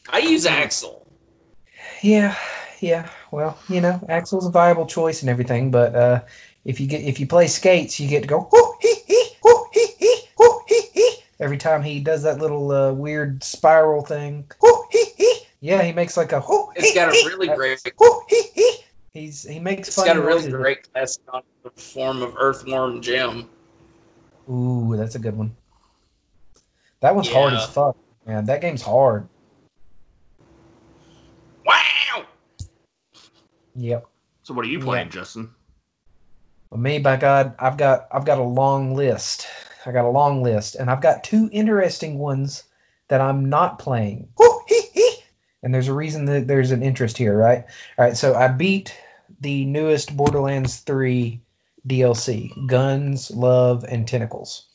I 0.09 0.19
use 0.19 0.47
Axel. 0.47 1.07
Yeah, 2.03 2.35
yeah. 2.81 3.09
Well, 3.31 3.59
you 3.69 3.81
know, 3.81 4.01
Axel's 4.09 4.47
a 4.47 4.51
viable 4.51 4.87
choice 4.87 5.21
and 5.21 5.29
everything, 5.29 5.71
but 5.71 5.95
uh, 5.95 6.23
if 6.65 6.81
you 6.81 6.87
get 6.87 7.03
if 7.03 7.21
you 7.21 7.27
play 7.27 7.49
Skates, 7.49 8.01
you 8.01 8.09
get 8.09 8.23
to 8.23 8.29
go 8.29 8.49
"Hoo, 8.51 8.75
hee, 8.81 8.95
hee, 9.07 9.29
hee, 9.43 9.89
hee, 9.99 10.21
hee, 10.69 10.83
hee," 10.95 11.17
every 11.39 11.59
time 11.59 11.83
he 11.83 12.01
does 12.01 12.23
that 12.23 12.39
little 12.39 12.73
uh, 12.73 12.93
weird 12.93 13.45
spiral 13.45 14.03
thing. 14.03 14.51
"Hoo, 15.67 15.73
hee, 15.73 15.77
hee." 15.77 15.79
Yeah, 15.79 15.83
he 15.83 15.93
makes 15.93 16.17
like 16.17 16.33
a. 16.33 16.41
"Hoo, 16.41 16.71
It's 16.77 16.89
hee, 16.91 16.95
got 16.95 17.09
a 17.09 17.27
really 17.27 17.49
Uh, 17.49 17.57
great 17.57 17.81
Hoo, 17.99 18.23
hee, 18.29 18.43
hee. 18.55 18.77
He's 19.13 19.43
he 19.43 19.59
makes 19.59 19.89
It's 19.89 19.97
funny 19.97 20.09
got 20.09 20.17
a 20.17 20.21
really 20.21 20.43
noises. 20.43 20.55
great 20.55 20.93
classic 20.93 21.23
on 21.33 21.43
the 21.63 21.71
form 21.71 22.23
of 22.23 22.35
Earthworm 22.37 23.01
Jim. 23.01 23.49
Ooh, 24.49 24.95
that's 24.97 25.15
a 25.15 25.19
good 25.19 25.37
one. 25.37 25.57
That 27.01 27.15
one's 27.15 27.29
hard 27.29 27.55
as 27.55 27.67
fuck, 27.67 27.97
man. 28.27 28.45
That 28.47 28.61
game's 28.61 28.83
hard. 28.83 29.29
Wow! 31.65 32.27
Yep. 33.75 34.07
So 34.43 34.55
what 34.55 34.65
are 34.65 34.69
you 34.69 34.79
Yeah. 34.79 34.85
playing, 34.85 35.11
Justin? 35.11 35.55
Well, 36.71 36.81
me, 36.81 36.99
by 36.99 37.17
God, 37.17 37.55
I've 37.59 37.77
got 37.77 38.09
I've 38.11 38.25
got 38.25 38.39
a 38.39 38.43
long 38.43 38.95
list. 38.95 39.47
I 39.85 39.93
got 39.93 40.05
a 40.05 40.09
long 40.11 40.43
list, 40.43 40.75
and 40.75 40.91
I've 40.91 41.01
got 41.01 41.23
two 41.25 41.49
interesting 41.53 42.19
ones 42.19 42.65
that 43.09 43.21
I'm 43.21 43.49
not 43.49 43.79
playing. 43.79 44.29
Hoo, 44.37 44.45
hee, 44.45 44.49
hee. 44.49 44.56
And 45.67 45.75
there's 45.75 45.89
a 45.89 45.93
reason 45.93 46.27
that 46.27 46.47
there's 46.47 46.71
an 46.71 46.85
interest 46.85 47.19
here, 47.19 47.37
right? 47.37 47.65
All 47.99 48.05
right. 48.05 48.17
So 48.17 48.37
I 48.37 48.47
beat 48.47 48.97
the 49.41 49.65
newest 49.65 50.17
Borderlands 50.17 50.77
3 50.77 51.41
DLC, 51.89 52.69
Guns, 52.69 53.33
Love, 53.33 53.85
and 53.89 54.07
Tentacles. 54.07 54.67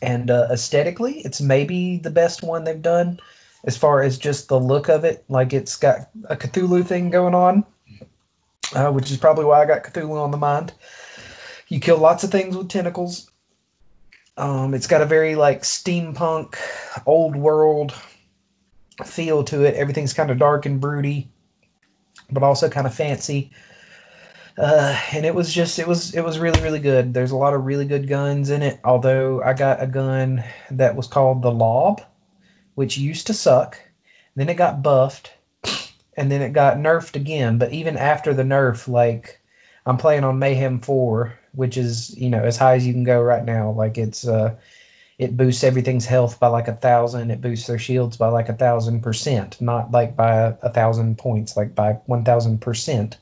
And 0.00 0.30
uh, 0.30 0.48
aesthetically, 0.50 1.18
it's 1.18 1.42
maybe 1.42 1.98
the 1.98 2.08
best 2.08 2.42
one 2.42 2.64
they've 2.64 2.80
done 2.80 3.20
as 3.64 3.76
far 3.76 4.02
as 4.02 4.16
just 4.16 4.48
the 4.48 4.58
look 4.58 4.88
of 4.88 5.04
it. 5.04 5.22
Like 5.28 5.52
it's 5.52 5.76
got 5.76 6.08
a 6.30 6.36
Cthulhu 6.36 6.86
thing 6.86 7.10
going 7.10 7.34
on, 7.34 7.66
uh, 8.74 8.90
which 8.92 9.10
is 9.10 9.18
probably 9.18 9.44
why 9.44 9.60
I 9.60 9.66
got 9.66 9.84
Cthulhu 9.84 10.18
on 10.18 10.30
the 10.30 10.38
mind. 10.38 10.72
You 11.68 11.78
kill 11.78 11.98
lots 11.98 12.24
of 12.24 12.30
things 12.30 12.56
with 12.56 12.70
tentacles. 12.70 13.30
Um, 14.38 14.72
it's 14.72 14.86
got 14.86 15.02
a 15.02 15.06
very 15.06 15.34
like 15.34 15.60
steampunk, 15.60 16.54
old 17.04 17.36
world 17.36 17.92
feel 19.04 19.44
to 19.44 19.64
it. 19.64 19.74
Everything's 19.74 20.14
kind 20.14 20.30
of 20.30 20.38
dark 20.38 20.66
and 20.66 20.80
broody, 20.80 21.28
but 22.30 22.42
also 22.42 22.68
kind 22.68 22.86
of 22.86 22.94
fancy. 22.94 23.50
Uh, 24.58 24.98
and 25.12 25.26
it 25.26 25.34
was 25.34 25.52
just 25.52 25.78
it 25.78 25.86
was 25.86 26.14
it 26.14 26.22
was 26.22 26.38
really 26.38 26.62
really 26.62 26.78
good. 26.78 27.12
There's 27.12 27.30
a 27.30 27.36
lot 27.36 27.52
of 27.52 27.66
really 27.66 27.84
good 27.84 28.08
guns 28.08 28.48
in 28.48 28.62
it. 28.62 28.80
Although 28.84 29.42
I 29.42 29.52
got 29.52 29.82
a 29.82 29.86
gun 29.86 30.42
that 30.70 30.96
was 30.96 31.06
called 31.06 31.42
the 31.42 31.52
Lob, 31.52 32.00
which 32.74 32.96
used 32.96 33.26
to 33.26 33.34
suck. 33.34 33.78
Then 34.34 34.48
it 34.48 34.54
got 34.54 34.82
buffed, 34.82 35.32
and 36.16 36.30
then 36.30 36.40
it 36.40 36.52
got 36.54 36.78
nerfed 36.78 37.16
again. 37.16 37.58
But 37.58 37.72
even 37.72 37.96
after 37.98 38.32
the 38.32 38.44
nerf, 38.44 38.88
like 38.88 39.40
I'm 39.84 39.98
playing 39.98 40.24
on 40.24 40.38
Mayhem 40.38 40.80
Four, 40.80 41.38
which 41.52 41.76
is 41.76 42.16
you 42.16 42.30
know 42.30 42.42
as 42.42 42.56
high 42.56 42.76
as 42.76 42.86
you 42.86 42.94
can 42.94 43.04
go 43.04 43.20
right 43.20 43.44
now. 43.44 43.72
Like 43.72 43.98
it's 43.98 44.26
uh, 44.26 44.56
it 45.18 45.36
boosts 45.36 45.64
everything's 45.64 46.06
health 46.06 46.38
by 46.40 46.48
like 46.48 46.68
a 46.68 46.74
thousand. 46.76 47.30
It 47.30 47.40
boosts 47.40 47.66
their 47.66 47.78
shields 47.78 48.16
by 48.16 48.28
like 48.28 48.48
a 48.48 48.54
thousand 48.54 49.00
percent, 49.02 49.60
not 49.60 49.90
like 49.90 50.16
by 50.16 50.34
a, 50.34 50.54
a 50.62 50.72
thousand 50.72 51.18
points, 51.18 51.56
like 51.56 51.74
by 51.74 51.92
one 52.06 52.24
thousand 52.24 52.60
percent 52.60 53.16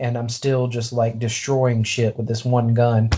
and 0.00 0.16
I'm 0.16 0.30
still 0.30 0.66
just 0.66 0.92
like 0.92 1.18
destroying 1.18 1.84
shit 1.84 2.16
with 2.16 2.26
this 2.26 2.44
one 2.44 2.74
gun. 2.74 3.10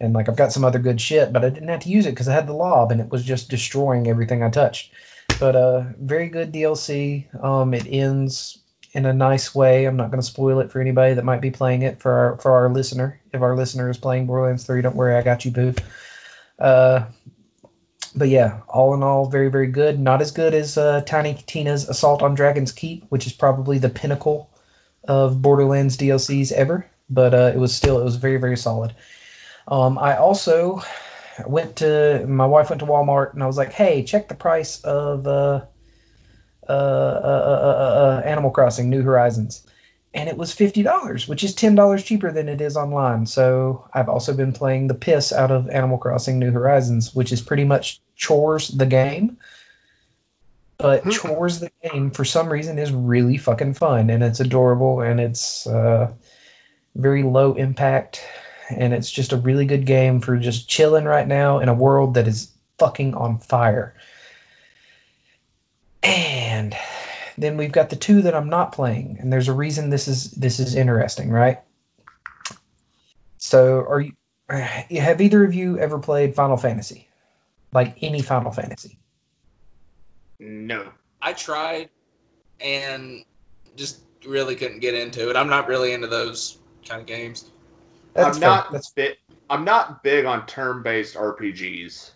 And 0.00 0.12
like 0.12 0.28
I've 0.28 0.36
got 0.36 0.52
some 0.52 0.64
other 0.64 0.80
good 0.80 1.00
shit, 1.00 1.32
but 1.32 1.44
I 1.44 1.48
didn't 1.48 1.68
have 1.68 1.80
to 1.80 1.88
use 1.88 2.04
it 2.04 2.10
because 2.10 2.28
I 2.28 2.34
had 2.34 2.48
the 2.48 2.52
lob 2.52 2.90
and 2.92 3.00
it 3.00 3.10
was 3.10 3.24
just 3.24 3.48
destroying 3.48 4.08
everything 4.08 4.42
I 4.42 4.50
touched. 4.50 4.92
But 5.38 5.56
uh, 5.56 5.84
very 6.00 6.28
good 6.28 6.52
DLC. 6.52 7.32
Um, 7.42 7.72
it 7.72 7.86
ends 7.88 8.58
in 8.92 9.06
a 9.06 9.12
nice 9.12 9.54
way. 9.54 9.86
I'm 9.86 9.96
not 9.96 10.10
going 10.10 10.20
to 10.20 10.26
spoil 10.26 10.60
it 10.60 10.70
for 10.70 10.80
anybody 10.80 11.14
that 11.14 11.24
might 11.24 11.40
be 11.40 11.50
playing 11.50 11.82
it 11.82 12.00
for 12.00 12.12
our 12.12 12.38
for 12.38 12.52
our 12.52 12.68
listener. 12.70 13.20
If 13.32 13.40
our 13.40 13.56
listener 13.56 13.88
is 13.88 13.96
playing 13.96 14.26
Borderlands 14.26 14.64
3, 14.64 14.82
don't 14.82 14.96
worry, 14.96 15.14
I 15.14 15.22
got 15.22 15.44
you, 15.44 15.50
boo. 15.50 15.74
Uh, 16.58 17.06
but 18.16 18.28
yeah, 18.28 18.60
all 18.68 18.94
in 18.94 19.02
all, 19.02 19.28
very 19.28 19.48
very 19.48 19.66
good. 19.66 20.00
Not 20.00 20.22
as 20.22 20.30
good 20.30 20.54
as 20.54 20.78
uh, 20.78 21.02
Tiny 21.02 21.34
Tina's 21.46 21.88
Assault 21.88 22.22
on 22.22 22.34
Dragon's 22.34 22.72
Keep, 22.72 23.06
which 23.10 23.26
is 23.26 23.32
probably 23.32 23.78
the 23.78 23.88
pinnacle 23.88 24.50
of 25.04 25.42
Borderlands 25.42 25.96
DLCs 25.96 26.52
ever, 26.52 26.86
but 27.10 27.34
uh, 27.34 27.52
it 27.54 27.58
was 27.58 27.74
still 27.74 28.00
it 28.00 28.04
was 28.04 28.16
very 28.16 28.38
very 28.38 28.56
solid. 28.56 28.94
Um, 29.68 29.98
I 29.98 30.16
also 30.16 30.80
went 31.46 31.76
to 31.76 32.24
my 32.26 32.46
wife 32.46 32.70
went 32.70 32.80
to 32.80 32.86
Walmart 32.86 33.34
and 33.34 33.42
I 33.42 33.46
was 33.46 33.56
like, 33.58 33.72
hey, 33.72 34.02
check 34.02 34.28
the 34.28 34.34
price 34.34 34.80
of 34.82 35.26
uh, 35.26 35.64
uh, 36.68 36.72
uh, 36.72 38.22
Animal 38.24 38.50
Crossing 38.50 38.88
New 38.88 39.02
Horizons, 39.02 39.66
and 40.16 40.28
it 40.28 40.36
was 40.36 40.52
fifty 40.52 40.82
dollars, 40.82 41.28
which 41.28 41.44
is 41.44 41.54
ten 41.54 41.76
dollars 41.76 42.02
cheaper 42.02 42.32
than 42.32 42.48
it 42.48 42.60
is 42.60 42.76
online. 42.76 43.26
So 43.26 43.88
I've 43.94 44.08
also 44.08 44.34
been 44.34 44.52
playing 44.52 44.88
the 44.88 44.94
piss 44.94 45.32
out 45.32 45.52
of 45.52 45.68
Animal 45.70 45.98
Crossing 45.98 46.40
New 46.40 46.50
Horizons, 46.50 47.14
which 47.14 47.30
is 47.30 47.40
pretty 47.40 47.64
much 47.64 48.00
chores 48.16 48.68
the 48.68 48.86
game 48.86 49.36
but 50.78 51.02
hmm. 51.02 51.10
chores 51.10 51.60
the 51.60 51.70
game 51.82 52.10
for 52.10 52.24
some 52.24 52.52
reason 52.52 52.78
is 52.78 52.92
really 52.92 53.36
fucking 53.36 53.74
fun 53.74 54.10
and 54.10 54.22
it's 54.22 54.40
adorable 54.40 55.00
and 55.00 55.20
it's 55.20 55.66
uh, 55.66 56.10
very 56.96 57.22
low 57.22 57.54
impact 57.54 58.22
and 58.70 58.92
it's 58.92 59.10
just 59.10 59.32
a 59.32 59.36
really 59.36 59.64
good 59.64 59.86
game 59.86 60.20
for 60.20 60.36
just 60.36 60.68
chilling 60.68 61.04
right 61.04 61.28
now 61.28 61.58
in 61.58 61.68
a 61.68 61.74
world 61.74 62.14
that 62.14 62.26
is 62.26 62.50
fucking 62.78 63.14
on 63.14 63.38
fire 63.38 63.94
and 66.02 66.76
then 67.38 67.56
we've 67.56 67.72
got 67.72 67.90
the 67.90 67.96
two 67.96 68.22
that 68.22 68.34
I'm 68.34 68.48
not 68.48 68.72
playing 68.72 69.16
and 69.20 69.32
there's 69.32 69.48
a 69.48 69.52
reason 69.52 69.90
this 69.90 70.08
is 70.08 70.30
this 70.32 70.58
is 70.58 70.74
interesting 70.74 71.30
right 71.30 71.60
so 73.38 73.84
are 73.88 74.00
you 74.00 74.12
have 74.48 75.20
either 75.20 75.44
of 75.44 75.54
you 75.54 75.78
ever 75.78 75.98
played 75.98 76.34
Final 76.34 76.56
Fantasy 76.56 77.08
like 77.72 77.96
any 78.02 78.22
Final 78.22 78.52
Fantasy 78.52 78.98
no. 80.38 80.88
I 81.22 81.32
tried 81.32 81.88
and 82.60 83.24
just 83.74 84.00
really 84.26 84.54
couldn't 84.54 84.80
get 84.80 84.94
into 84.94 85.30
it. 85.30 85.36
I'm 85.36 85.48
not 85.48 85.68
really 85.68 85.92
into 85.92 86.06
those 86.06 86.58
kind 86.86 87.00
of 87.00 87.06
games. 87.06 87.50
That's 88.14 88.36
I'm 88.36 88.40
fair. 88.40 88.48
not 88.48 88.72
That's 88.72 88.90
bit 88.90 89.18
I'm 89.48 89.64
not 89.64 90.02
big 90.02 90.24
on 90.24 90.46
turn-based 90.46 91.14
RPGs. 91.14 92.10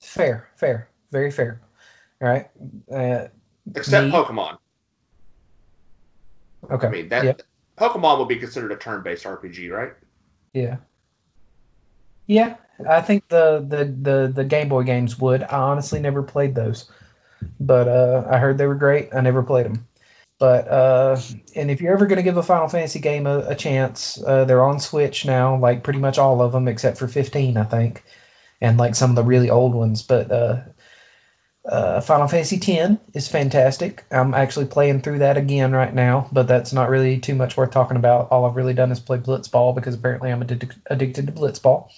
Fair, 0.00 0.48
fair, 0.56 0.88
very 1.10 1.30
fair. 1.30 1.60
All 2.22 2.28
right. 2.28 2.48
Uh, 2.92 3.28
Except 3.74 4.06
me, 4.06 4.12
Pokemon. 4.12 4.58
Okay. 6.70 6.86
I 6.86 6.90
mean 6.90 7.08
that 7.08 7.24
yep. 7.24 7.42
Pokemon 7.78 8.18
would 8.18 8.28
be 8.28 8.36
considered 8.36 8.72
a 8.72 8.76
turn-based 8.76 9.24
RPG, 9.24 9.70
right? 9.70 9.92
Yeah. 10.52 10.76
Yeah, 12.26 12.56
I 12.88 13.02
think 13.02 13.28
the 13.28 13.64
the 13.68 13.84
the 13.84 14.32
the 14.34 14.44
Game 14.44 14.68
Boy 14.68 14.82
games 14.82 15.18
would. 15.18 15.42
I 15.42 15.58
honestly 15.58 16.00
never 16.00 16.22
played 16.22 16.54
those 16.54 16.90
but 17.60 17.88
uh, 17.88 18.26
I 18.30 18.38
heard 18.38 18.58
they 18.58 18.66
were 18.66 18.74
great. 18.74 19.14
I 19.14 19.20
never 19.20 19.42
played 19.42 19.66
them. 19.66 19.86
But 20.38 20.68
uh, 20.68 21.20
and 21.54 21.70
if 21.70 21.80
you're 21.80 21.94
ever 21.94 22.06
going 22.06 22.16
to 22.16 22.22
give 22.22 22.36
a 22.36 22.42
Final 22.42 22.68
Fantasy 22.68 22.98
game 22.98 23.26
a, 23.26 23.38
a 23.48 23.54
chance, 23.54 24.22
uh, 24.26 24.44
they're 24.44 24.64
on 24.64 24.80
Switch 24.80 25.24
now, 25.24 25.56
like 25.56 25.84
pretty 25.84 26.00
much 26.00 26.18
all 26.18 26.42
of 26.42 26.52
them 26.52 26.68
except 26.68 26.98
for 26.98 27.06
15, 27.06 27.56
I 27.56 27.64
think, 27.64 28.04
and 28.60 28.76
like 28.76 28.94
some 28.94 29.10
of 29.10 29.16
the 29.16 29.22
really 29.22 29.48
old 29.48 29.74
ones. 29.74 30.02
But 30.02 30.30
uh, 31.66 32.00
Final 32.00 32.28
Fantasy 32.28 32.56
X 32.56 32.94
is 33.14 33.28
fantastic. 33.28 34.04
I'm 34.10 34.34
actually 34.34 34.66
playing 34.66 35.00
through 35.00 35.20
that 35.20 35.36
again 35.36 35.72
right 35.72 35.94
now, 35.94 36.28
but 36.30 36.46
that's 36.46 36.72
not 36.72 36.90
really 36.90 37.18
too 37.18 37.34
much 37.34 37.56
worth 37.56 37.70
talking 37.70 37.96
about. 37.96 38.28
All 38.30 38.44
I've 38.44 38.56
really 38.56 38.74
done 38.74 38.92
is 38.92 39.00
play 39.00 39.18
Blitzball 39.18 39.74
because 39.74 39.94
apparently 39.94 40.30
I'm 40.30 40.42
addicted, 40.42 40.74
addicted 40.86 41.26
to 41.26 41.32
Blitzball. 41.32 41.90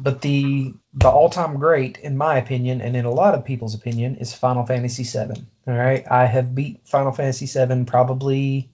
But 0.00 0.22
the 0.22 0.74
the 0.94 1.08
all 1.08 1.30
time 1.30 1.58
great, 1.58 1.98
in 1.98 2.16
my 2.16 2.36
opinion, 2.36 2.80
and 2.80 2.96
in 2.96 3.04
a 3.04 3.10
lot 3.10 3.34
of 3.34 3.44
people's 3.44 3.74
opinion, 3.74 4.16
is 4.16 4.34
Final 4.34 4.66
Fantasy 4.66 5.04
VII. 5.04 5.44
All 5.68 5.74
right, 5.74 6.04
I 6.10 6.26
have 6.26 6.54
beat 6.54 6.80
Final 6.84 7.12
Fantasy 7.12 7.46
VII 7.46 7.84
probably 7.84 8.68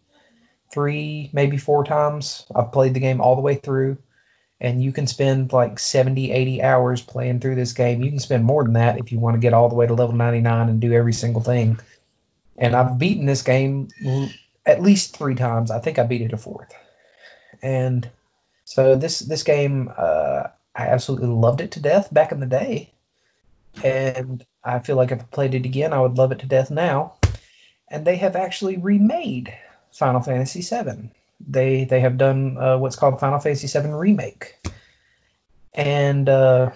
three, 0.73 1.29
maybe 1.35 1.59
four 1.59 1.85
times. 1.85 2.47
I've 2.55 2.73
played 2.73 2.95
the 2.95 3.01
game 3.01 3.21
all 3.21 3.37
the 3.37 3.43
way 3.43 3.57
through, 3.57 3.99
and 4.61 4.83
you 4.83 4.93
can 4.93 5.07
spend 5.07 5.53
like 5.53 5.79
70, 5.79 6.33
80 6.33 6.63
hours 6.63 7.01
playing 7.01 7.41
through 7.41 7.55
this 7.55 7.73
game. 7.73 8.03
You 8.03 8.11
can 8.11 8.19
spend 8.19 8.45
more 8.45 8.65
than 8.65 8.73
that 8.73 8.99
if 8.99 9.13
you 9.13 9.19
want 9.19 9.35
to 9.35 9.41
get 9.41 9.55
all 9.55 9.69
the 9.69 9.75
way 9.75 9.87
to 9.87 9.95
level 9.95 10.15
99 10.15 10.69
and 10.69 10.81
do 10.81 10.93
every 10.93 11.13
single 11.13 11.43
thing. 11.43 11.79
And 12.57 12.75
I've 12.75 12.99
beaten 12.99 13.27
this 13.27 13.43
game 13.43 13.89
at 14.67 14.83
least 14.83 15.17
three 15.17 15.37
times. 15.37 15.71
I 15.71 15.79
think 15.79 15.99
I 15.99 16.03
beat 16.03 16.23
it 16.23 16.33
a 16.33 16.37
fourth. 16.37 16.75
And 17.63 18.09
so 18.65 18.97
this 18.97 19.21
this 19.21 19.43
game, 19.43 19.93
uh, 19.97 20.45
I 20.75 20.87
absolutely 20.87 21.29
loved 21.29 21.61
it 21.61 21.71
to 21.73 21.81
death 21.81 22.13
back 22.13 22.33
in 22.33 22.41
the 22.41 22.47
day. 22.47 22.93
And 23.85 24.45
I 24.65 24.81
feel 24.81 24.97
like 24.97 25.13
if 25.13 25.21
I 25.21 25.25
played 25.25 25.55
it 25.55 25.65
again, 25.65 25.93
I 25.93 26.01
would 26.01 26.19
love 26.19 26.33
it 26.33 26.41
to 26.41 26.47
death 26.47 26.71
now. 26.71 27.15
And 27.89 28.05
they 28.05 28.17
have 28.17 28.35
actually 28.35 28.77
remade 28.77 29.57
Final 29.93 30.21
Fantasy 30.21 30.63
VII. 30.63 31.11
They 31.47 31.85
they 31.85 32.01
have 32.01 32.19
done 32.19 32.57
uh, 32.59 32.79
what's 32.79 32.97
called 32.97 33.21
Final 33.21 33.39
Fantasy 33.39 33.67
VII 33.67 33.89
remake, 33.91 34.57
and 35.75 36.29
uh, 36.29 36.71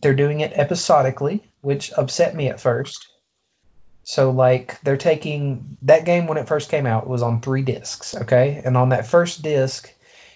they're 0.00 0.14
doing 0.14 0.40
it 0.40 0.52
episodically, 0.54 1.48
which 1.62 1.92
upset 1.96 2.34
me 2.34 2.48
at 2.48 2.60
first. 2.60 3.06
So 4.02 4.30
like 4.30 4.80
they're 4.82 4.96
taking 4.96 5.76
that 5.82 6.04
game 6.04 6.26
when 6.26 6.38
it 6.38 6.48
first 6.48 6.70
came 6.70 6.86
out 6.86 7.08
was 7.08 7.22
on 7.22 7.40
three 7.40 7.62
discs, 7.62 8.14
okay, 8.16 8.60
and 8.64 8.76
on 8.76 8.88
that 8.90 9.06
first 9.06 9.42
disc 9.42 9.92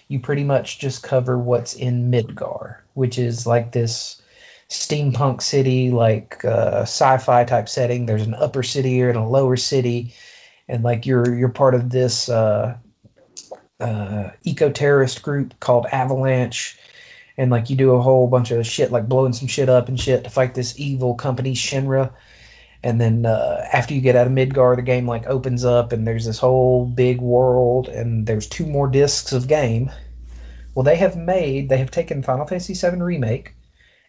you 0.07 0.19
pretty 0.19 0.43
much 0.43 0.79
just 0.79 1.03
cover 1.03 1.37
what's 1.37 1.73
in 1.73 2.11
Midgar, 2.11 2.77
which 2.93 3.17
is 3.17 3.47
like 3.47 3.71
this 3.71 4.21
steampunk 4.69 5.41
city, 5.41 5.89
like 5.91 6.43
uh, 6.45 6.81
sci-fi 6.81 7.43
type 7.43 7.67
setting. 7.67 8.05
There's 8.05 8.25
an 8.25 8.35
upper 8.35 8.63
city 8.63 9.01
and 9.01 9.17
a 9.17 9.23
lower 9.23 9.55
city, 9.55 10.13
and 10.67 10.83
like 10.83 11.05
you're 11.05 11.35
you're 11.35 11.49
part 11.49 11.75
of 11.75 11.89
this 11.89 12.29
uh, 12.29 12.77
uh, 13.79 14.29
eco 14.43 14.69
terrorist 14.69 15.21
group 15.23 15.59
called 15.59 15.85
Avalanche, 15.91 16.77
and 17.37 17.51
like 17.51 17.69
you 17.69 17.75
do 17.75 17.91
a 17.91 18.01
whole 18.01 18.27
bunch 18.27 18.51
of 18.51 18.65
shit, 18.65 18.91
like 18.91 19.09
blowing 19.09 19.33
some 19.33 19.47
shit 19.47 19.69
up 19.69 19.87
and 19.89 19.99
shit 19.99 20.23
to 20.23 20.29
fight 20.29 20.53
this 20.55 20.79
evil 20.79 21.15
company 21.15 21.53
Shinra. 21.53 22.11
And 22.83 23.01
then 23.01 23.25
uh, 23.25 23.67
after 23.73 23.93
you 23.93 24.01
get 24.01 24.15
out 24.15 24.27
of 24.27 24.33
Midgar, 24.33 24.75
the 24.75 24.81
game 24.81 25.07
like 25.07 25.25
opens 25.25 25.65
up 25.65 25.91
and 25.91 26.07
there's 26.07 26.25
this 26.25 26.37
whole 26.37 26.85
big 26.85 27.19
world 27.19 27.87
and 27.87 28.27
there's 28.27 28.47
two 28.47 28.65
more 28.65 28.87
discs 28.87 29.33
of 29.33 29.47
game. 29.47 29.91
Well, 30.75 30.83
they 30.83 30.95
have 30.97 31.17
made 31.17 31.69
they 31.69 31.77
have 31.77 31.91
taken 31.91 32.21
Final 32.21 32.45
Fantasy 32.45 32.73
VII 32.73 33.01
remake 33.01 33.55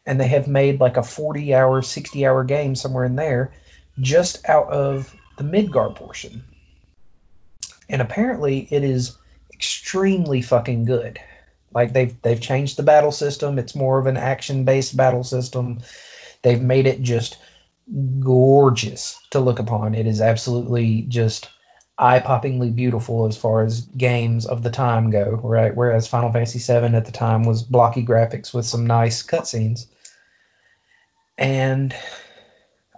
and 0.04 0.20
they 0.20 0.28
have 0.28 0.46
made 0.46 0.78
like 0.78 0.96
a 0.96 1.02
40 1.02 1.54
hour, 1.54 1.80
60 1.82 2.26
hour 2.26 2.44
game 2.44 2.74
somewhere 2.74 3.04
in 3.04 3.16
there 3.16 3.52
just 4.00 4.46
out 4.48 4.68
of 4.70 5.14
the 5.38 5.44
Midgar 5.44 5.94
portion. 5.94 6.44
and 7.88 8.02
apparently 8.02 8.68
it 8.70 8.84
is 8.84 9.16
extremely 9.56 10.42
fucking 10.42 10.84
good. 10.84 11.18
Like 11.72 11.92
they've 11.92 12.14
they've 12.22 12.40
changed 12.40 12.76
the 12.76 12.82
battle 12.82 13.12
system. 13.12 13.58
It's 13.58 13.74
more 13.74 13.98
of 13.98 14.06
an 14.06 14.16
action 14.16 14.64
based 14.64 14.96
battle 14.96 15.24
system. 15.24 15.80
They've 16.42 16.62
made 16.62 16.86
it 16.86 17.02
just 17.02 17.38
gorgeous 18.20 19.18
to 19.30 19.40
look 19.40 19.58
upon. 19.58 19.94
It 19.94 20.06
is 20.06 20.20
absolutely 20.20 21.02
just 21.02 21.48
eye 21.98 22.20
poppingly 22.20 22.74
beautiful 22.74 23.26
as 23.26 23.36
far 23.36 23.64
as 23.64 23.82
games 23.96 24.44
of 24.44 24.62
the 24.62 24.70
time 24.70 25.10
go, 25.10 25.40
right? 25.42 25.74
Whereas 25.74 26.06
Final 26.06 26.30
Fantasy 26.30 26.58
VII 26.58 26.94
at 26.94 27.06
the 27.06 27.12
time 27.12 27.44
was 27.44 27.62
blocky 27.62 28.04
graphics 28.04 28.52
with 28.52 28.66
some 28.66 28.86
nice 28.86 29.22
cutscenes. 29.22 29.86
And 31.38 31.94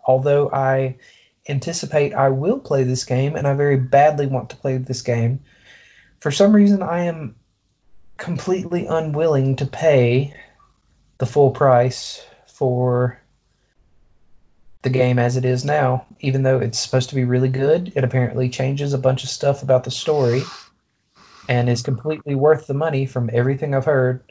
although 0.06 0.50
I 0.50 0.96
anticipate 1.48 2.14
I 2.14 2.28
will 2.28 2.58
play 2.58 2.82
this 2.82 3.04
game 3.04 3.36
and 3.36 3.46
I 3.46 3.54
very 3.54 3.76
badly 3.76 4.26
want 4.26 4.50
to 4.50 4.56
play 4.56 4.76
this 4.78 5.02
game, 5.02 5.40
for 6.20 6.30
some 6.30 6.54
reason 6.54 6.82
I 6.82 7.00
am 7.00 7.34
completely 8.16 8.86
unwilling 8.86 9.56
to 9.56 9.66
pay 9.66 10.34
the 11.18 11.26
full 11.26 11.50
price 11.50 12.24
for 12.46 13.20
the 14.82 14.90
game 14.90 15.18
as 15.18 15.36
it 15.36 15.44
is 15.44 15.64
now, 15.64 16.06
even 16.20 16.42
though 16.42 16.58
it's 16.58 16.78
supposed 16.78 17.08
to 17.08 17.14
be 17.14 17.24
really 17.24 17.48
good. 17.48 17.92
It 17.94 18.04
apparently 18.04 18.48
changes 18.48 18.92
a 18.92 18.98
bunch 18.98 19.24
of 19.24 19.30
stuff 19.30 19.62
about 19.62 19.84
the 19.84 19.90
story 19.90 20.42
and 21.48 21.68
is 21.68 21.82
completely 21.82 22.34
worth 22.34 22.66
the 22.66 22.74
money 22.74 23.06
from 23.06 23.30
everything 23.32 23.74
I've 23.74 23.84
heard. 23.84 24.22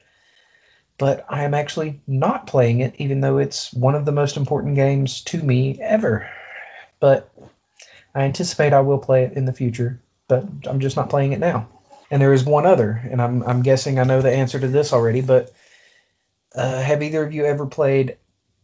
But 0.97 1.25
I 1.29 1.43
am 1.43 1.53
actually 1.53 2.01
not 2.07 2.47
playing 2.47 2.79
it, 2.79 2.95
even 2.97 3.21
though 3.21 3.37
it's 3.37 3.73
one 3.73 3.95
of 3.95 4.05
the 4.05 4.11
most 4.11 4.35
important 4.35 4.75
games 4.75 5.21
to 5.25 5.41
me 5.43 5.79
ever. 5.81 6.27
But 6.99 7.31
I 8.15 8.21
anticipate 8.21 8.73
I 8.73 8.81
will 8.81 8.97
play 8.97 9.23
it 9.23 9.33
in 9.33 9.45
the 9.45 9.53
future, 9.53 10.01
but 10.27 10.45
I'm 10.65 10.79
just 10.79 10.95
not 10.95 11.09
playing 11.09 11.33
it 11.33 11.39
now. 11.39 11.67
And 12.09 12.21
there 12.21 12.33
is 12.33 12.45
one 12.45 12.65
other, 12.65 13.01
and 13.11 13.21
I'm, 13.21 13.43
I'm 13.43 13.61
guessing 13.61 13.99
I 13.99 14.03
know 14.03 14.21
the 14.21 14.31
answer 14.31 14.59
to 14.59 14.67
this 14.67 14.93
already, 14.93 15.21
but 15.21 15.51
uh, 16.55 16.81
have 16.81 17.03
either 17.03 17.23
of 17.23 17.33
you 17.33 17.45
ever 17.45 17.65
played 17.65 18.17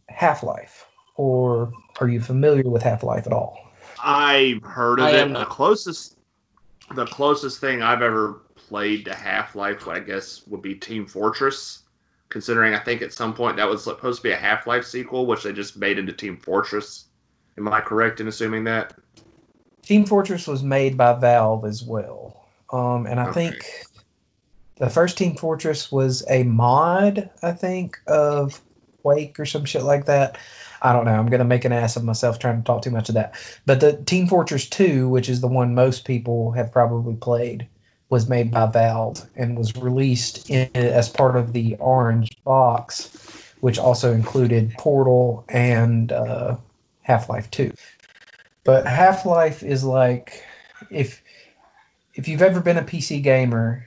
Half 0.08 0.42
Life? 0.42 0.86
or 1.16 1.72
are 2.00 2.08
you 2.08 2.20
familiar 2.20 2.68
with 2.68 2.82
Half 2.82 3.02
Life 3.02 3.26
at 3.26 3.32
all? 3.32 3.58
I've 4.02 4.62
heard 4.62 4.98
of 4.98 5.06
I 5.06 5.10
it. 5.10 5.32
The 5.32 5.44
closest, 5.44 6.18
the 6.94 7.06
closest 7.06 7.60
thing 7.60 7.82
I've 7.82 8.02
ever 8.02 8.42
played 8.56 9.04
to 9.06 9.14
Half 9.14 9.54
Life, 9.54 9.88
I 9.88 10.00
guess, 10.00 10.46
would 10.46 10.62
be 10.62 10.74
Team 10.74 11.06
Fortress. 11.06 11.80
Considering 12.30 12.74
I 12.74 12.78
think 12.78 13.00
at 13.00 13.12
some 13.12 13.32
point 13.32 13.56
that 13.56 13.68
was 13.68 13.84
supposed 13.84 14.18
to 14.18 14.22
be 14.24 14.32
a 14.32 14.36
Half 14.36 14.66
Life 14.66 14.84
sequel, 14.84 15.26
which 15.26 15.44
they 15.44 15.52
just 15.52 15.76
made 15.76 15.98
into 15.98 16.12
Team 16.12 16.36
Fortress. 16.36 17.06
Am 17.56 17.68
I 17.68 17.80
correct 17.80 18.20
in 18.20 18.26
assuming 18.26 18.64
that? 18.64 18.94
Team 19.82 20.04
Fortress 20.04 20.48
was 20.48 20.62
made 20.62 20.96
by 20.96 21.12
Valve 21.12 21.64
as 21.64 21.84
well, 21.84 22.23
um, 22.70 23.06
and 23.06 23.20
I 23.20 23.28
okay. 23.28 23.32
think 23.32 23.84
the 24.76 24.90
first 24.90 25.16
Team 25.16 25.36
Fortress 25.36 25.92
was 25.92 26.24
a 26.28 26.42
mod, 26.44 27.30
I 27.42 27.52
think, 27.52 27.98
of 28.06 28.60
Quake 29.02 29.38
or 29.38 29.46
some 29.46 29.64
shit 29.64 29.82
like 29.82 30.06
that. 30.06 30.38
I 30.82 30.92
don't 30.92 31.04
know. 31.04 31.12
I'm 31.12 31.28
going 31.28 31.38
to 31.38 31.44
make 31.44 31.64
an 31.64 31.72
ass 31.72 31.96
of 31.96 32.04
myself 32.04 32.38
trying 32.38 32.58
to 32.58 32.64
talk 32.64 32.82
too 32.82 32.90
much 32.90 33.08
of 33.08 33.14
that. 33.14 33.34
But 33.64 33.80
the 33.80 33.96
Team 34.04 34.26
Fortress 34.26 34.68
2, 34.68 35.08
which 35.08 35.28
is 35.28 35.40
the 35.40 35.48
one 35.48 35.74
most 35.74 36.04
people 36.04 36.52
have 36.52 36.72
probably 36.72 37.14
played, 37.16 37.66
was 38.10 38.28
made 38.28 38.50
by 38.50 38.66
Valve 38.66 39.28
and 39.36 39.56
was 39.56 39.74
released 39.76 40.50
in, 40.50 40.68
as 40.74 41.08
part 41.08 41.36
of 41.36 41.52
the 41.52 41.76
Orange 41.76 42.36
Box, 42.44 43.10
which 43.60 43.78
also 43.78 44.12
included 44.12 44.74
Portal 44.76 45.44
and 45.48 46.12
uh, 46.12 46.56
Half 47.02 47.28
Life 47.28 47.50
2. 47.50 47.72
But 48.64 48.86
Half 48.86 49.24
Life 49.24 49.62
is 49.62 49.84
like 49.84 50.44
if 50.90 51.22
if 52.14 52.28
you've 52.28 52.42
ever 52.42 52.60
been 52.60 52.76
a 52.76 52.82
PC 52.82 53.22
gamer, 53.22 53.86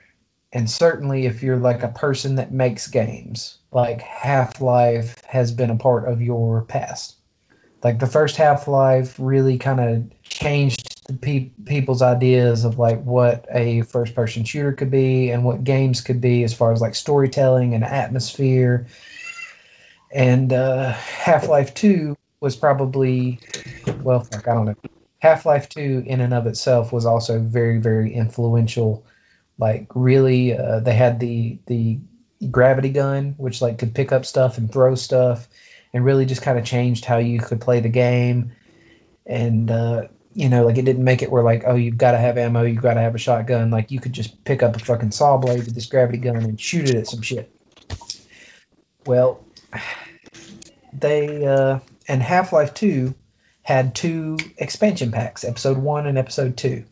and 0.54 0.70
certainly 0.70 1.26
if 1.26 1.42
you're 1.42 1.58
like 1.58 1.84
a 1.84 1.90
person 1.90 2.36
that 2.36 2.52
makes 2.52 2.88
games, 2.88 3.60
like 3.72 4.02
Half 4.02 4.62
Life 4.62 5.24
has 5.26 5.52
been 5.52 5.70
a 5.70 5.78
part 5.78 6.08
of 6.08 6.22
your 6.22 6.64
past. 6.64 7.16
Like 7.84 8.00
the 8.00 8.08
first 8.08 8.36
Half 8.36 8.68
Life 8.68 9.16
really 9.20 9.58
kind 9.58 9.80
of 9.80 10.24
changed 10.24 10.96
pe- 11.22 11.52
people's 11.66 12.02
ideas 12.02 12.66
of 12.66 12.80
like 12.80 13.02
what 13.04 13.46
a 13.52 13.82
first 13.84 14.16
person 14.16 14.44
shooter 14.44 14.74
could 14.74 14.92
be 14.92 15.30
and 15.30 15.44
what 15.44 15.64
games 15.64 16.02
could 16.02 16.20
be 16.20 16.44
as 16.44 16.54
far 16.54 16.72
as 16.72 16.82
like 16.82 16.96
storytelling 16.96 17.74
and 17.74 17.84
atmosphere. 17.84 18.88
And 20.14 20.54
uh, 20.54 20.92
Half 20.94 21.48
Life 21.48 21.74
2 21.76 22.16
was 22.42 22.56
probably, 22.56 23.40
well, 24.04 24.22
fuck, 24.22 24.48
I 24.48 24.54
don't 24.54 24.66
know. 24.66 24.76
Half 25.20 25.46
Life 25.46 25.70
2 25.70 26.04
in 26.06 26.22
and 26.22 26.34
of 26.34 26.46
itself 26.46 26.94
was 26.94 27.06
also 27.06 27.40
very, 27.40 27.80
very 27.80 28.14
influential. 28.14 29.06
Like, 29.58 29.88
really, 29.96 30.56
uh, 30.56 30.80
they 30.80 30.94
had 30.94 31.20
the, 31.20 31.58
the 31.66 32.00
gravity 32.52 32.90
gun, 32.90 33.34
which 33.38 33.62
like 33.62 33.80
could 33.80 33.96
pick 33.96 34.12
up 34.12 34.26
stuff 34.26 34.58
and 34.58 34.72
throw 34.72 34.96
stuff, 34.96 35.48
and 35.94 36.06
really 36.06 36.26
just 36.26 36.42
kind 36.42 36.60
of 36.60 36.66
changed 36.66 37.06
how 37.06 37.18
you 37.18 37.40
could 37.40 37.62
play 37.62 37.80
the 37.80 37.90
game. 37.90 38.52
And 39.26 39.72
uh, 39.72 40.08
you 40.34 40.48
know, 40.48 40.66
like 40.66 40.78
it 40.78 40.86
didn't 40.86 41.04
make 41.04 41.24
it 41.24 41.32
where 41.32 41.44
like, 41.44 41.64
oh, 41.66 41.76
you've 41.76 41.98
got 41.98 42.12
to 42.12 42.20
have 42.20 42.38
ammo, 42.38 42.64
you've 42.64 42.84
got 42.84 42.94
to 42.94 43.02
have 43.02 43.16
a 43.16 43.18
shotgun. 43.18 43.72
Like 43.72 43.90
you 43.90 44.00
could 44.00 44.14
just 44.14 44.44
pick 44.46 44.62
up 44.62 44.76
a 44.76 44.80
fucking 44.80 45.12
saw 45.12 45.38
blade 45.38 45.66
with 45.66 45.74
this 45.74 45.88
gravity 45.88 46.20
gun 46.20 46.38
and 46.38 46.62
shoot 46.62 46.90
it 46.90 46.96
at 46.96 47.08
some 47.08 47.24
shit. 47.24 47.52
Well, 49.06 49.44
they 50.94 51.46
uh, 51.46 51.80
and 52.08 52.22
Half 52.22 52.54
Life 52.54 52.74
Two 52.76 53.16
had 53.68 53.94
two 53.94 54.38
expansion 54.60 55.12
packs, 55.12 55.44
Episode 55.44 55.78
One 55.78 56.08
and 56.08 56.18
Episode 56.18 56.56
Two. 56.56 56.86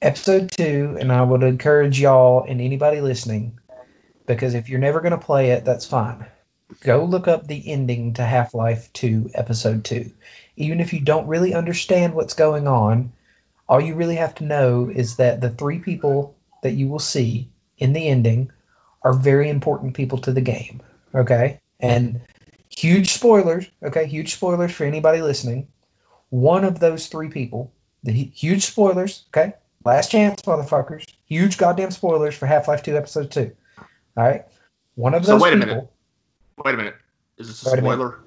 Episode 0.00 0.48
Two, 0.52 0.96
and 1.00 1.10
I 1.10 1.22
would 1.22 1.42
encourage 1.42 2.00
y'all 2.00 2.44
and 2.48 2.60
anybody 2.60 3.00
listening 3.00 3.58
because 4.24 4.54
if 4.54 4.68
you're 4.68 4.78
never 4.78 5.00
going 5.00 5.10
to 5.10 5.18
play 5.18 5.50
it, 5.50 5.64
that's 5.64 5.84
fine. 5.84 6.24
Go 6.82 7.04
look 7.04 7.26
up 7.26 7.48
the 7.48 7.68
ending 7.68 8.12
to 8.12 8.22
Half 8.22 8.54
Life 8.54 8.92
2, 8.92 9.32
Episode 9.34 9.84
2. 9.84 10.08
Even 10.54 10.78
if 10.78 10.92
you 10.92 11.00
don't 11.00 11.26
really 11.26 11.52
understand 11.52 12.14
what's 12.14 12.32
going 12.32 12.68
on, 12.68 13.10
all 13.68 13.80
you 13.80 13.96
really 13.96 14.14
have 14.14 14.36
to 14.36 14.44
know 14.44 14.88
is 14.94 15.16
that 15.16 15.40
the 15.40 15.50
three 15.50 15.80
people 15.80 16.36
that 16.62 16.74
you 16.74 16.86
will 16.86 17.00
see 17.00 17.50
in 17.78 17.92
the 17.92 18.06
ending 18.06 18.52
are 19.02 19.14
very 19.14 19.48
important 19.48 19.94
people 19.94 20.18
to 20.18 20.30
the 20.30 20.40
game. 20.40 20.80
Okay? 21.16 21.58
And 21.80 22.20
huge 22.68 23.14
spoilers, 23.14 23.68
okay? 23.82 24.06
Huge 24.06 24.32
spoilers 24.32 24.70
for 24.70 24.84
anybody 24.84 25.22
listening. 25.22 25.66
One 26.30 26.64
of 26.64 26.80
those 26.80 27.08
three 27.08 27.28
people, 27.28 27.72
the 28.02 28.12
huge 28.12 28.66
spoilers, 28.66 29.24
okay? 29.28 29.54
Last 29.84 30.10
chance, 30.10 30.42
motherfuckers. 30.42 31.04
Huge 31.26 31.56
goddamn 31.56 31.90
spoilers 31.90 32.34
for 32.34 32.46
Half 32.46 32.68
Life 32.68 32.82
2, 32.82 32.96
Episode 32.96 33.30
2. 33.30 33.50
All 33.78 34.24
right. 34.24 34.44
One 34.96 35.14
of 35.14 35.24
those. 35.24 35.40
So 35.40 35.42
wait 35.42 35.54
people, 35.54 35.62
a 35.62 35.66
minute. 35.66 35.90
Wait 36.64 36.74
a 36.74 36.76
minute. 36.76 36.96
Is 37.38 37.46
this 37.46 37.62
a 37.62 37.76
spoiler? 37.76 38.18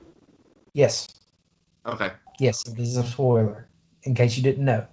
yes. 0.74 1.08
Okay. 1.86 2.12
Yes, 2.40 2.64
this 2.64 2.88
is 2.88 2.98
a 2.98 3.04
spoiler. 3.04 3.68
In 4.04 4.16
case 4.16 4.38
you 4.38 4.44
didn't 4.44 4.64
know. 4.64 4.86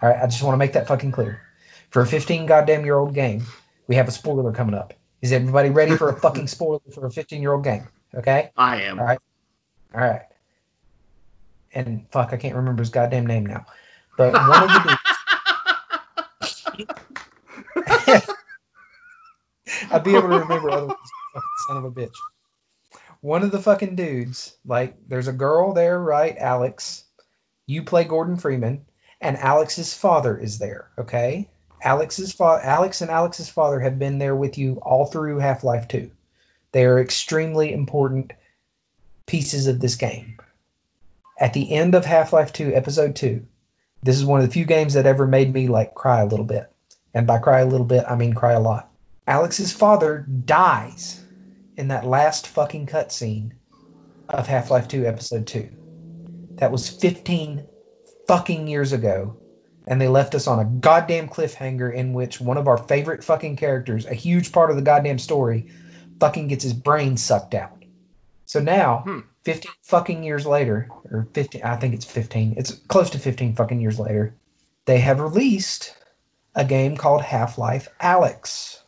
All 0.00 0.08
right. 0.08 0.18
I 0.20 0.26
just 0.26 0.42
want 0.42 0.54
to 0.54 0.58
make 0.58 0.72
that 0.72 0.88
fucking 0.88 1.12
clear. 1.12 1.42
For 1.90 2.02
a 2.02 2.06
15 2.06 2.46
goddamn 2.46 2.84
year 2.84 2.96
old 2.96 3.14
game, 3.14 3.44
we 3.86 3.94
have 3.94 4.08
a 4.08 4.10
spoiler 4.10 4.50
coming 4.52 4.74
up. 4.74 4.94
Is 5.20 5.30
everybody 5.30 5.68
ready 5.68 5.96
for 5.96 6.08
a 6.08 6.16
fucking 6.20 6.46
spoiler 6.46 6.80
for 6.92 7.06
a 7.06 7.10
15 7.10 7.42
year 7.42 7.52
old 7.52 7.64
game? 7.64 7.86
Okay. 8.14 8.50
I 8.56 8.82
am. 8.82 8.98
All 8.98 9.04
right. 9.04 9.18
All 9.94 10.00
right. 10.00 10.22
And 11.74 12.06
fuck, 12.10 12.32
I 12.32 12.36
can't 12.36 12.54
remember 12.54 12.82
his 12.82 12.90
goddamn 12.90 13.26
name 13.26 13.46
now. 13.46 13.64
But 14.16 14.32
one 14.34 14.62
of 14.62 14.68
the. 14.68 14.98
I'd 19.90 20.04
be 20.04 20.10
able 20.10 20.28
to 20.28 20.38
remember 20.40 20.70
otherwise. 20.70 20.96
Son 21.66 21.76
of 21.76 21.84
a 21.84 21.90
bitch. 21.90 22.14
One 23.20 23.42
of 23.42 23.52
the 23.52 23.60
fucking 23.60 23.94
dudes, 23.94 24.56
like, 24.66 24.96
there's 25.08 25.28
a 25.28 25.32
girl 25.32 25.72
there, 25.72 26.00
right? 26.00 26.36
Alyx. 26.38 27.04
You 27.66 27.82
play 27.82 28.04
Gordon 28.04 28.36
Freeman, 28.36 28.84
and 29.20 29.36
Alyx's 29.36 29.94
father 29.94 30.36
is 30.36 30.58
there. 30.58 30.90
Okay. 30.98 31.48
Alyx's 31.84 32.32
fa- 32.32 32.60
Alyx 32.64 33.00
and 33.00 33.10
Alyx's 33.10 33.48
father 33.48 33.80
have 33.80 33.98
been 33.98 34.18
there 34.18 34.36
with 34.36 34.58
you 34.58 34.74
all 34.82 35.06
through 35.06 35.38
Half 35.38 35.64
Life 35.64 35.88
2. 35.88 36.10
They 36.72 36.84
are 36.84 36.98
extremely 36.98 37.72
important 37.72 38.32
pieces 39.26 39.66
of 39.66 39.80
this 39.80 39.94
game. 39.94 40.36
At 41.42 41.54
the 41.54 41.72
end 41.72 41.96
of 41.96 42.04
Half 42.04 42.32
Life 42.32 42.52
2, 42.52 42.72
Episode 42.72 43.16
2, 43.16 43.44
this 44.00 44.16
is 44.16 44.24
one 44.24 44.40
of 44.40 44.46
the 44.46 44.52
few 44.52 44.64
games 44.64 44.94
that 44.94 45.06
ever 45.06 45.26
made 45.26 45.52
me 45.52 45.66
like 45.66 45.92
cry 45.92 46.20
a 46.20 46.26
little 46.26 46.44
bit. 46.44 46.70
And 47.14 47.26
by 47.26 47.40
cry 47.40 47.58
a 47.58 47.66
little 47.66 47.84
bit, 47.84 48.04
I 48.08 48.14
mean 48.14 48.32
cry 48.32 48.52
a 48.52 48.60
lot. 48.60 48.92
Alyx's 49.26 49.72
father 49.72 50.24
dies 50.44 51.24
in 51.76 51.88
that 51.88 52.06
last 52.06 52.46
fucking 52.46 52.86
cutscene 52.86 53.50
of 54.28 54.46
Half 54.46 54.70
Life 54.70 54.86
2 54.86 55.04
Episode 55.04 55.48
2. 55.48 55.68
That 56.58 56.70
was 56.70 56.88
15 56.88 57.66
fucking 58.28 58.68
years 58.68 58.92
ago. 58.92 59.36
And 59.88 60.00
they 60.00 60.06
left 60.06 60.36
us 60.36 60.46
on 60.46 60.60
a 60.60 60.64
goddamn 60.78 61.28
cliffhanger 61.28 61.92
in 61.92 62.12
which 62.12 62.40
one 62.40 62.56
of 62.56 62.68
our 62.68 62.78
favorite 62.78 63.24
fucking 63.24 63.56
characters, 63.56 64.06
a 64.06 64.14
huge 64.14 64.52
part 64.52 64.70
of 64.70 64.76
the 64.76 64.82
goddamn 64.82 65.18
story, 65.18 65.66
fucking 66.20 66.46
gets 66.46 66.62
his 66.62 66.72
brain 66.72 67.16
sucked 67.16 67.54
out. 67.54 67.84
So 68.46 68.60
now, 68.60 68.98
hmm. 68.98 69.20
15 69.42 69.72
fucking 69.82 70.22
years 70.22 70.46
later, 70.46 70.88
or 71.10 71.26
15, 71.34 71.62
I 71.62 71.76
think 71.76 71.94
it's 71.94 72.04
15, 72.04 72.54
it's 72.56 72.72
close 72.88 73.10
to 73.10 73.18
15 73.18 73.54
fucking 73.54 73.80
years 73.80 73.98
later, 73.98 74.34
they 74.84 74.98
have 74.98 75.20
released 75.20 75.96
a 76.54 76.64
game 76.64 76.96
called 76.96 77.22
Half 77.22 77.58
Life 77.58 77.88
Alyx. 78.00 78.82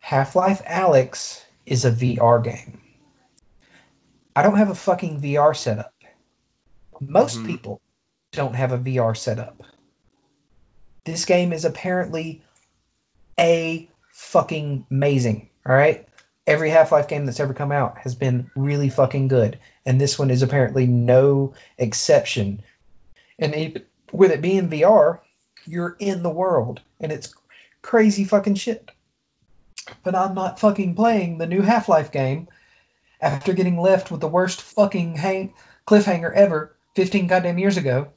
Half 0.00 0.36
Life 0.36 0.62
Alyx 0.64 1.44
is 1.66 1.84
a 1.84 1.90
VR 1.90 2.42
game. 2.42 2.80
I 4.36 4.42
don't 4.42 4.56
have 4.56 4.70
a 4.70 4.74
fucking 4.74 5.20
VR 5.20 5.54
setup. 5.54 5.94
Most 7.00 7.38
Mhm. 7.38 7.46
people 7.46 7.80
don't 8.32 8.54
have 8.54 8.72
a 8.72 8.78
VR 8.78 9.14
setup. 9.14 9.62
This 11.04 11.24
game 11.24 11.52
is 11.52 11.64
apparently 11.64 12.42
a 13.38 13.88
fucking 14.12 14.86
amazing. 14.90 15.48
All 15.66 15.74
right. 15.74 16.06
Every 16.46 16.70
Half 16.70 16.92
Life 16.92 17.08
game 17.08 17.26
that's 17.26 17.40
ever 17.40 17.54
come 17.54 17.72
out 17.72 17.98
has 17.98 18.14
been 18.14 18.50
really 18.56 18.88
fucking 18.88 19.28
good. 19.28 19.58
And 19.86 20.00
this 20.00 20.18
one 20.18 20.30
is 20.30 20.42
apparently 20.42 20.86
no 20.86 21.54
exception. 21.78 22.62
And 23.38 23.54
even 23.54 23.82
with 24.12 24.30
it 24.30 24.40
being 24.40 24.68
VR, 24.68 25.20
you're 25.66 25.96
in 25.98 26.22
the 26.22 26.30
world 26.30 26.80
and 27.00 27.12
it's 27.12 27.34
crazy 27.82 28.24
fucking 28.24 28.56
shit. 28.56 28.90
But 30.02 30.14
I'm 30.14 30.34
not 30.34 30.60
fucking 30.60 30.94
playing 30.94 31.38
the 31.38 31.46
new 31.46 31.62
Half 31.62 31.88
Life 31.88 32.12
game 32.12 32.48
after 33.20 33.52
getting 33.52 33.78
left 33.78 34.10
with 34.10 34.20
the 34.20 34.28
worst 34.28 34.62
fucking 34.62 35.16
hang- 35.16 35.54
cliffhanger 35.86 36.32
ever 36.34 36.76
15 36.96 37.26
goddamn 37.26 37.58
years 37.58 37.76
ago. 37.76 38.08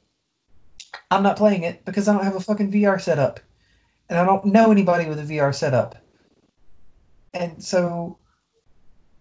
I'm 1.10 1.22
not 1.22 1.36
playing 1.36 1.62
it 1.62 1.84
because 1.84 2.08
I 2.08 2.12
don't 2.12 2.24
have 2.24 2.36
a 2.36 2.40
fucking 2.40 2.72
VR 2.72 3.00
setup. 3.00 3.40
And 4.08 4.18
I 4.18 4.24
don't 4.24 4.46
know 4.46 4.70
anybody 4.70 5.08
with 5.08 5.18
a 5.18 5.22
VR 5.22 5.54
setup. 5.54 5.96
And 7.34 7.62
so 7.62 8.18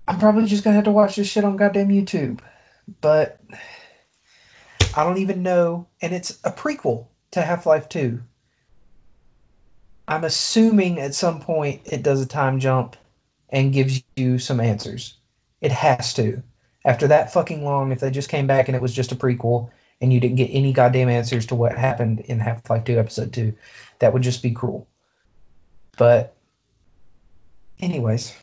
I'm 0.07 0.19
probably 0.19 0.45
just 0.45 0.63
gonna 0.63 0.75
have 0.75 0.85
to 0.85 0.91
watch 0.91 1.15
this 1.15 1.27
shit 1.27 1.43
on 1.43 1.57
goddamn 1.57 1.89
YouTube. 1.89 2.39
But 3.01 3.39
I 4.95 5.03
don't 5.03 5.17
even 5.17 5.43
know 5.43 5.87
and 6.01 6.13
it's 6.13 6.39
a 6.43 6.51
prequel 6.51 7.07
to 7.31 7.41
Half-Life 7.41 7.89
2. 7.89 8.21
I'm 10.07 10.23
assuming 10.23 10.99
at 10.99 11.15
some 11.15 11.39
point 11.39 11.81
it 11.85 12.03
does 12.03 12.21
a 12.21 12.27
time 12.27 12.59
jump 12.59 12.95
and 13.49 13.73
gives 13.73 14.03
you 14.15 14.37
some 14.37 14.59
answers. 14.59 15.17
It 15.61 15.71
has 15.71 16.13
to. 16.15 16.43
After 16.85 17.07
that 17.07 17.31
fucking 17.31 17.63
long, 17.63 17.91
if 17.91 17.99
they 18.01 18.11
just 18.11 18.29
came 18.29 18.45
back 18.45 18.67
and 18.67 18.75
it 18.75 18.81
was 18.81 18.93
just 18.93 19.13
a 19.13 19.15
prequel 19.15 19.69
and 20.01 20.11
you 20.11 20.19
didn't 20.19 20.35
get 20.35 20.49
any 20.51 20.73
goddamn 20.73 21.07
answers 21.07 21.45
to 21.45 21.55
what 21.55 21.77
happened 21.77 22.19
in 22.21 22.39
Half 22.39 22.69
Life 22.69 22.83
2 22.83 22.99
Episode 22.99 23.31
2, 23.31 23.53
that 23.99 24.11
would 24.11 24.21
just 24.21 24.43
be 24.43 24.51
cruel. 24.51 24.85
But, 25.97 26.35
anyways, 27.83 28.35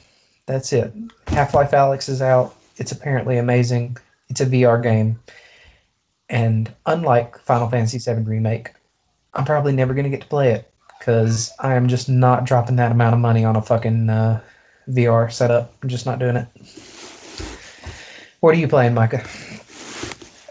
that's 0.46 0.72
it. 0.72 0.92
Half 1.28 1.54
Life 1.54 1.70
Alyx 1.70 2.08
is 2.08 2.22
out. 2.22 2.54
It's 2.76 2.92
apparently 2.92 3.38
amazing. 3.38 3.96
It's 4.28 4.40
a 4.40 4.46
VR 4.46 4.82
game. 4.82 5.18
And 6.28 6.72
unlike 6.86 7.38
Final 7.38 7.68
Fantasy 7.68 7.98
VII 7.98 8.22
Remake, 8.22 8.70
I'm 9.34 9.44
probably 9.44 9.72
never 9.72 9.94
going 9.94 10.04
to 10.04 10.10
get 10.10 10.22
to 10.22 10.28
play 10.28 10.52
it 10.52 10.72
because 10.98 11.50
I 11.58 11.74
am 11.74 11.88
just 11.88 12.08
not 12.08 12.44
dropping 12.44 12.76
that 12.76 12.92
amount 12.92 13.14
of 13.14 13.20
money 13.20 13.44
on 13.44 13.56
a 13.56 13.62
fucking 13.62 14.10
uh, 14.10 14.40
VR 14.88 15.32
setup. 15.32 15.74
I'm 15.82 15.88
just 15.88 16.06
not 16.06 16.18
doing 16.18 16.36
it. 16.36 16.46
What 18.40 18.54
are 18.54 18.58
you 18.58 18.68
playing, 18.68 18.94
Micah? 18.94 19.24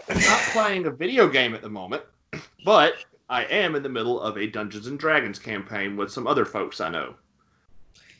I'm 0.08 0.20
not 0.20 0.40
playing 0.52 0.86
a 0.86 0.90
video 0.90 1.28
game 1.28 1.54
at 1.54 1.62
the 1.62 1.68
moment, 1.68 2.02
but 2.64 2.94
I 3.28 3.44
am 3.44 3.74
in 3.74 3.82
the 3.82 3.88
middle 3.88 4.20
of 4.20 4.36
a 4.36 4.46
Dungeons 4.46 4.86
and 4.86 4.98
Dragons 4.98 5.38
campaign 5.38 5.96
with 5.96 6.10
some 6.10 6.26
other 6.26 6.44
folks 6.44 6.80
I 6.80 6.90
know. 6.90 7.14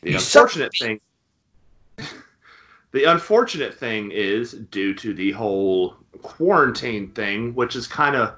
The 0.01 0.11
You 0.11 0.15
unfortunate 0.15 0.73
thing 0.75 0.99
the 2.91 3.03
unfortunate 3.03 3.73
thing 3.75 4.11
is 4.11 4.53
due 4.53 4.95
to 4.95 5.13
the 5.13 5.31
whole 5.31 5.95
quarantine 6.23 7.11
thing, 7.11 7.53
which 7.53 7.75
is 7.75 7.87
kind 7.87 8.15
of 8.15 8.35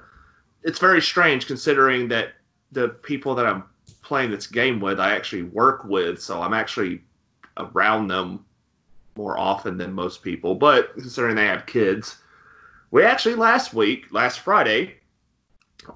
it's 0.62 0.78
very 0.78 1.00
strange 1.00 1.46
considering 1.46 2.08
that 2.08 2.34
the 2.72 2.88
people 2.88 3.34
that 3.34 3.46
I'm 3.46 3.64
playing 4.02 4.30
this 4.30 4.46
game 4.46 4.80
with 4.80 5.00
I 5.00 5.14
actually 5.14 5.44
work 5.44 5.84
with, 5.84 6.20
so 6.20 6.42
I'm 6.42 6.54
actually 6.54 7.02
around 7.56 8.08
them 8.08 8.44
more 9.16 9.38
often 9.38 9.78
than 9.78 9.92
most 9.92 10.22
people, 10.22 10.54
but 10.54 10.92
considering 10.94 11.36
they 11.36 11.46
have 11.46 11.66
kids, 11.66 12.18
we 12.90 13.04
actually 13.04 13.36
last 13.36 13.72
week, 13.72 14.12
last 14.12 14.40
Friday, 14.40 14.96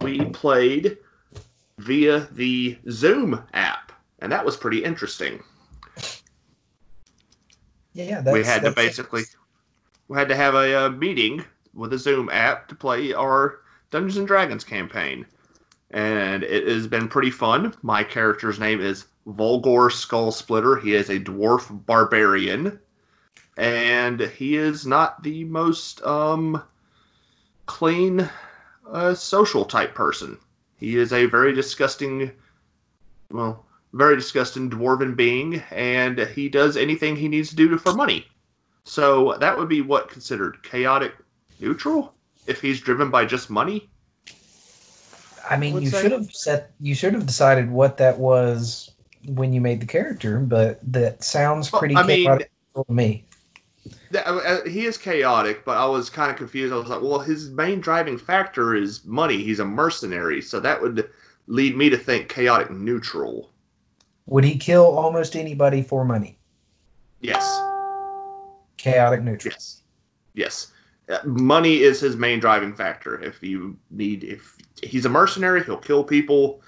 we 0.01 0.25
played 0.27 0.99
via 1.79 2.29
the 2.33 2.79
Zoom 2.91 3.43
app, 3.53 3.93
and 4.21 4.33
that 4.33 4.45
was 4.45 4.57
pretty 4.57 4.85
interesting. 4.85 5.43
Yeah, 8.07 8.20
that's, 8.20 8.32
we 8.32 8.44
had 8.44 8.62
to 8.62 8.70
basically 8.70 9.24
we 10.07 10.16
had 10.16 10.28
to 10.28 10.36
have 10.36 10.55
a, 10.55 10.86
uh 10.86 10.90
meeting 10.90 11.44
with 11.74 11.92
a 11.92 11.99
Zoom 11.99 12.28
app 12.30 12.68
to 12.68 12.74
play 12.74 13.12
our 13.12 13.61
Dungeons 13.90 14.16
and 14.16 14.26
Dragons 14.26 14.64
campaign, 14.64 15.26
and 15.90 16.42
it 16.44 16.68
has 16.68 16.86
been 16.86 17.09
pretty 17.09 17.30
fun. 17.30 17.74
My 17.82 18.05
character's 18.05 18.61
name 18.61 18.80
is 18.80 19.07
Volgor 19.26 19.90
Skull 19.90 20.30
Splitter. 20.30 20.76
He 20.76 20.94
is 20.94 21.11
a 21.11 21.18
dwarf 21.18 21.84
barbarian, 21.86 22.78
and 23.57 24.20
he 24.20 24.57
is 24.57 24.86
not 24.86 25.22
the 25.22 25.44
most 25.44 26.01
um, 26.03 26.62
clean, 27.66 28.28
uh, 28.88 29.14
social 29.14 29.64
type 29.64 29.94
person. 29.94 30.38
He 30.76 30.96
is 30.96 31.12
a 31.12 31.26
very 31.26 31.53
disgusting, 31.53 32.30
well, 33.30 33.64
very 33.93 34.16
disgusting 34.16 34.70
dwarven 34.70 35.16
being, 35.16 35.62
and 35.70 36.18
he 36.18 36.49
does 36.49 36.76
anything 36.76 37.16
he 37.16 37.28
needs 37.28 37.49
to 37.51 37.57
do 37.57 37.76
for 37.78 37.95
money. 37.95 38.26
So 38.84 39.36
that 39.41 39.57
would 39.59 39.68
be 39.68 39.80
what 39.82 40.09
considered 40.09 40.62
chaotic 40.62 41.14
neutral 41.61 42.14
if 42.47 42.61
he's 42.61 42.80
driven 42.80 43.11
by 43.11 43.24
just 43.24 43.51
money. 43.51 43.89
I 45.49 45.57
mean, 45.57 45.74
would 45.74 45.82
you 45.82 45.91
say- 45.91 46.03
should 46.03 46.12
have 46.12 46.30
set. 46.32 46.72
You 46.80 46.95
should 46.95 47.14
have 47.14 47.26
decided 47.26 47.70
what 47.70 47.97
that 47.99 48.18
was 48.18 48.91
when 49.26 49.53
you 49.53 49.61
made 49.61 49.80
the 49.80 49.86
character, 49.86 50.39
but 50.41 50.80
that 50.93 51.24
sounds 51.24 51.72
Well, 51.72 51.80
pretty 51.80 51.97
I 51.97 52.03
mean- 52.03 52.24
chaotic 52.26 52.51
to 52.74 52.84
me. 52.93 53.24
Th- 54.12 54.24
uh, 54.26 54.36
uh, 54.36 54.64
He 54.64 54.84
is 54.86 54.97
chaotic, 54.99 55.64
but 55.64 55.76
I 55.76 55.86
was 55.86 56.11
kind 56.11 56.30
of 56.30 56.36
confused. 56.36 56.72
I 56.72 56.76
was 56.76 56.89
like, 56.89 57.01
well, 57.03 57.18
his 57.18 57.51
main 57.51 57.80
driving 57.80 58.18
factor 58.18 58.74
is 58.74 59.05
money. 59.05 59.43
He's 59.43 59.61
a 59.61 59.64
mercenary, 59.64 60.41
so 60.43 60.61
that 60.61 60.80
would 60.80 61.09
lead 61.47 61.76
me 61.76 61.89
to 61.91 61.97
think 61.97 62.28
chaotic 62.28 62.70
neutral. 62.70 63.51
Would 64.29 64.45
he 64.45 64.57
kill 64.59 64.85
almost 64.85 65.37
anybody 65.37 65.83
for 65.83 66.05
money? 66.05 66.39
Yes, 67.20 67.43
Chaotic 68.76 69.22
neutral. 69.22 69.53
yes, 69.53 69.83
yes. 70.35 70.72
Uh, 71.09 71.18
money 71.24 71.79
is 71.83 72.01
his 72.01 72.16
main 72.16 72.39
driving 72.39 72.74
factor. 72.74 73.18
If 73.24 73.43
you 73.43 73.76
need, 73.91 74.22
if 74.24 74.57
he's 74.83 75.07
a 75.07 75.09
mercenary, 75.09 75.64
he'll 75.64 75.79
kill 75.79 76.05
people. 76.05 76.61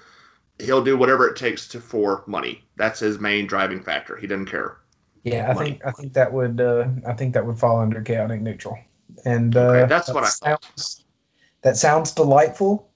He'll 0.59 0.83
do 0.83 0.97
whatever 0.97 1.27
it 1.27 1.35
takes 1.37 1.67
to 1.69 1.79
for 1.79 2.23
money. 2.27 2.63
That's 2.75 2.99
his 2.99 3.19
main 3.19 3.45
driving 3.47 3.81
factor. 3.81 4.15
He 4.17 4.27
doesn't 4.27 4.47
care. 4.47 4.77
Yeah, 5.23 5.49
I 5.49 5.53
Money. 5.53 5.69
think 5.71 5.85
I 5.85 5.91
think 5.91 6.13
that 6.13 6.33
would 6.33 6.59
uh, 6.59 6.87
I 7.07 7.13
think 7.13 7.33
that 7.35 7.45
would 7.45 7.59
fall 7.59 7.79
under 7.79 8.01
chaotic 8.01 8.41
neutral. 8.41 8.77
And 9.25 9.55
uh, 9.55 9.59
Okay, 9.59 9.87
that's 9.87 10.09
what 10.11 10.23
I 10.23 10.27
that 10.27 10.63
sounds, 10.63 11.05
that 11.61 11.77
sounds 11.77 12.11
delightful. 12.11 12.89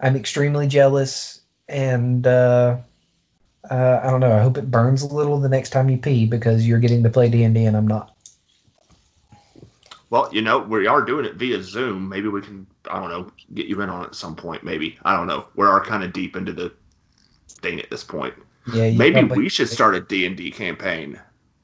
I'm 0.00 0.14
extremely 0.16 0.66
jealous, 0.66 1.40
and 1.68 2.26
uh, 2.26 2.76
uh, 3.70 4.00
I 4.02 4.10
don't 4.10 4.20
know. 4.20 4.32
I 4.32 4.40
hope 4.40 4.58
it 4.58 4.70
burns 4.70 5.02
a 5.02 5.06
little 5.06 5.38
the 5.40 5.48
next 5.48 5.70
time 5.70 5.88
you 5.88 5.96
pee 5.96 6.26
because 6.26 6.66
you're 6.66 6.80
getting 6.80 7.02
to 7.02 7.10
play 7.10 7.28
D 7.28 7.44
and 7.44 7.54
D 7.54 7.64
and 7.64 7.76
I'm 7.76 7.86
not. 7.86 8.14
Well, 10.10 10.28
you 10.32 10.42
know, 10.42 10.58
we 10.58 10.88
are 10.88 11.02
doing 11.02 11.24
it 11.24 11.36
via 11.36 11.62
Zoom. 11.62 12.08
Maybe 12.08 12.26
we 12.26 12.42
can, 12.42 12.66
I 12.90 12.98
don't 12.98 13.10
know, 13.10 13.30
get 13.54 13.66
you 13.66 13.80
in 13.80 13.88
on 13.88 14.02
it 14.02 14.08
at 14.08 14.14
some 14.16 14.34
point. 14.34 14.64
Maybe 14.64 14.98
I 15.04 15.16
don't 15.16 15.28
know. 15.28 15.46
We 15.54 15.66
are 15.66 15.84
kind 15.84 16.02
of 16.02 16.12
deep 16.12 16.34
into 16.34 16.52
the 16.52 16.72
thing 17.46 17.80
at 17.80 17.90
this 17.90 18.02
point. 18.02 18.34
Yeah, 18.72 18.90
Maybe 18.90 19.22
we 19.22 19.48
should 19.48 19.68
start 19.68 19.94
a 19.94 20.00
D 20.00 20.26
and 20.26 20.36
D 20.36 20.50
campaign, 20.50 21.18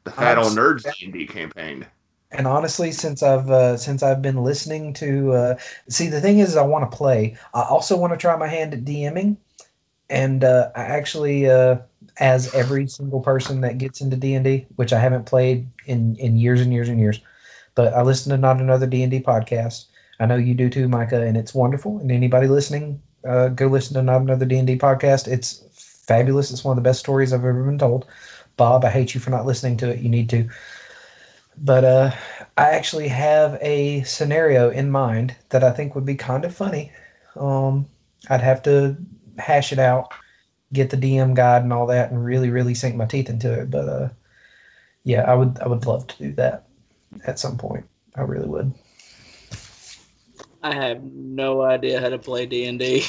the 0.04 0.12
Fat 0.12 0.38
Old 0.38 0.52
Nerds 0.56 0.84
D 0.84 1.04
and 1.04 1.12
D 1.12 1.26
campaign. 1.26 1.86
And 2.30 2.46
honestly, 2.46 2.92
since 2.92 3.22
I've 3.22 3.50
uh, 3.50 3.76
since 3.76 4.02
I've 4.02 4.22
been 4.22 4.42
listening 4.42 4.92
to, 4.94 5.32
uh, 5.32 5.58
see, 5.88 6.08
the 6.08 6.20
thing 6.20 6.38
is, 6.38 6.56
I 6.56 6.62
want 6.62 6.90
to 6.90 6.96
play. 6.96 7.36
I 7.54 7.62
also 7.62 7.96
want 7.96 8.12
to 8.12 8.16
try 8.16 8.36
my 8.36 8.48
hand 8.48 8.74
at 8.74 8.84
DMing, 8.84 9.36
and 10.10 10.42
uh, 10.44 10.70
I 10.74 10.82
actually, 10.82 11.48
uh, 11.48 11.78
as 12.18 12.54
every 12.54 12.86
single 12.88 13.20
person 13.20 13.60
that 13.60 13.78
gets 13.78 14.00
into 14.00 14.16
D 14.16 14.34
and 14.34 14.44
D, 14.44 14.66
which 14.76 14.92
I 14.92 14.98
haven't 15.00 15.26
played 15.26 15.68
in 15.86 16.16
in 16.16 16.36
years 16.36 16.60
and 16.60 16.72
years 16.72 16.88
and 16.88 16.98
years, 17.00 17.20
but 17.74 17.92
I 17.94 18.02
listen 18.02 18.30
to 18.30 18.38
not 18.38 18.60
another 18.60 18.86
D 18.86 19.02
and 19.02 19.10
D 19.10 19.20
podcast. 19.20 19.86
I 20.18 20.26
know 20.26 20.36
you 20.36 20.54
do 20.54 20.70
too, 20.70 20.88
Micah, 20.88 21.22
and 21.22 21.36
it's 21.36 21.54
wonderful. 21.54 21.98
And 21.98 22.10
anybody 22.10 22.48
listening, 22.48 23.00
uh, 23.28 23.48
go 23.48 23.66
listen 23.66 23.94
to 23.94 24.02
not 24.02 24.22
another 24.22 24.46
D 24.46 24.56
and 24.58 24.66
D 24.66 24.76
podcast. 24.78 25.28
It's 25.28 25.62
fabulous. 26.06 26.50
It's 26.50 26.64
one 26.64 26.76
of 26.76 26.82
the 26.82 26.88
best 26.88 27.00
stories 27.00 27.32
I've 27.32 27.40
ever 27.44 27.64
been 27.64 27.78
told. 27.78 28.06
Bob, 28.56 28.84
I 28.84 28.90
hate 28.90 29.14
you 29.14 29.20
for 29.20 29.30
not 29.30 29.44
listening 29.46 29.76
to 29.78 29.90
it. 29.90 29.98
You 30.00 30.08
need 30.08 30.30
to. 30.30 30.48
But 31.58 31.84
uh, 31.84 32.10
I 32.56 32.70
actually 32.70 33.08
have 33.08 33.58
a 33.62 34.02
scenario 34.02 34.70
in 34.70 34.90
mind 34.90 35.34
that 35.50 35.64
I 35.64 35.70
think 35.70 35.94
would 35.94 36.04
be 36.06 36.14
kind 36.14 36.44
of 36.44 36.54
funny. 36.54 36.92
Um, 37.36 37.86
I'd 38.28 38.40
have 38.42 38.62
to 38.64 38.96
hash 39.38 39.72
it 39.72 39.78
out, 39.78 40.12
get 40.76 40.90
the 40.90 40.96
DM 40.96 41.34
guide 41.34 41.62
and 41.62 41.72
all 41.72 41.86
that, 41.86 42.10
and 42.10 42.24
really, 42.24 42.50
really 42.50 42.74
sink 42.74 42.94
my 42.94 43.06
teeth 43.06 43.28
into 43.28 43.52
it. 43.52 43.70
But 43.70 43.88
uh, 43.88 44.08
yeah, 45.04 45.22
I 45.22 45.34
would, 45.34 45.58
I 45.60 45.66
would 45.66 45.86
love 45.86 46.06
to 46.06 46.18
do 46.18 46.32
that 46.34 46.68
at 47.26 47.38
some 47.38 47.56
point. 47.56 47.86
I 48.14 48.22
really 48.22 48.48
would. 48.48 48.72
I 50.62 50.74
have 50.74 51.02
no 51.02 51.62
idea 51.62 52.00
how 52.00 52.08
to 52.08 52.18
play 52.18 52.46
D 52.46 52.64
and 52.66 52.78
D. 52.78 53.04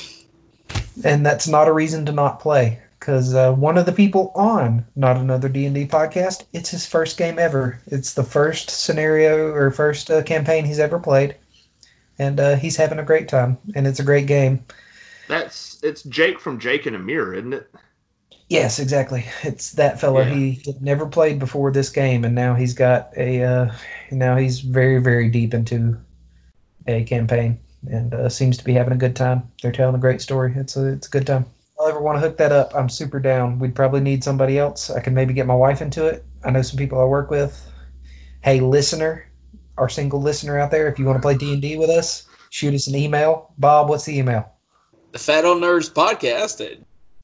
and 1.03 1.25
that's 1.25 1.47
not 1.47 1.67
a 1.67 1.73
reason 1.73 2.05
to 2.05 2.11
not 2.11 2.39
play. 2.39 2.79
Because 2.99 3.35
uh, 3.35 3.53
one 3.53 3.77
of 3.77 3.85
the 3.85 3.91
people 3.91 4.31
on 4.35 4.85
not 4.95 5.17
another 5.17 5.49
D 5.49 5.65
and 5.65 5.75
D 5.75 5.85
podcast, 5.85 6.45
it's 6.53 6.69
his 6.69 6.85
first 6.85 7.17
game 7.17 7.39
ever. 7.39 7.79
It's 7.87 8.13
the 8.13 8.23
first 8.23 8.69
scenario 8.69 9.51
or 9.53 9.71
first 9.71 10.09
uh, 10.09 10.23
campaign 10.23 10.65
he's 10.65 10.79
ever 10.79 10.99
played, 10.99 11.35
and 12.19 12.39
uh, 12.39 12.55
he's 12.55 12.75
having 12.75 12.99
a 12.99 13.03
great 13.03 13.27
time. 13.27 13.57
And 13.75 13.87
it's 13.87 13.99
a 13.99 14.03
great 14.03 14.25
game. 14.25 14.65
That's 15.27 15.66
it's 15.83 16.03
Jake 16.03 16.39
from 16.39 16.59
Jake 16.59 16.85
and 16.85 16.95
Amir, 16.95 17.33
isn't 17.33 17.53
it? 17.53 17.71
Yes, 18.49 18.79
exactly. 18.79 19.25
It's 19.43 19.73
that 19.73 19.99
fellow. 19.99 20.21
Yeah. 20.21 20.33
He 20.33 20.73
never 20.79 21.05
played 21.05 21.37
before 21.37 21.71
this 21.71 21.89
game, 21.89 22.23
and 22.23 22.33
now 22.33 22.55
he's 22.55 22.73
got 22.73 23.11
a. 23.17 23.43
Uh, 23.43 23.71
now 24.11 24.37
he's 24.37 24.61
very, 24.61 25.01
very 25.01 25.29
deep 25.29 25.53
into 25.53 25.97
a 26.87 27.03
campaign, 27.03 27.59
and 27.89 28.13
uh, 28.13 28.29
seems 28.29 28.57
to 28.57 28.63
be 28.63 28.73
having 28.73 28.93
a 28.93 28.97
good 28.97 29.15
time. 29.15 29.43
They're 29.61 29.73
telling 29.73 29.95
a 29.95 29.99
great 29.99 30.21
story. 30.21 30.53
It's 30.55 30.77
a, 30.77 30.85
it's 30.93 31.07
a 31.07 31.11
good 31.11 31.27
time. 31.27 31.43
If 31.43 31.85
I 31.85 31.89
ever 31.89 32.01
want 32.01 32.15
to 32.15 32.21
hook 32.21 32.37
that 32.37 32.53
up, 32.53 32.73
I'm 32.73 32.89
super 32.89 33.19
down. 33.19 33.59
We'd 33.59 33.75
probably 33.75 33.99
need 33.99 34.23
somebody 34.23 34.57
else. 34.57 34.89
I 34.89 35.01
can 35.01 35.13
maybe 35.13 35.33
get 35.33 35.45
my 35.45 35.53
wife 35.53 35.81
into 35.81 36.05
it. 36.05 36.23
I 36.45 36.51
know 36.51 36.61
some 36.61 36.77
people 36.77 37.01
I 37.01 37.05
work 37.05 37.29
with. 37.29 37.69
Hey, 38.41 38.61
listener, 38.61 39.29
our 39.77 39.89
single 39.89 40.21
listener 40.21 40.57
out 40.57 40.71
there, 40.71 40.87
if 40.87 40.97
you 40.97 41.05
want 41.05 41.17
to 41.17 41.21
play 41.21 41.35
D 41.35 41.51
and 41.51 41.61
D 41.61 41.77
with 41.77 41.89
us, 41.89 42.27
shoot 42.49 42.73
us 42.73 42.87
an 42.87 42.95
email. 42.95 43.53
Bob, 43.57 43.89
what's 43.89 44.05
the 44.05 44.17
email? 44.17 44.53
The 45.17 45.23
Fat 45.23 45.45
Old 45.45 45.63
Nerds 45.63 45.91
Podcast 45.91 46.63
at 46.63 46.77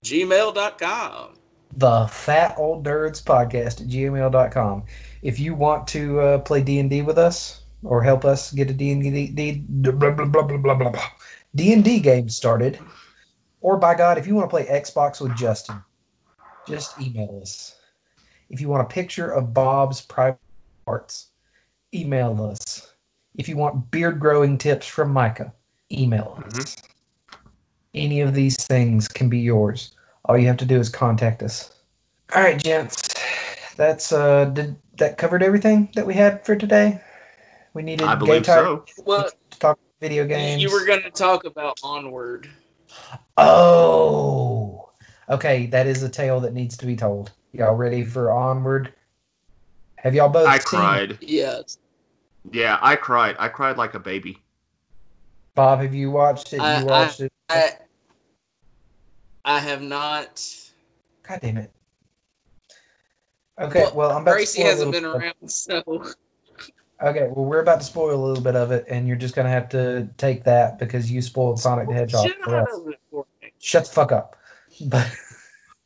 gmail.com. 0.03 1.35
the 1.77 2.07
fat 2.07 2.55
old 2.57 2.83
nerds 2.83 3.21
podcast 3.23 3.81
at 3.81 3.87
gmail.com 3.87 4.83
if 5.21 5.39
you 5.39 5.53
want 5.53 5.87
to 5.87 6.19
uh, 6.19 6.37
play 6.39 6.63
d&d 6.63 7.03
with 7.03 7.19
us 7.19 7.61
or 7.83 8.01
help 8.01 8.25
us 8.25 8.51
get 8.51 8.71
a 8.71 8.73
d&d 8.73 9.27
D- 9.27 9.63
blah, 9.69 9.91
blah, 9.91 10.25
blah, 10.25 10.41
blah, 10.41 10.57
blah, 10.57 10.73
blah, 10.73 10.89
blah. 10.89 11.05
d&d 11.53 11.99
game 11.99 12.29
started. 12.29 12.79
Or 13.61 13.77
by 13.77 13.93
god 13.93 14.17
if 14.17 14.25
you 14.25 14.33
want 14.33 14.49
to 14.49 14.49
play 14.49 14.65
xbox 14.65 15.21
with 15.21 15.35
justin 15.37 15.79
just 16.67 16.99
email 16.99 17.39
us. 17.43 17.75
If 18.49 18.59
you 18.59 18.69
want 18.69 18.81
a 18.81 18.91
picture 18.91 19.29
of 19.29 19.53
bob's 19.53 20.01
private 20.01 20.39
parts 20.87 21.27
email 21.93 22.43
us. 22.43 22.91
If 23.35 23.47
you 23.47 23.55
want 23.55 23.91
beard 23.91 24.19
growing 24.19 24.57
tips 24.57 24.87
from 24.87 25.13
micah 25.13 25.53
email 25.91 26.43
us 26.55 26.75
any 27.93 28.21
of 28.21 28.33
these 28.33 28.55
things 28.57 29.07
can 29.07 29.29
be 29.29 29.39
yours 29.39 29.95
all 30.25 30.37
you 30.37 30.47
have 30.47 30.57
to 30.57 30.65
do 30.65 30.79
is 30.79 30.89
contact 30.89 31.43
us. 31.43 31.71
All 32.35 32.41
right, 32.41 32.61
gents. 32.61 33.13
That's 33.75 34.11
uh 34.11 34.45
did 34.45 34.75
that 34.97 35.17
covered 35.17 35.43
everything 35.43 35.89
that 35.95 36.05
we 36.05 36.13
had 36.13 36.45
for 36.45 36.55
today? 36.55 37.01
We 37.73 37.83
needed 37.83 38.07
I 38.07 38.15
believe 38.15 38.45
so. 38.45 38.85
Well, 39.05 39.29
to 39.51 39.59
talk 39.59 39.79
video 39.99 40.25
games. 40.25 40.61
you 40.61 40.71
were 40.71 40.85
going 40.85 41.01
to 41.01 41.09
talk 41.09 41.45
about 41.45 41.79
Onward. 41.83 42.49
Oh. 43.37 44.91
Okay, 45.29 45.65
that 45.67 45.87
is 45.87 46.03
a 46.03 46.09
tale 46.09 46.39
that 46.41 46.53
needs 46.53 46.77
to 46.77 46.85
be 46.85 46.95
told. 46.95 47.31
Y'all 47.53 47.75
ready 47.75 48.03
for 48.03 48.31
onward? 48.31 48.93
Have 49.95 50.13
y'all 50.13 50.29
both 50.29 50.47
I 50.47 50.57
seen 50.57 50.79
cried. 50.79 51.17
Yes. 51.21 51.77
Yeah, 52.51 52.77
I 52.81 52.95
cried. 52.95 53.37
I 53.39 53.47
cried 53.47 53.77
like 53.77 53.93
a 53.93 53.99
baby. 53.99 54.42
Bob, 55.55 55.81
have 55.81 55.93
you 55.93 56.11
watched 56.11 56.53
it? 56.53 56.61
I- 56.61 56.79
you 56.79 56.85
watched 56.85 57.19
it? 57.19 57.31
I, 57.49 57.71
I 59.45 59.59
have 59.59 59.81
not. 59.81 60.41
God 61.27 61.39
damn 61.41 61.57
it. 61.57 61.71
Okay, 63.59 63.83
Well, 63.83 63.93
well, 63.95 64.11
I'm 64.11 64.23
about 64.23 64.33
Gracie 64.33 64.45
to 64.45 64.51
spoil 64.51 64.65
a 64.65 64.69
hasn't 64.69 64.91
been 64.91 65.05
around, 65.05 65.51
so. 65.51 65.83
Okay, 67.01 67.27
well, 67.31 67.45
we're 67.45 67.59
about 67.59 67.81
to 67.81 67.85
spoil 67.85 68.15
a 68.15 68.23
little 68.25 68.43
bit 68.43 68.55
of 68.55 68.71
it, 68.71 68.85
and 68.89 69.07
you're 69.07 69.17
just 69.17 69.35
gonna 69.35 69.49
have 69.49 69.69
to 69.69 70.09
take 70.17 70.43
that 70.45 70.79
because 70.79 71.11
you 71.11 71.21
spoiled 71.21 71.59
Sonic 71.59 71.87
the 71.87 71.93
Hedgehog. 71.93 72.27
Shut 72.27 72.37
for 72.43 72.55
us. 72.55 72.67
up 72.73 72.95
for 73.11 73.25
me. 73.41 73.51
Shut 73.59 73.85
the 73.85 73.91
fuck 73.91 74.11
up. 74.11 74.37
But 74.85 75.07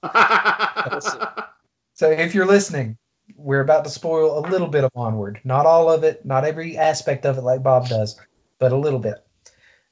so 1.93 2.09
if 2.11 2.33
you're 2.33 2.45
listening, 2.45 2.97
we're 3.35 3.61
about 3.61 3.83
to 3.83 3.89
spoil 3.89 4.39
a 4.39 4.43
little 4.47 4.67
bit 4.67 4.85
of 4.85 4.91
Onward. 4.95 5.41
Not 5.43 5.65
all 5.65 5.91
of 5.91 6.03
it, 6.03 6.25
not 6.25 6.45
every 6.45 6.77
aspect 6.77 7.25
of 7.25 7.37
it 7.37 7.41
like 7.41 7.63
Bob 7.63 7.89
does, 7.89 8.19
but 8.59 8.71
a 8.71 8.77
little 8.77 8.99
bit. 8.99 9.26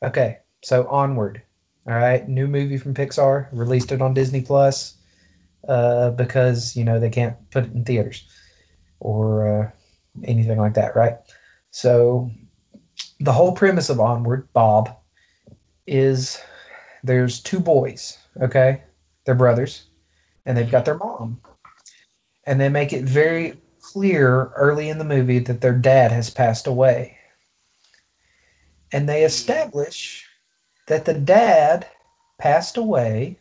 Okay, 0.05 0.37
so 0.63 0.87
Onward. 0.87 1.41
All 1.87 1.95
right, 1.95 2.27
new 2.29 2.47
movie 2.47 2.77
from 2.77 2.93
Pixar, 2.93 3.47
released 3.51 3.91
it 3.91 4.01
on 4.03 4.13
Disney 4.13 4.41
Plus 4.41 4.97
uh, 5.67 6.11
because 6.11 6.75
you 6.75 6.83
know 6.83 6.99
they 6.99 7.09
can't 7.09 7.35
put 7.49 7.65
it 7.65 7.73
in 7.73 7.83
theaters 7.83 8.27
or 8.99 9.47
uh, 9.47 9.71
anything 10.23 10.59
like 10.59 10.75
that, 10.75 10.95
right? 10.95 11.15
So 11.71 12.29
the 13.19 13.33
whole 13.33 13.53
premise 13.53 13.89
of 13.89 13.99
Onward, 13.99 14.47
Bob, 14.53 14.95
is 15.87 16.39
there's 17.03 17.41
two 17.41 17.59
boys, 17.59 18.17
okay? 18.41 18.83
They're 19.25 19.33
brothers, 19.33 19.87
and 20.45 20.55
they've 20.55 20.69
got 20.69 20.85
their 20.85 20.97
mom. 20.97 21.41
And 22.45 22.61
they 22.61 22.69
make 22.69 22.93
it 22.93 23.05
very 23.05 23.59
clear 23.81 24.51
early 24.55 24.89
in 24.89 24.99
the 24.99 25.03
movie 25.03 25.39
that 25.39 25.61
their 25.61 25.73
dad 25.73 26.11
has 26.11 26.29
passed 26.29 26.67
away. 26.67 27.17
And 28.95 29.09
they 29.09 29.25
establish 29.25 30.25
that 30.87 31.03
the 31.03 31.13
dad 31.13 31.85
passed 32.37 32.77
away 32.77 33.37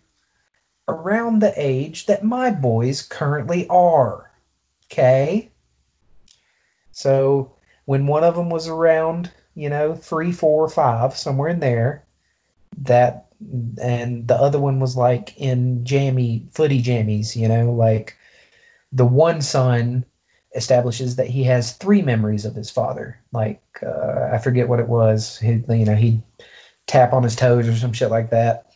around 0.88 1.38
the 1.38 1.54
age 1.56 2.06
that 2.06 2.24
my 2.24 2.50
boys 2.50 3.02
currently 3.02 3.68
are. 3.68 4.32
Okay? 4.86 5.52
So 6.90 7.54
when 7.84 8.08
one 8.08 8.24
of 8.24 8.34
them 8.34 8.50
was 8.50 8.66
around, 8.66 9.30
you 9.54 9.68
know, 9.68 9.94
three, 9.94 10.32
four, 10.32 10.68
five, 10.68 11.16
somewhere 11.16 11.50
in 11.50 11.60
there, 11.60 12.04
that 12.78 13.26
and 13.80 14.26
the 14.26 14.34
other 14.34 14.58
one 14.58 14.80
was 14.80 14.96
like 14.96 15.36
in 15.36 15.84
jammy 15.84 16.48
footy 16.50 16.82
jammies, 16.82 17.36
you 17.36 17.46
know, 17.46 17.70
like 17.70 18.16
the 18.90 19.06
one 19.06 19.40
son 19.40 20.04
establishes 20.54 21.16
that 21.16 21.28
he 21.28 21.44
has 21.44 21.72
three 21.72 22.02
memories 22.02 22.44
of 22.44 22.54
his 22.54 22.70
father. 22.70 23.18
Like 23.32 23.62
uh, 23.82 24.30
I 24.32 24.38
forget 24.38 24.68
what 24.68 24.80
it 24.80 24.88
was. 24.88 25.38
He, 25.38 25.62
you 25.68 25.84
know, 25.84 25.94
he'd 25.94 26.22
tap 26.86 27.12
on 27.12 27.22
his 27.22 27.36
toes 27.36 27.68
or 27.68 27.74
some 27.74 27.92
shit 27.92 28.10
like 28.10 28.30
that, 28.30 28.72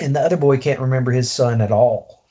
and 0.00 0.14
the 0.14 0.20
other 0.20 0.36
boy 0.36 0.58
can't 0.58 0.80
remember 0.80 1.12
his 1.12 1.30
son 1.30 1.60
at 1.60 1.72
all. 1.72 2.24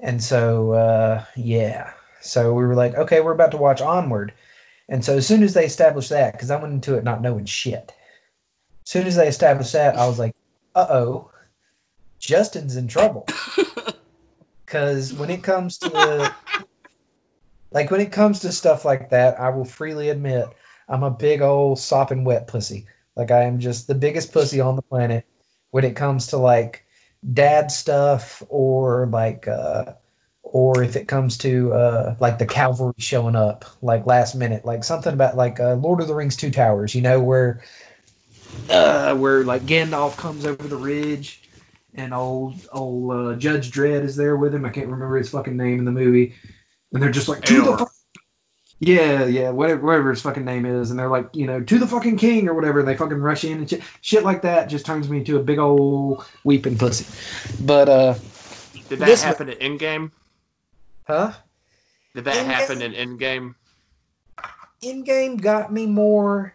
And 0.00 0.22
so, 0.22 0.72
uh, 0.72 1.24
yeah. 1.36 1.92
So 2.20 2.52
we 2.54 2.64
were 2.64 2.74
like, 2.74 2.94
okay, 2.94 3.20
we're 3.20 3.32
about 3.32 3.52
to 3.52 3.56
watch 3.56 3.80
Onward. 3.80 4.32
And 4.88 5.04
so 5.04 5.16
as 5.16 5.26
soon 5.26 5.42
as 5.42 5.54
they 5.54 5.64
established 5.64 6.10
that, 6.10 6.32
because 6.32 6.50
I 6.50 6.60
went 6.60 6.74
into 6.74 6.96
it 6.96 7.04
not 7.04 7.22
knowing 7.22 7.44
shit. 7.44 7.92
As 8.84 8.90
soon 8.90 9.06
as 9.06 9.16
they 9.16 9.26
established 9.26 9.72
that, 9.72 9.96
I 9.96 10.06
was 10.06 10.18
like, 10.18 10.34
uh 10.74 10.86
oh, 10.90 11.30
Justin's 12.18 12.76
in 12.76 12.88
trouble. 12.88 13.26
Because 14.66 15.14
when 15.14 15.30
it 15.30 15.44
comes 15.44 15.78
to 15.78 16.34
like 17.76 17.90
when 17.90 18.00
it 18.00 18.10
comes 18.10 18.40
to 18.40 18.50
stuff 18.52 18.86
like 18.86 19.10
that, 19.10 19.38
I 19.38 19.50
will 19.50 19.66
freely 19.66 20.08
admit 20.08 20.48
I'm 20.88 21.02
a 21.02 21.10
big 21.10 21.42
old 21.42 21.78
sopping 21.78 22.24
wet 22.24 22.46
pussy. 22.46 22.86
Like 23.16 23.30
I 23.30 23.42
am 23.42 23.60
just 23.60 23.86
the 23.86 23.94
biggest 23.94 24.32
pussy 24.32 24.62
on 24.62 24.76
the 24.76 24.82
planet 24.82 25.26
when 25.72 25.84
it 25.84 25.94
comes 25.94 26.28
to 26.28 26.38
like 26.38 26.86
dad 27.34 27.70
stuff 27.70 28.42
or 28.48 29.06
like 29.08 29.46
uh 29.46 29.92
or 30.42 30.82
if 30.82 30.96
it 30.96 31.06
comes 31.06 31.36
to 31.36 31.70
uh 31.74 32.16
like 32.18 32.38
the 32.38 32.46
cavalry 32.46 32.94
showing 32.96 33.36
up 33.36 33.66
like 33.82 34.06
last 34.06 34.34
minute 34.34 34.64
like 34.64 34.82
something 34.82 35.12
about 35.12 35.36
like 35.36 35.58
uh, 35.58 35.74
lord 35.74 36.00
of 36.00 36.06
the 36.06 36.14
rings 36.14 36.36
two 36.36 36.52
towers 36.52 36.94
you 36.94 37.02
know 37.02 37.20
where 37.20 37.64
uh 38.70 39.16
where 39.16 39.42
like 39.42 39.62
gandalf 39.62 40.16
comes 40.16 40.46
over 40.46 40.68
the 40.68 40.76
ridge 40.76 41.42
and 41.94 42.14
old 42.14 42.54
old 42.70 43.12
uh, 43.12 43.34
judge 43.34 43.72
dredd 43.72 44.02
is 44.02 44.14
there 44.14 44.36
with 44.36 44.54
him 44.54 44.64
i 44.64 44.70
can't 44.70 44.86
remember 44.88 45.16
his 45.16 45.30
fucking 45.30 45.56
name 45.56 45.80
in 45.80 45.84
the 45.84 45.90
movie 45.90 46.32
and 46.92 47.02
they're 47.02 47.10
just 47.10 47.28
like 47.28 47.42
to 47.44 47.60
the 47.62 47.76
fu- 47.78 47.86
yeah 48.80 49.24
yeah 49.24 49.50
whatever 49.50 49.80
whatever 49.84 50.10
his 50.10 50.20
fucking 50.22 50.44
name 50.44 50.66
is 50.66 50.90
and 50.90 50.98
they're 51.00 51.08
like 51.08 51.28
you 51.34 51.46
know 51.46 51.60
to 51.62 51.78
the 51.78 51.86
fucking 51.86 52.16
king 52.16 52.46
or 52.48 52.54
whatever 52.54 52.80
and 52.80 52.88
they 52.88 52.96
fucking 52.96 53.16
rush 53.18 53.44
in 53.44 53.58
and 53.58 53.70
shit 53.70 53.82
shit 54.02 54.22
like 54.24 54.42
that 54.42 54.68
just 54.68 54.84
turns 54.84 55.08
me 55.08 55.18
into 55.18 55.36
a 55.38 55.42
big 55.42 55.58
old 55.58 56.24
weeping 56.44 56.76
pussy 56.76 57.06
but 57.64 57.88
uh 57.88 58.14
Did 58.88 58.98
that 59.00 59.06
This- 59.06 59.22
happen 59.22 59.48
in 59.48 59.78
Endgame? 59.78 60.10
huh 61.06 61.32
Did 62.14 62.24
that 62.24 62.34
Endgame? 62.36 62.50
happen 62.50 62.82
in 62.82 62.92
Endgame? 62.92 63.54
Endgame 64.82 65.40
got 65.40 65.72
me 65.72 65.86
more. 65.86 66.54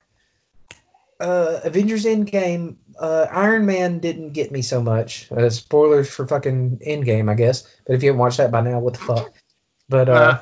Uh, 1.19 1.59
Avengers 1.63 2.05
Endgame, 2.05 2.75
uh, 2.99 3.27
Iron 3.31 3.65
Man 3.65 3.99
didn't 3.99 4.33
get 4.33 4.51
me 4.51 4.61
so 4.61 4.81
much. 4.81 5.31
Uh, 5.31 5.49
spoilers 5.49 6.09
for 6.09 6.25
fucking 6.27 6.79
Endgame, 6.85 7.29
I 7.29 7.35
guess. 7.35 7.63
But 7.85 7.95
if 7.95 8.01
you 8.03 8.09
haven't 8.09 8.19
watched 8.19 8.37
that 8.37 8.51
by 8.51 8.61
now, 8.61 8.79
what 8.79 8.93
the 8.93 8.99
fuck? 8.99 9.33
But 9.91 10.07
uh, 10.07 10.39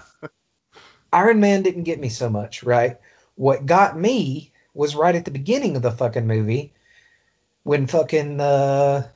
Iron 1.12 1.40
Man 1.40 1.64
didn't 1.64 1.84
get 1.84 2.00
me 2.00 2.08
so 2.08 2.30
much, 2.30 2.62
right? 2.62 2.98
What 3.34 3.66
got 3.66 3.98
me 3.98 4.54
was 4.76 4.96
right 4.96 5.16
at 5.16 5.26
the 5.26 5.32
beginning 5.32 5.76
of 5.76 5.82
the 5.82 5.92
fucking 5.92 6.28
movie 6.28 6.72
when 7.64 7.88
fucking 7.88 8.40
uh, 8.40 9.08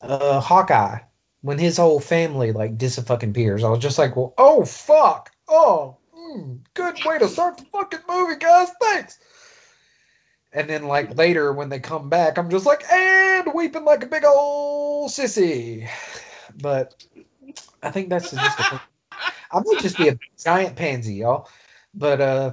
uh, 0.00 0.40
Hawkeye, 0.40 1.00
when 1.42 1.58
his 1.58 1.76
whole 1.76 2.00
family 2.00 2.52
like 2.52 2.80
fucking 2.80 3.30
appears. 3.30 3.62
I 3.62 3.68
was 3.68 3.80
just 3.80 3.98
like, 3.98 4.16
well, 4.16 4.32
oh 4.38 4.64
fuck, 4.64 5.30
oh, 5.46 5.98
mm, 6.16 6.58
good 6.72 7.04
way 7.04 7.18
to 7.18 7.28
start 7.28 7.58
the 7.58 7.64
fucking 7.64 8.00
movie, 8.08 8.36
guys. 8.36 8.70
Thanks. 8.80 9.18
And 10.54 10.70
then 10.70 10.86
like 10.86 11.18
later 11.18 11.52
when 11.52 11.68
they 11.68 11.80
come 11.80 12.08
back, 12.08 12.38
I'm 12.38 12.48
just 12.48 12.64
like, 12.64 12.90
and 12.90 13.52
weeping 13.54 13.84
like 13.84 14.04
a 14.04 14.06
big 14.06 14.24
old 14.24 15.10
sissy. 15.10 15.86
But 16.62 17.04
I 17.82 17.90
think 17.90 18.08
that's 18.08 18.30
just 18.30 18.58
a 18.58 18.64
thing. 18.64 18.80
I 19.52 19.60
might 19.64 19.80
just 19.80 19.98
be 19.98 20.08
a 20.08 20.18
giant 20.42 20.76
pansy, 20.76 21.14
y'all. 21.14 21.48
But 21.94 22.20
uh 22.20 22.52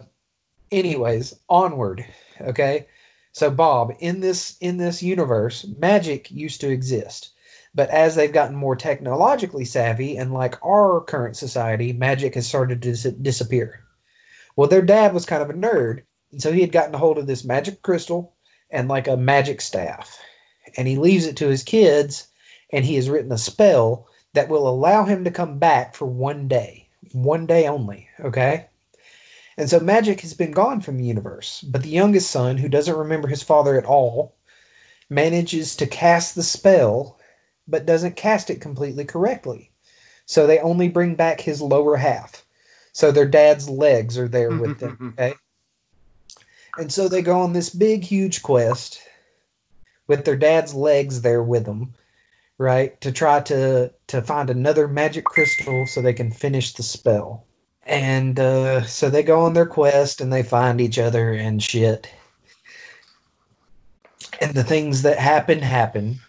anyways, 0.71 1.35
onward. 1.49 2.05
Okay. 2.41 2.87
So 3.31 3.49
Bob, 3.49 3.95
in 3.99 4.19
this 4.19 4.57
in 4.59 4.77
this 4.77 5.01
universe, 5.01 5.65
magic 5.79 6.29
used 6.31 6.61
to 6.61 6.69
exist. 6.69 7.31
But 7.75 7.89
as 7.89 8.15
they've 8.15 8.31
gotten 8.31 8.55
more 8.55 8.75
technologically 8.75 9.65
savvy 9.65 10.17
and 10.17 10.31
like 10.31 10.63
our 10.63 11.01
current 11.01 11.35
society, 11.35 11.91
magic 11.91 12.35
has 12.35 12.47
started 12.47 12.81
to 12.83 12.91
dis- 12.91 13.03
disappear. 13.21 13.83
Well, 14.55 14.67
their 14.69 14.83
dad 14.83 15.13
was 15.13 15.25
kind 15.25 15.41
of 15.41 15.49
a 15.49 15.53
nerd, 15.53 16.03
and 16.31 16.39
so 16.41 16.51
he 16.51 16.61
had 16.61 16.71
gotten 16.71 16.93
a 16.93 16.99
hold 16.99 17.17
of 17.17 17.25
this 17.25 17.43
magic 17.43 17.81
crystal 17.81 18.35
and 18.69 18.87
like 18.87 19.07
a 19.07 19.17
magic 19.17 19.61
staff. 19.61 20.19
And 20.77 20.87
he 20.87 20.97
leaves 20.97 21.25
it 21.25 21.35
to 21.37 21.47
his 21.47 21.63
kids, 21.63 22.27
and 22.71 22.85
he 22.85 22.95
has 22.95 23.09
written 23.09 23.31
a 23.31 23.37
spell 23.39 24.07
that 24.33 24.49
will 24.49 24.67
allow 24.67 25.05
him 25.05 25.23
to 25.23 25.31
come 25.31 25.57
back 25.57 25.95
for 25.95 26.05
one 26.05 26.47
day, 26.47 26.82
one 27.13 27.45
day 27.45 27.67
only. 27.67 28.09
Okay. 28.19 28.67
And 29.57 29.69
so 29.69 29.79
magic 29.79 30.21
has 30.21 30.33
been 30.33 30.51
gone 30.51 30.81
from 30.81 30.97
the 30.97 31.05
universe. 31.05 31.61
But 31.61 31.83
the 31.83 31.89
youngest 31.89 32.31
son, 32.31 32.57
who 32.57 32.67
doesn't 32.67 32.95
remember 32.95 33.27
his 33.27 33.43
father 33.43 33.77
at 33.77 33.85
all, 33.85 34.35
manages 35.09 35.75
to 35.77 35.87
cast 35.87 36.35
the 36.35 36.43
spell, 36.43 37.19
but 37.67 37.85
doesn't 37.85 38.15
cast 38.15 38.49
it 38.49 38.61
completely 38.61 39.05
correctly. 39.05 39.69
So 40.25 40.47
they 40.47 40.59
only 40.59 40.87
bring 40.87 41.15
back 41.15 41.39
his 41.39 41.61
lower 41.61 41.95
half. 41.95 42.45
So 42.93 43.11
their 43.11 43.27
dad's 43.27 43.69
legs 43.69 44.17
are 44.17 44.27
there 44.27 44.51
with 44.51 44.79
them. 44.79 44.91
Mm-hmm. 44.91 45.09
Okay. 45.09 45.33
And 46.77 46.91
so 46.91 47.07
they 47.07 47.21
go 47.21 47.39
on 47.39 47.53
this 47.53 47.69
big, 47.69 48.03
huge 48.03 48.41
quest 48.41 49.01
with 50.07 50.25
their 50.25 50.35
dad's 50.35 50.73
legs 50.73 51.21
there 51.21 51.43
with 51.43 51.65
them, 51.65 51.93
right? 52.63 52.99
To 53.01 53.11
try 53.11 53.41
to 53.41 53.93
to 54.07 54.21
find 54.21 54.49
another 54.49 54.87
magic 54.87 55.25
crystal 55.25 55.85
so 55.85 56.01
they 56.01 56.13
can 56.13 56.31
finish 56.31 56.73
the 56.73 56.83
spell. 56.83 57.45
And 57.85 58.39
uh, 58.39 58.83
so 58.83 59.09
they 59.09 59.23
go 59.23 59.41
on 59.41 59.53
their 59.53 59.65
quest 59.65 60.21
and 60.21 60.31
they 60.31 60.41
find 60.41 60.79
each 60.79 60.97
other 60.97 61.33
and 61.33 61.61
shit. 61.61 62.09
And 64.39 64.53
the 64.55 64.63
things 64.63 65.01
that 65.01 65.19
happen 65.19 65.59
happen. 65.59 66.19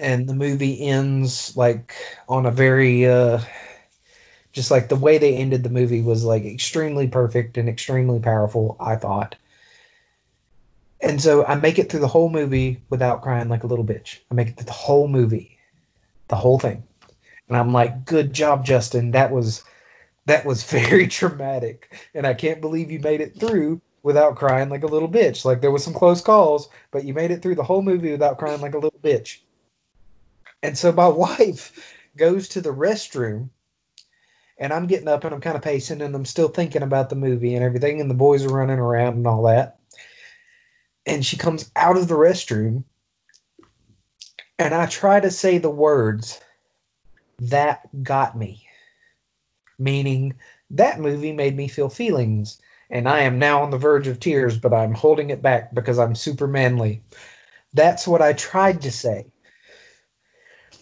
And 0.00 0.28
the 0.28 0.34
movie 0.34 0.86
ends 0.86 1.56
like 1.56 1.94
on 2.28 2.46
a 2.46 2.50
very 2.50 3.06
uh, 3.06 3.40
just 4.52 4.70
like 4.70 4.88
the 4.88 4.96
way 4.96 5.18
they 5.18 5.36
ended 5.36 5.62
the 5.62 5.70
movie 5.70 6.02
was 6.02 6.24
like 6.24 6.44
extremely 6.44 7.06
perfect 7.06 7.56
and 7.56 7.68
extremely 7.68 8.18
powerful, 8.18 8.76
I 8.80 8.96
thought. 8.96 9.36
And 11.00 11.22
so 11.22 11.44
I 11.44 11.54
make 11.54 11.78
it 11.78 11.90
through 11.90 12.00
the 12.00 12.08
whole 12.08 12.28
movie 12.28 12.82
without 12.90 13.22
crying 13.22 13.48
like 13.48 13.62
a 13.62 13.68
little 13.68 13.84
bitch. 13.84 14.18
I 14.30 14.34
make 14.34 14.48
it 14.48 14.56
through 14.56 14.66
the 14.66 14.72
whole 14.72 15.06
movie, 15.06 15.57
the 16.28 16.36
whole 16.36 16.58
thing. 16.58 16.82
And 17.48 17.56
I'm 17.56 17.72
like, 17.72 18.04
good 18.04 18.32
job, 18.32 18.64
Justin. 18.64 19.10
That 19.12 19.30
was 19.30 19.64
that 20.26 20.44
was 20.44 20.62
very 20.70 21.08
traumatic. 21.08 21.94
And 22.14 22.26
I 22.26 22.34
can't 22.34 22.60
believe 22.60 22.90
you 22.90 23.00
made 23.00 23.20
it 23.20 23.38
through 23.38 23.80
without 24.02 24.36
crying 24.36 24.68
like 24.68 24.84
a 24.84 24.88
little 24.88 25.08
bitch. 25.08 25.44
Like 25.44 25.60
there 25.60 25.70
was 25.70 25.84
some 25.84 25.94
close 25.94 26.20
calls, 26.20 26.68
but 26.90 27.04
you 27.04 27.14
made 27.14 27.30
it 27.30 27.42
through 27.42 27.56
the 27.56 27.64
whole 27.64 27.82
movie 27.82 28.12
without 28.12 28.38
crying 28.38 28.60
like 28.60 28.74
a 28.74 28.78
little 28.78 29.00
bitch. 29.02 29.40
And 30.62 30.76
so 30.76 30.92
my 30.92 31.08
wife 31.24 31.96
goes 32.16 32.48
to 32.48 32.60
the 32.60 32.72
restroom 32.72 33.50
and 34.58 34.72
I'm 34.72 34.86
getting 34.86 35.08
up 35.08 35.24
and 35.24 35.34
I'm 35.34 35.40
kind 35.40 35.56
of 35.56 35.62
pacing 35.62 36.02
and 36.02 36.14
I'm 36.14 36.24
still 36.24 36.48
thinking 36.48 36.82
about 36.82 37.10
the 37.10 37.16
movie 37.16 37.54
and 37.54 37.64
everything 37.64 38.00
and 38.00 38.10
the 38.10 38.14
boys 38.14 38.44
are 38.44 38.54
running 38.54 38.78
around 38.78 39.14
and 39.14 39.26
all 39.26 39.42
that. 39.44 39.78
And 41.06 41.24
she 41.24 41.36
comes 41.36 41.70
out 41.76 41.96
of 41.96 42.08
the 42.08 42.16
restroom 42.16 42.84
and 44.58 44.74
I 44.74 44.86
try 44.86 45.20
to 45.20 45.30
say 45.30 45.58
the 45.58 45.70
words 45.70 46.40
that 47.38 47.88
got 48.02 48.36
me 48.36 48.68
meaning 49.78 50.34
that 50.70 51.00
movie 51.00 51.32
made 51.32 51.56
me 51.56 51.68
feel 51.68 51.88
feelings 51.88 52.60
and 52.90 53.08
I 53.08 53.20
am 53.20 53.38
now 53.38 53.62
on 53.62 53.70
the 53.70 53.78
verge 53.78 54.06
of 54.08 54.18
tears, 54.18 54.56
but 54.56 54.72
I'm 54.72 54.94
holding 54.94 55.30
it 55.30 55.42
back 55.42 55.74
because 55.74 55.98
I'm 55.98 56.14
super 56.14 56.46
manly. 56.46 57.02
That's 57.74 58.08
what 58.08 58.22
I 58.22 58.32
tried 58.32 58.80
to 58.82 58.90
say. 58.90 59.26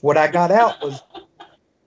What 0.02 0.16
I 0.16 0.28
got 0.28 0.52
out 0.52 0.80
was 0.80 1.02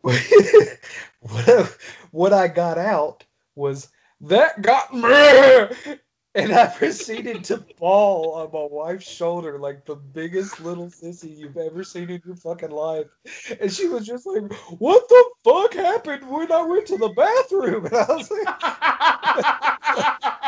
what, 0.02 1.78
what 2.11 2.34
I 2.34 2.48
got 2.49 2.78
out 2.78 3.24
was 3.56 3.88
that 4.22 4.61
got 4.61 4.94
me 4.94 5.98
and 6.40 6.53
I 6.53 6.68
proceeded 6.78 7.44
to 7.45 7.64
fall 7.78 8.34
on 8.36 8.52
my 8.52 8.68
wife's 8.70 9.10
shoulder 9.10 9.60
like 9.60 9.86
the 9.86 9.95
biggest 9.95 10.60
little 10.61 10.88
sissy 10.88 11.38
you've 11.38 11.57
ever 11.57 11.84
seen 11.84 12.10
in 12.10 12.22
your 12.26 12.36
fucking 12.36 12.72
life. 12.72 13.07
And 13.60 13.72
she 13.72 13.88
was 13.88 14.06
just 14.06 14.26
like, 14.26 14.52
What 14.80 15.07
the 15.10 15.30
fuck 15.44 15.74
happened 15.74 16.30
when 16.30 16.52
I 16.52 16.61
went 16.61 16.88
to 16.88 16.98
the 16.98 17.10
bathroom? 17.10 17.86
And 17.90 17.95
I 17.95 18.14
was 18.14 18.32
like, 18.32 18.48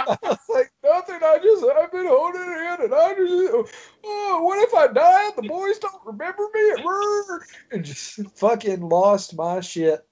I 0.04 0.18
was 0.24 0.40
like 0.50 0.72
Nothing. 0.84 1.20
I 1.24 1.40
just, 1.42 1.64
I've 1.64 1.92
been 1.92 2.08
holding 2.08 2.42
it 2.42 2.46
in 2.46 2.86
and 2.86 2.94
I 2.94 3.14
just, 3.14 3.74
oh, 4.04 4.42
what 4.44 4.60
if 4.68 4.74
I 4.74 4.88
die 4.88 5.28
and 5.28 5.34
the 5.38 5.48
boys 5.48 5.80
don't 5.80 6.02
remember 6.06 6.44
me? 6.54 6.72
At 6.72 7.42
And 7.72 7.86
just 7.86 8.20
fucking 8.38 8.82
lost 8.82 9.36
my 9.36 9.62
shit. 9.62 10.06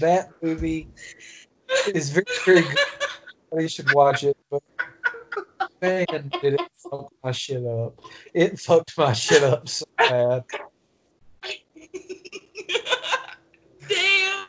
That 0.00 0.30
movie 0.42 0.88
is 1.94 2.10
very, 2.10 2.24
very 2.44 2.62
good. 2.62 2.78
You 3.58 3.68
should 3.68 3.92
watch 3.92 4.24
it. 4.24 4.36
But 4.50 4.62
man, 5.80 6.06
did 6.42 6.54
it 6.54 6.60
fuck 6.76 7.10
my 7.22 7.32
shit 7.32 7.64
up. 7.64 8.00
It 8.34 8.58
fucked 8.58 8.96
my 8.98 9.12
shit 9.12 9.42
up 9.42 9.68
so 9.68 9.84
bad. 9.98 10.44
Damn. 13.88 14.46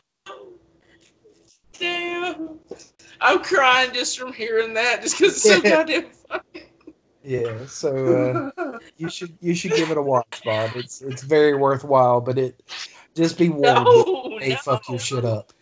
Damn. 1.80 2.60
I'm 3.20 3.44
crying 3.44 3.94
just 3.94 4.18
from 4.20 4.34
hearing 4.34 4.74
that, 4.74 5.02
just 5.02 5.18
because 5.20 5.36
it's 5.36 5.44
so 5.44 5.56
Yeah. 5.64 5.70
goddamn 5.70 6.06
funny. 6.28 6.44
Yeah, 7.24 7.66
so 7.68 8.52
uh, 8.58 8.80
you 8.98 9.08
should 9.08 9.38
you 9.42 9.54
should 9.54 9.76
give 9.76 9.92
it 9.92 9.98
a 9.98 10.02
watch, 10.02 10.42
Bob. 10.44 10.72
It's 10.76 11.02
it's 11.02 11.22
very 11.22 11.54
worthwhile, 11.56 12.20
but 12.20 12.40
it 12.40 12.64
just 13.14 13.38
be 13.38 13.50
warned, 13.50 13.86
No, 13.86 14.40
they 14.40 14.50
no. 14.50 14.56
fuck 14.56 14.90
your 14.90 14.98
shit 14.98 15.24
up. 15.24 15.54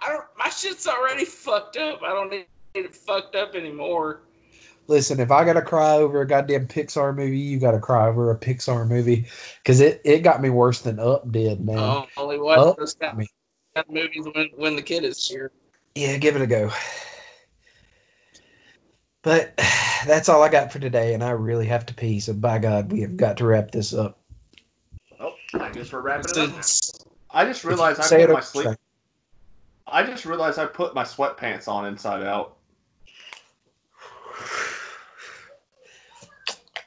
I 0.00 0.08
don't. 0.08 0.24
My 0.36 0.48
shit's 0.48 0.88
already 0.88 1.24
fucked 1.24 1.76
up. 1.76 2.02
I 2.02 2.08
don't 2.08 2.28
need 2.28 2.46
it 2.74 2.94
fucked 2.94 3.36
up 3.36 3.54
anymore. 3.54 4.20
Listen, 4.88 5.20
if 5.20 5.30
I 5.30 5.44
gotta 5.44 5.62
cry 5.62 5.92
over 5.92 6.22
a 6.22 6.26
goddamn 6.26 6.66
Pixar 6.66 7.14
movie, 7.14 7.38
you 7.38 7.58
gotta 7.58 7.78
cry 7.78 8.08
over 8.08 8.30
a 8.30 8.38
Pixar 8.38 8.88
movie, 8.88 9.26
because 9.62 9.80
it 9.80 10.00
it 10.04 10.20
got 10.20 10.42
me 10.42 10.50
worse 10.50 10.80
than 10.80 10.98
Up 10.98 11.30
did, 11.30 11.60
man. 11.64 11.78
Oh, 11.78 12.06
only 12.16 12.38
watch 12.38 12.58
Up 12.58 12.76
those 12.76 12.94
got 12.94 13.16
me. 13.16 13.28
of 13.76 13.88
movies 13.88 14.26
when 14.34 14.48
when 14.56 14.76
the 14.76 14.82
kid 14.82 15.04
is 15.04 15.26
here. 15.26 15.52
Yeah, 15.94 16.16
give 16.16 16.34
it 16.36 16.42
a 16.42 16.46
go. 16.46 16.70
But 19.22 19.54
that's 20.06 20.28
all 20.28 20.42
I 20.42 20.48
got 20.48 20.72
for 20.72 20.80
today, 20.80 21.14
and 21.14 21.22
I 21.22 21.30
really 21.30 21.66
have 21.66 21.86
to 21.86 21.94
pee. 21.94 22.18
So 22.18 22.32
by 22.32 22.58
God, 22.58 22.90
we 22.90 23.00
have 23.02 23.16
got 23.16 23.36
to 23.36 23.46
wrap 23.46 23.70
this 23.70 23.94
up. 23.94 24.18
Oh, 25.20 25.34
I 25.54 25.70
guess 25.70 25.92
we're 25.92 26.00
wrapping 26.00 26.30
it 26.30 26.38
up. 26.38 26.48
It's- 26.50 26.92
I 27.34 27.46
just 27.46 27.64
realized 27.64 27.98
I 28.00 28.08
put 28.08 28.28
my 28.28 28.32
over- 28.34 28.42
sleep. 28.42 28.68
I 29.86 30.02
just 30.02 30.26
realized 30.26 30.58
I 30.58 30.66
put 30.66 30.94
my 30.94 31.02
sweatpants 31.04 31.66
on 31.68 31.86
inside 31.86 32.22
out. 32.24 32.56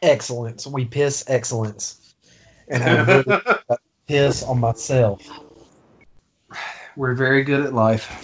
Excellence. 0.01 0.67
We 0.67 0.85
piss 0.85 1.23
excellence, 1.27 2.13
and 2.67 2.83
I 2.83 3.03
really 3.03 3.41
piss 4.07 4.43
on 4.43 4.59
myself. 4.59 5.21
We're 6.95 7.13
very 7.13 7.43
good 7.43 7.65
at 7.65 7.73
life. 7.73 8.21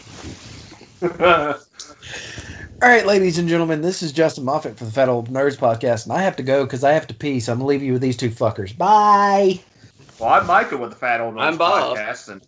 All 2.84 2.89
right, 2.89 3.06
ladies 3.06 3.38
and 3.38 3.48
gentlemen, 3.48 3.81
this 3.81 4.02
is 4.02 4.11
Justin 4.11 4.43
Moffat 4.45 4.77
for 4.77 4.85
the 4.85 4.91
Fat 4.91 5.10
Old 5.10 5.30
Nerds 5.30 5.57
podcast, 5.57 6.06
and 6.06 6.14
I 6.14 6.22
have 6.22 6.35
to 6.38 6.43
go 6.43 6.64
because 6.64 6.84
I 6.84 6.93
have 6.93 7.06
to 7.07 7.14
pee. 7.14 7.39
So 7.39 7.52
I'm 7.52 7.60
gonna 7.60 7.68
leave 7.68 7.84
you 7.84 7.93
with 7.93 8.02
these 8.02 8.18
two 8.18 8.30
fuckers. 8.30 8.76
Bye. 8.76 9.60
well, 10.19 10.30
I'm 10.30 10.48
Micah 10.48 10.77
with 10.77 10.91
the 10.91 10.95
Fat 10.95 11.22
Old 11.22 11.38
I'm 11.38 11.56
Nerds 11.56 11.57
Bob. 11.60 11.98
podcast, 11.98 12.30
and 12.30 12.41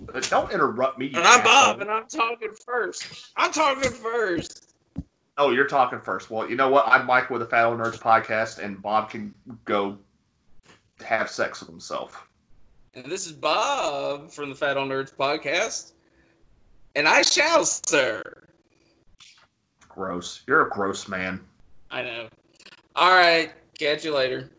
but 0.00 0.28
don't 0.28 0.50
interrupt 0.52 0.98
me. 0.98 1.08
and 1.08 1.18
I'm 1.18 1.44
Bob, 1.44 1.80
and 1.80 1.90
I'm 1.90 2.06
talking 2.06 2.50
first. 2.66 3.30
I'm 3.36 3.52
talking 3.52 3.90
first. 3.90 4.69
Oh, 5.40 5.50
you're 5.52 5.66
talking 5.66 5.98
first. 6.00 6.28
Well, 6.30 6.50
you 6.50 6.54
know 6.54 6.68
what? 6.68 6.86
I'm 6.86 7.06
Mike 7.06 7.30
with 7.30 7.40
the 7.40 7.46
Fat 7.46 7.64
Old 7.64 7.78
Nerds 7.78 7.98
podcast, 7.98 8.58
and 8.58 8.82
Bob 8.82 9.08
can 9.08 9.34
go 9.64 9.96
have 11.02 11.30
sex 11.30 11.60
with 11.60 11.70
himself. 11.70 12.28
And 12.92 13.06
this 13.06 13.24
is 13.24 13.32
Bob 13.32 14.30
from 14.30 14.50
the 14.50 14.54
Fat 14.54 14.76
on 14.76 14.90
Nerds 14.90 15.14
podcast. 15.14 15.92
And 16.94 17.08
I 17.08 17.22
shall, 17.22 17.64
sir. 17.64 18.22
Gross. 19.88 20.42
You're 20.46 20.66
a 20.66 20.68
gross 20.68 21.08
man. 21.08 21.40
I 21.90 22.02
know. 22.02 22.28
All 22.94 23.12
right. 23.12 23.50
Catch 23.78 24.04
you 24.04 24.14
later. 24.14 24.50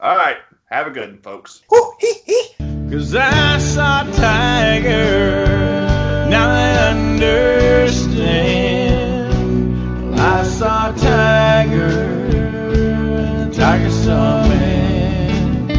All 0.00 0.16
right. 0.16 0.38
Have 0.72 0.88
a 0.88 0.90
good 0.90 1.10
one, 1.10 1.22
folks. 1.22 1.62
Woo, 1.70 1.92
hee, 2.00 2.14
hee. 2.26 2.48
Cause 2.90 3.14
I 3.14 3.58
saw 3.58 4.02
Tiger, 4.10 5.46
now 6.28 6.50
I 6.50 6.88
understand 6.88 8.79
saw 10.60 10.90
a 10.90 10.98
tiger, 10.98 11.88
the 12.28 13.50
tiger 13.50 13.88
saw 13.88 14.46
me. 14.46 14.59